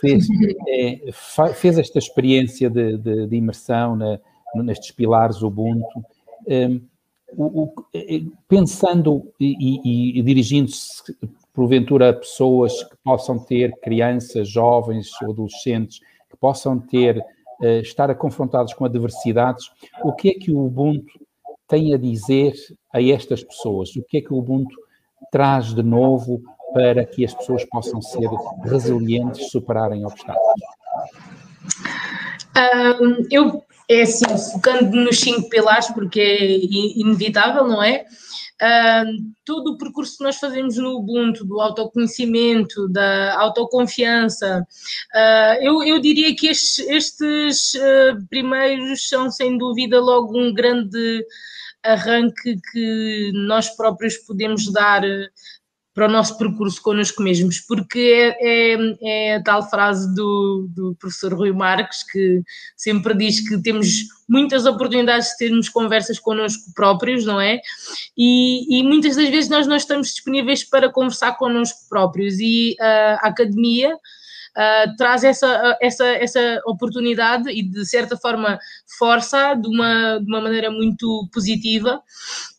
fez, 0.02 0.26
fez 1.54 1.78
esta 1.78 2.00
experiência 2.00 2.72
de, 2.72 2.98
de, 2.98 3.28
de 3.28 3.36
imersão 3.36 3.96
na, 3.96 4.20
nestes 4.56 4.92
pilares 4.92 5.42
Ubuntu, 5.42 6.04
pensando 8.48 9.32
e, 9.40 9.56
e, 9.60 10.20
e 10.20 10.22
dirigindo-se 10.22 11.16
porventura 11.54 12.10
a 12.10 12.14
pessoas 12.14 12.84
que 12.84 12.96
possam 13.04 13.38
ter 13.38 13.74
crianças, 13.82 14.48
jovens 14.48 15.10
ou 15.22 15.32
adolescentes, 15.32 16.00
que 16.30 16.38
possam 16.38 16.80
ter, 16.80 17.18
uh, 17.62 17.82
estar 17.82 18.14
confrontados 18.16 18.74
com 18.74 18.86
adversidades, 18.86 19.70
o 20.04 20.14
que 20.14 20.30
é 20.30 20.34
que 20.34 20.52
o 20.52 20.66
Ubuntu 20.66 21.20
tem 21.68 21.94
a 21.94 21.98
dizer 21.98 22.54
a 22.94 23.02
estas 23.02 23.44
pessoas? 23.44 23.96
O 23.96 24.04
que 24.04 24.18
é 24.18 24.22
que 24.22 24.34
o 24.34 24.38
Ubuntu 24.38 24.74
traz 25.32 25.74
de 25.74 25.84
novo 25.84 26.42
para 26.74 27.06
que 27.06 27.26
as 27.26 27.34
pessoas 27.34 27.66
possam 27.66 28.02
ser 28.02 28.30
resilientes, 28.64 29.50
superarem 29.52 30.06
obstáculos? 30.06 30.62
Um, 32.56 33.28
eu, 33.30 33.64
é 33.90 34.04
assim, 34.04 34.26
focando 34.54 34.96
nos 34.96 35.20
cinco 35.20 35.50
pilares, 35.50 35.88
porque 35.88 36.20
é 36.20 37.00
inevitável, 37.00 37.68
não 37.68 37.84
é? 37.84 38.06
Uh, 38.62 39.34
todo 39.46 39.72
o 39.72 39.78
percurso 39.78 40.18
que 40.18 40.24
nós 40.24 40.36
fazemos 40.36 40.76
no 40.78 40.98
Ubuntu, 40.98 41.46
do 41.46 41.62
autoconhecimento, 41.62 42.90
da 42.90 43.40
autoconfiança, 43.40 44.68
uh, 45.16 45.64
eu, 45.64 45.82
eu, 45.82 46.00
diria 46.00 46.36
que 46.36 46.48
estes, 46.48 46.80
estes 46.88 47.74
uh, 47.76 48.28
primeiros 48.30 49.08
são 49.08 49.32
sem 49.32 49.58
dúvida 49.58 50.00
logo 50.00 50.38
um 50.38 50.54
grande 50.54 51.26
arranque 51.82 52.60
que 52.72 53.32
nós 53.34 53.70
próprios 53.70 54.18
podemos 54.18 54.70
dar 54.72 55.02
para 56.00 56.08
o 56.08 56.12
nosso 56.12 56.38
percurso 56.38 56.82
connosco 56.82 57.22
mesmos, 57.22 57.60
porque 57.60 58.00
é, 58.00 58.38
é, 58.40 58.78
é, 59.02 59.36
a 59.36 59.44
tal 59.44 59.70
frase 59.70 60.16
do, 60.16 60.66
do 60.70 60.96
professor 60.96 61.34
Rui 61.34 61.52
Marques 61.52 62.10
que 62.10 62.42
sempre 62.78 63.14
diz 63.14 63.46
que 63.46 63.62
temos 63.62 64.06
muitas 64.26 64.66
oportunidades 64.66 65.32
de 65.32 65.38
termos 65.40 65.68
conversas 65.68 66.18
connosco 66.18 66.72
próprios, 66.74 67.26
não 67.26 67.42
é? 67.42 67.60
E, 68.18 68.80
e 68.80 68.82
muitas 68.82 69.18
das 69.18 69.28
vezes 69.28 69.50
nós 69.50 69.68
não 69.68 69.76
estamos 69.76 70.08
disponíveis 70.14 70.64
para 70.64 70.90
conversar 70.90 71.34
connosco 71.34 71.80
próprios 71.90 72.40
e 72.40 72.78
a 72.80 73.28
academia 73.28 73.94
uh, 74.60 74.96
traz 74.98 75.24
essa, 75.24 75.78
essa, 75.82 76.06
essa 76.06 76.62
oportunidade 76.66 77.50
e, 77.50 77.64
de 77.64 77.86
certa 77.86 78.18
forma, 78.18 78.60
força 78.98 79.54
de 79.56 79.68
uma, 79.68 80.20
de 80.20 80.26
uma 80.26 80.42
maneira 80.42 80.70
muito 80.70 81.30
positiva. 81.32 82.02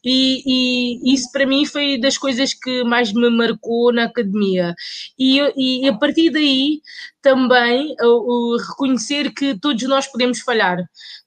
E, 0.03 0.43
e, 0.47 1.15
isso 1.15 1.31
para 1.31 1.47
mim 1.47 1.67
foi 1.67 2.01
das 2.01 2.17
coisas 2.17 2.55
que 2.55 2.83
mais 2.85 3.13
me 3.13 3.29
marcou 3.29 3.93
na 3.93 4.05
academia. 4.05 4.75
E, 5.19 5.41
e 5.85 5.89
a 5.89 5.97
partir 5.97 6.31
daí 6.31 6.81
também 7.21 7.95
o, 8.01 8.55
o, 8.55 8.57
reconhecer 8.57 9.31
que 9.35 9.59
todos 9.59 9.83
nós 9.83 10.07
podemos 10.07 10.41
falhar, 10.41 10.79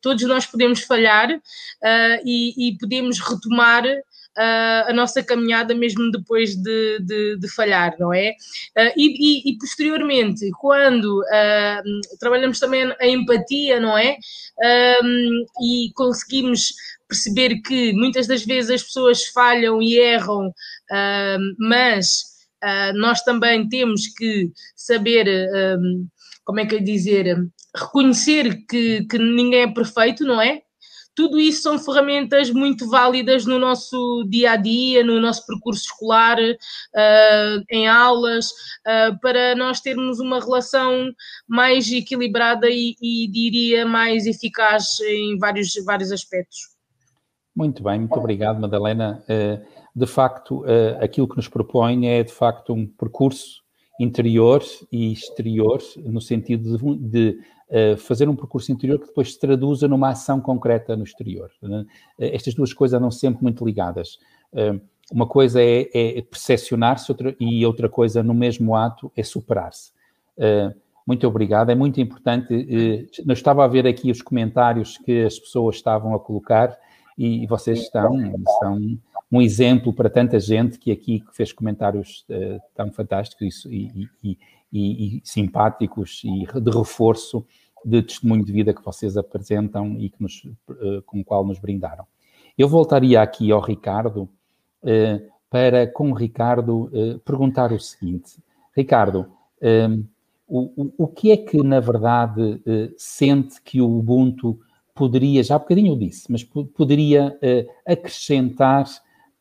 todos 0.02 0.24
nós 0.24 0.48
podemos 0.48 0.82
falhar 0.82 1.30
uh, 1.32 2.20
e, 2.26 2.70
e 2.70 2.78
podemos 2.80 3.20
retomar 3.20 3.84
uh, 4.38 4.90
a 4.90 4.94
nossa 4.94 5.24
caminhada 5.24 5.74
mesmo 5.74 6.12
depois 6.12 6.56
de, 6.56 7.00
de, 7.00 7.38
de 7.38 7.48
falhar, 7.50 7.96
não 8.00 8.14
é? 8.14 8.32
Uh, 8.78 8.92
e, 8.98 9.48
e, 9.48 9.52
e, 9.52 9.58
posteriormente, 9.58 10.50
quando 10.60 11.22
uh, 11.22 12.18
trabalhamos 12.20 12.60
também 12.60 12.94
a 13.00 13.08
empatia, 13.08 13.80
não 13.80 13.98
é? 13.98 14.18
E 15.62 15.92
conseguimos 15.96 16.74
perceber 17.08 17.62
que 17.62 17.94
muitas 17.94 18.28
das 18.28 18.46
vezes 18.46 18.72
as 18.72 18.84
pessoas 18.84 19.26
falham 19.26 19.82
e 19.82 19.98
erram, 19.98 20.54
mas 21.58 22.24
nós 22.96 23.22
também 23.24 23.68
temos 23.68 24.08
que 24.08 24.52
saber, 24.76 25.28
como 26.46 26.60
é 26.60 26.66
que 26.66 26.76
eu 26.76 26.84
dizer, 26.84 27.36
reconhecer 27.76 28.64
que, 28.70 29.06
que 29.06 29.18
ninguém 29.18 29.64
é 29.64 29.74
perfeito, 29.74 30.24
não 30.24 30.40
é? 30.42 30.62
Tudo 31.16 31.40
isso 31.40 31.62
são 31.62 31.78
ferramentas 31.78 32.50
muito 32.50 32.90
válidas 32.90 33.46
no 33.46 33.60
nosso 33.60 34.24
dia 34.28 34.54
a 34.54 34.56
dia, 34.56 35.04
no 35.04 35.20
nosso 35.20 35.46
percurso 35.46 35.84
escolar, 35.84 36.38
uh, 36.40 37.64
em 37.70 37.88
aulas, 37.88 38.48
uh, 38.48 39.20
para 39.22 39.56
nós 39.56 39.80
termos 39.80 40.20
uma 40.20 40.40
relação 40.40 41.12
mais 41.48 41.92
equilibrada 41.92 42.68
e, 42.70 42.96
e, 43.02 43.28
diria 43.28 43.86
mais 43.86 44.26
eficaz 44.26 45.00
em 45.02 45.38
vários, 45.38 45.74
vários 45.86 46.12
aspectos. 46.12 46.74
Muito 47.56 47.84
bem, 47.84 48.00
muito 48.00 48.18
obrigado, 48.18 48.60
Madalena. 48.60 49.24
Uh, 49.30 49.84
de 49.96 50.08
facto, 50.08 50.66
aquilo 51.00 51.28
que 51.28 51.38
nos 51.38 51.48
propõe 51.48 52.08
é 52.08 52.24
de 52.24 52.34
facto 52.34 52.74
um 52.74 52.88
percurso 52.88 53.62
interior 54.00 54.64
e 54.92 55.14
exterior, 55.14 55.80
no 55.98 56.20
sentido 56.20 56.78
de, 56.78 56.98
de 56.98 57.40
fazer 57.98 58.30
um 58.30 58.36
percurso 58.36 58.72
interior 58.72 59.00
que 59.00 59.08
depois 59.08 59.34
se 59.34 59.40
traduza 59.40 59.88
numa 59.88 60.10
ação 60.10 60.40
concreta 60.40 60.96
no 60.96 61.04
exterior. 61.04 61.50
Né? 61.62 61.86
Eh, 62.20 62.36
estas 62.36 62.54
duas 62.54 62.72
coisas 62.72 62.96
andam 62.96 63.10
sempre 63.10 63.42
muito 63.42 63.66
ligadas. 63.66 64.20
Uh, 64.54 64.80
uma 65.12 65.28
coisa 65.28 65.62
é, 65.62 65.90
é 65.94 66.22
percepcionar-se 66.22 67.14
e 67.40 67.66
outra 67.66 67.90
coisa, 67.90 68.24
no 68.24 68.34
mesmo 68.34 68.76
ato, 68.76 69.12
é 69.18 69.22
superar-se. 69.22 69.92
Muito 71.06 71.28
obrigado, 71.28 71.70
é 71.70 71.76
muito 71.76 72.00
importante. 72.00 72.66
Eu 73.28 73.34
estava 73.34 73.66
a 73.66 73.68
ver 73.68 73.86
aqui 73.86 74.10
os 74.10 74.22
comentários 74.22 74.98
que 74.98 75.24
as 75.26 75.38
pessoas 75.38 75.76
estavam 75.76 76.16
a 76.16 76.20
colocar 76.20 76.76
e 77.18 77.46
vocês 77.48 77.82
estão, 77.82 78.18
são 78.60 78.98
um 79.30 79.42
exemplo 79.42 79.92
para 79.92 80.10
tanta 80.10 80.40
gente 80.40 80.80
que 80.80 80.90
aqui 80.90 81.22
fez 81.34 81.52
comentários 81.52 82.26
tão 82.74 82.90
fantásticos 82.92 83.66
e, 83.66 84.10
e, 84.24 84.38
e, 84.72 85.18
e, 85.18 85.22
simpáticos 85.24 86.22
e 86.24 86.46
de 86.62 86.72
reforço 86.72 87.46
de 87.84 88.02
testemunho 88.02 88.44
de 88.44 88.52
vida 88.52 88.74
que 88.74 88.84
vocês 88.84 89.18
apresentam 89.18 89.98
e 90.00 90.10
que 90.10 90.22
nos, 90.22 90.44
uh, 90.70 91.02
com 91.06 91.20
o 91.20 91.24
qual 91.24 91.46
nos 91.46 91.60
brindaram. 91.60 92.06
Eu 92.58 92.68
voltaria 92.68 93.22
aqui 93.22 93.52
ao 93.52 93.60
Ricardo 93.60 94.30
uh, 94.84 95.32
para, 95.50 95.88
com 95.88 96.12
o 96.12 96.14
Ricardo, 96.14 96.90
perguntar 97.24 97.72
o 97.72 97.80
seguinte. 97.80 98.40
Ricardo, 98.76 99.28
o, 100.48 100.92
o, 100.98 101.08
que 101.08 101.32
é 101.32 101.38
que, 101.38 101.62
na 101.62 101.80
verdade, 101.80 102.60
sente 102.98 103.62
que 103.62 103.80
o 103.80 104.00
Ubuntu 104.00 104.60
poderia, 104.96 105.44
já 105.44 105.56
há 105.56 105.60
bocadinho 105.60 105.94
eu 105.94 105.96
disse, 105.96 106.32
mas 106.32 106.44
poderia 106.44 107.38
acrescentar 107.86 108.86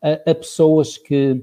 a, 0.02 0.30
a 0.30 0.34
pessoas 0.34 0.98
que 0.98 1.42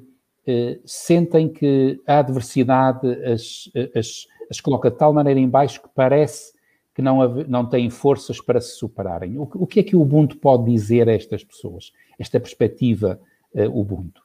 eh, 0.52 0.80
sentem 0.84 1.48
que 1.48 2.02
a 2.08 2.18
adversidade 2.18 3.08
as, 3.24 3.70
as, 3.96 4.26
as 4.50 4.60
coloca 4.60 4.90
de 4.90 4.98
tal 4.98 5.14
maneira 5.14 5.40
em 5.40 5.48
baixo 5.48 5.80
que 5.80 5.90
parece 5.94 6.54
que 7.00 7.02
não, 7.02 7.34
não 7.48 7.66
têm 7.66 7.90
forças 7.90 8.42
para 8.42 8.60
se 8.60 8.76
superarem. 8.76 9.38
O, 9.38 9.44
o 9.44 9.66
que 9.66 9.80
é 9.80 9.84
que 9.84 9.96
o 9.96 10.02
Ubuntu 10.02 10.36
pode 10.36 10.70
dizer 10.70 11.08
a 11.08 11.14
estas 11.14 11.46
pessoas? 11.46 11.94
Esta 12.20 12.42
perspectiva 12.42 13.18
eh, 13.56 13.70
Ubuntu. 13.70 14.22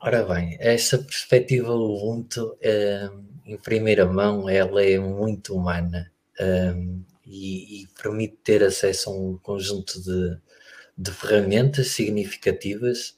Ora 0.00 0.24
bem, 0.24 0.56
essa 0.58 0.98
perspectiva 0.98 1.72
Ubuntu, 1.72 2.58
eh, 2.60 3.08
em 3.46 3.56
primeira 3.58 4.06
mão, 4.06 4.48
ela 4.48 4.84
é 4.84 4.98
muito 4.98 5.54
humana 5.54 6.10
eh, 6.40 6.74
e, 7.24 7.82
e, 7.82 7.86
permite 8.02 8.38
ter 8.42 8.64
acesso 8.64 9.10
a 9.10 9.12
um 9.12 9.38
conjunto 9.38 10.02
de, 10.02 10.36
de 10.98 11.12
ferramentas 11.12 11.88
significativas 11.88 13.16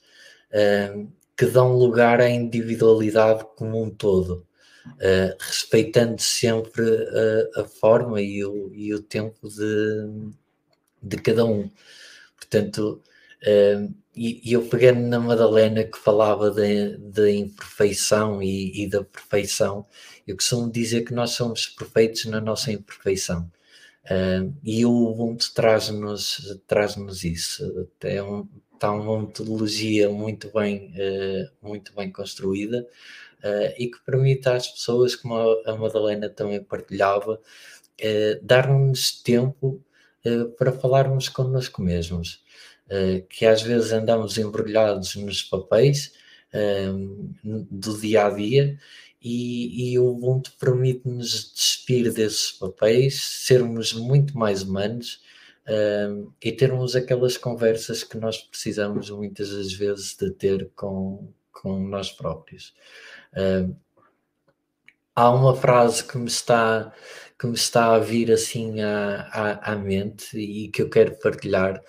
que 1.35 1.45
dão 1.45 1.75
lugar 1.75 2.21
à 2.21 2.29
individualidade 2.29 3.45
como 3.57 3.83
um 3.83 3.89
todo, 3.89 4.46
uh, 4.95 5.35
respeitando 5.39 6.21
sempre 6.21 6.83
a, 7.55 7.61
a 7.61 7.65
forma 7.65 8.21
e 8.21 8.43
o, 8.43 8.71
e 8.73 8.93
o, 8.93 9.01
tempo 9.01 9.47
de, 9.47 10.31
de 11.01 11.17
cada 11.17 11.45
um. 11.45 11.69
Portanto, 12.35 13.01
uh, 13.43 13.93
e, 14.15 14.49
e, 14.49 14.53
eu 14.53 14.67
pegando 14.67 15.01
na 15.01 15.19
Madalena 15.19 15.83
que 15.83 15.97
falava 15.97 16.51
da 16.51 17.31
imperfeição 17.31 18.41
e, 18.41 18.83
e, 18.83 18.89
da 18.89 19.03
perfeição, 19.03 19.85
eu 20.27 20.35
costumo 20.35 20.71
dizer 20.71 21.03
que 21.03 21.13
nós 21.13 21.31
somos 21.31 21.67
perfeitos 21.67 22.25
na 22.25 22.41
nossa 22.41 22.71
imperfeição. 22.71 23.51
Uh, 24.05 24.53
e 24.63 24.85
o 24.85 24.91
Ubuntu 24.91 25.53
traz-nos 25.53 26.59
traz 26.65 26.95
-nos 26.95 27.23
isso. 27.23 27.89
É 28.01 28.23
um, 28.23 28.47
está 28.73 28.91
uma 28.91 29.21
metodologia 29.21 30.09
muito 30.09 30.49
bem, 30.53 30.93
uh, 30.93 31.67
muito 31.67 31.93
bem 31.93 32.11
construída 32.11 32.87
uh, 33.43 33.73
e 33.77 33.87
que 33.87 33.99
permite 34.05 34.47
às 34.49 34.67
pessoas, 34.67 35.15
como 35.15 35.35
a, 35.65 35.75
Madalena 35.75 36.29
também 36.29 36.63
partilhava, 36.63 37.33
uh, 37.33 38.39
dar-nos 38.45 39.21
tempo 39.21 39.83
para 40.57 40.73
falarmos 40.73 41.29
connosco 41.29 41.81
mesmos. 41.81 42.43
que 43.29 43.45
às 43.45 43.61
vezes 43.61 43.93
andamos 43.93 44.37
embrulhados 44.37 45.15
nos 45.15 45.41
papéis, 45.41 46.11
do 47.71 47.97
dia 47.97 48.25
a 48.25 48.29
dia 48.31 48.77
e, 49.21 49.91
e 49.91 49.99
o 49.99 50.07
Ubuntu 50.07 50.51
permite-nos 50.59 51.53
despir 51.53 52.11
desses 52.13 52.51
papéis, 52.51 53.21
sermos 53.21 53.93
muito 53.93 54.37
mais 54.37 54.63
humanos 54.63 55.21
um, 55.67 56.31
e 56.41 56.51
termos 56.51 56.95
aquelas 56.95 57.37
conversas 57.37 58.03
que 58.03 58.17
nós 58.17 58.37
precisamos 58.37 59.09
muitas 59.09 59.49
das 59.49 59.73
vezes 59.73 60.15
de 60.15 60.31
ter 60.31 60.69
com, 60.75 61.27
com 61.51 61.79
nós 61.79 62.11
próprios. 62.11 62.73
Um, 63.35 63.75
há 65.15 65.31
uma 65.31 65.55
frase 65.55 66.03
que 66.03 66.17
me 66.17 66.27
está 66.27 66.93
que 67.39 67.45
me 67.45 67.53
está 67.53 67.93
a 67.93 67.99
vir 67.99 68.31
assim 68.31 68.81
à, 68.81 69.29
à, 69.31 69.73
à 69.73 69.75
mente 69.75 70.35
e 70.37 70.69
que 70.69 70.81
eu 70.81 70.89
quero 70.89 71.19
partilhar, 71.19 71.79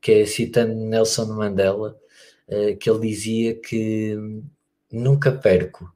que 0.00 0.12
é 0.12 0.26
citando 0.26 0.74
Nelson 0.74 1.26
Mandela, 1.34 1.98
uh, 2.48 2.76
que 2.76 2.88
ele 2.88 3.00
dizia 3.08 3.54
que 3.54 4.16
nunca 4.92 5.32
perco, 5.32 5.92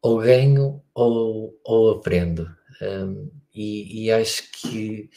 ou 0.00 0.18
ganho 0.18 0.80
ou, 0.94 1.58
ou 1.64 1.90
aprendo. 1.90 2.48
E, 3.54 4.04
e, 4.04 4.12
acho 4.12 4.50
que 4.52 5.10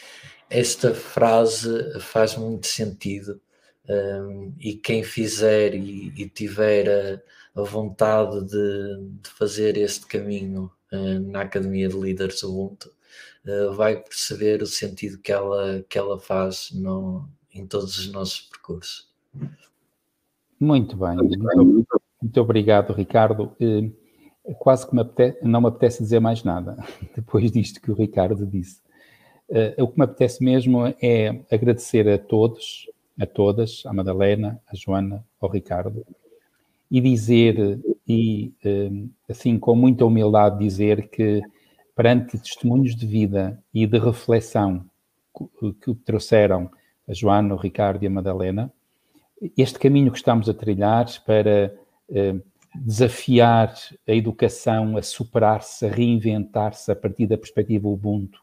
esta 0.50 0.96
frase 0.96 2.00
faz 2.00 2.36
muito 2.36 2.68
sentido 2.68 3.40
um, 3.88 4.54
e 4.60 4.76
quem 4.76 5.04
fizer 5.04 5.76
e, 5.76 6.14
e 6.16 6.30
tiver 6.30 6.90
a, 6.90 7.22
a 7.56 7.62
vontade 7.62 8.46
de, 8.46 9.20
de, 9.22 9.30
fazer 9.30 9.78
este 9.78 10.06
caminho 10.06 10.72
uh, 10.92 11.20
na 11.20 11.42
Academia 11.42 11.88
de 11.88 11.98
Líderes 11.98 12.44
Ubuntu 12.44 12.92
uh, 13.46 13.74
vai 13.74 13.98
perceber 13.98 14.62
o 14.62 14.68
sentido 14.68 15.18
que 15.20 15.32
ela, 15.32 15.84
que 15.90 15.98
ela 15.98 16.20
faz 16.20 16.72
no, 16.74 17.28
em 17.54 17.66
todos 17.66 17.98
os 17.98 18.12
nossos 18.12 18.42
percursos. 18.42 19.10
Muito 20.60 20.98
bem, 20.98 21.16
muito, 21.16 22.02
muito 22.22 22.42
obrigado, 22.42 22.94
Ricardo. 22.94 23.56
Uh, 23.62 23.94
quase 24.56 24.88
que 24.88 24.96
me 24.96 25.02
apetece, 25.02 25.40
não 25.44 25.62
me 25.62 25.68
apetece 25.68 26.04
dizer 26.04 26.20
mais 26.20 26.44
nada 26.44 26.78
depois 27.16 27.52
disto 27.52 27.82
que 27.82 27.92
o 27.92 27.96
Ricardo 27.96 28.46
disse. 28.46 28.82
Uh, 29.50 29.84
o 29.84 29.88
que 29.88 29.98
me 29.98 30.06
apetece 30.06 30.44
mesmo 30.44 30.86
é 31.02 31.44
agradecer 31.52 32.08
a 32.08 32.18
todos, 32.18 32.88
a 33.20 33.26
todas, 33.26 33.84
à 33.86 33.94
Madalena, 33.94 34.62
à 34.68 34.76
Joana, 34.76 35.26
ao 35.40 35.50
Ricardo, 35.50 36.06
e 36.92 37.00
dizer, 37.00 37.80
e 38.08 38.52
uh, 38.66 39.10
assim 39.30 39.60
com 39.60 39.76
muita 39.76 40.06
humildade 40.06 40.58
dizer 40.58 41.10
que 41.10 41.42
perante 41.96 42.40
testemunhos 42.40 42.96
de 42.96 43.06
vida 43.06 43.62
e 43.74 43.86
de 43.86 44.00
reflexão 44.00 44.86
que 45.84 45.94
trouxeram 46.06 46.70
a 47.08 47.14
Joana, 47.14 47.54
o 47.54 47.58
Ricardo 47.58 48.04
e 48.04 48.08
a 48.08 48.10
Madalena, 48.10 48.72
este 49.58 49.78
caminho 49.78 50.12
que 50.12 50.18
estamos 50.18 50.50
a 50.50 50.54
trilhar 50.54 51.06
para 51.26 51.74
uh, 52.10 52.42
desafiar 52.76 53.74
a 54.08 54.14
educação 54.14 54.98
a 54.98 55.02
superar-se, 55.02 55.86
a 55.86 55.90
reinventar-se 55.90 56.92
a 56.92 56.96
partir 56.96 57.28
da 57.28 57.38
perspectiva 57.38 57.88
Ubuntu, 57.88 58.40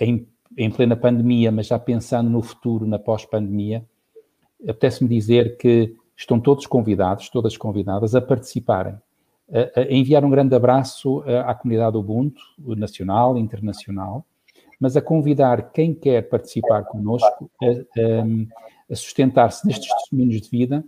em, 0.00 0.28
em, 0.58 0.70
plena 0.70 0.96
pandemia, 0.96 1.50
mas 1.50 1.68
já 1.68 1.78
pensando 1.78 2.28
no 2.28 2.42
futuro, 2.42 2.86
na 2.86 2.98
pós-pandemia, 2.98 3.82
apetece-me 4.68 5.08
dizer 5.08 5.56
que 5.56 5.96
estão 6.16 6.38
todos 6.40 6.66
convidados, 6.66 7.28
todas 7.28 7.56
convidadas 7.56 8.14
a 8.14 8.20
participarem, 8.20 8.96
a, 9.76 9.82
enviar 9.92 10.24
um 10.24 10.30
grande 10.30 10.54
abraço 10.54 11.22
à 11.46 11.54
comunidade 11.54 11.96
Ubuntu, 11.96 12.42
nacional 12.58 13.36
internacional, 13.36 14.24
mas 14.80 14.96
a 14.96 15.02
convidar 15.02 15.72
quem 15.72 15.94
quer 15.94 16.28
participar 16.28 16.84
connosco 16.84 17.50
a, 17.62 17.66
a, 17.66 18.92
a 18.92 18.96
sustentar-se 18.96 19.66
nestes 19.66 19.92
testemunhos 19.94 20.40
de 20.40 20.50
vida 20.50 20.84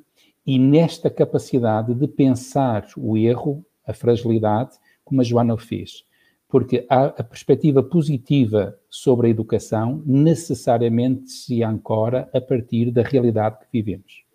e 0.47 0.59
nesta 0.59 1.11
capacidade 1.11 1.95
de 1.95 2.07
pensar 2.07 2.87
o 2.97 3.17
erro, 3.17 3.65
a 3.87 3.93
fragilidade, 3.93 4.77
como 5.05 5.21
a 5.21 5.25
Joana 5.25 5.57
fez. 5.57 6.05
Porque 6.49 6.87
a, 6.89 7.07
a 7.07 7.25
perspectiva 7.25 7.83
positiva 7.83 8.79
sobre 8.89 9.27
a 9.27 9.31
educação 9.31 10.03
necessariamente 10.07 11.31
se 11.31 11.63
ancora 11.65 12.31
a 12.33 12.41
partir 12.41 12.91
da 12.93 13.03
realidade 13.03 13.59
que 13.59 13.67
vivemos. 13.73 14.26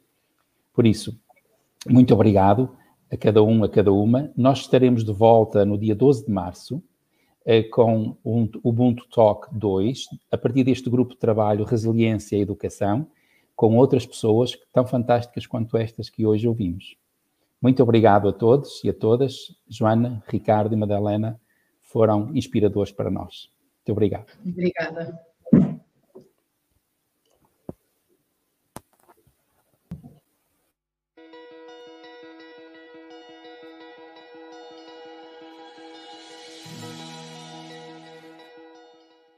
Por 0.74 0.86
isso, 0.86 1.19
muito 1.88 2.13
obrigado 2.13 2.76
a 3.11 3.17
cada 3.17 3.43
um, 3.43 3.63
a 3.63 3.69
cada 3.69 3.91
uma. 3.91 4.32
Nós 4.36 4.59
estaremos 4.59 5.03
de 5.03 5.11
volta 5.11 5.65
no 5.65 5.78
dia 5.78 5.93
12 5.93 6.26
de 6.26 6.32
março 6.32 6.82
eh, 7.45 7.63
com 7.63 8.17
o 8.24 8.47
Ubuntu 8.63 9.07
Talk 9.09 9.47
2, 9.51 10.07
a 10.32 10.38
partir 10.38 10.63
deste 10.63 10.89
grupo 10.89 11.13
de 11.13 11.19
trabalho 11.19 11.65
Resiliência 11.65 12.38
e 12.38 12.41
Educação, 12.41 13.07
com 13.55 13.76
outras 13.78 14.05
pessoas 14.05 14.57
tão 14.72 14.86
fantásticas 14.86 15.45
quanto 15.45 15.78
estas 15.78 16.09
que 16.09 16.26
hoje 16.26 16.47
ouvimos. 16.47 16.95
Muito 17.61 17.84
obrigado 17.84 18.28
a 18.28 18.34
todos 18.34 18.84
e 18.84 18.89
a 18.89 18.93
todas. 18.93 19.55
Joana, 19.67 20.24
Ricardo 20.28 20.74
e 20.74 20.78
Madalena 20.78 21.39
foram 21.82 22.32
inspiradores 22.36 22.91
para 22.91 23.11
nós. 23.11 23.49
Muito 23.80 23.91
obrigado. 23.91 24.32
Obrigada. 24.45 25.30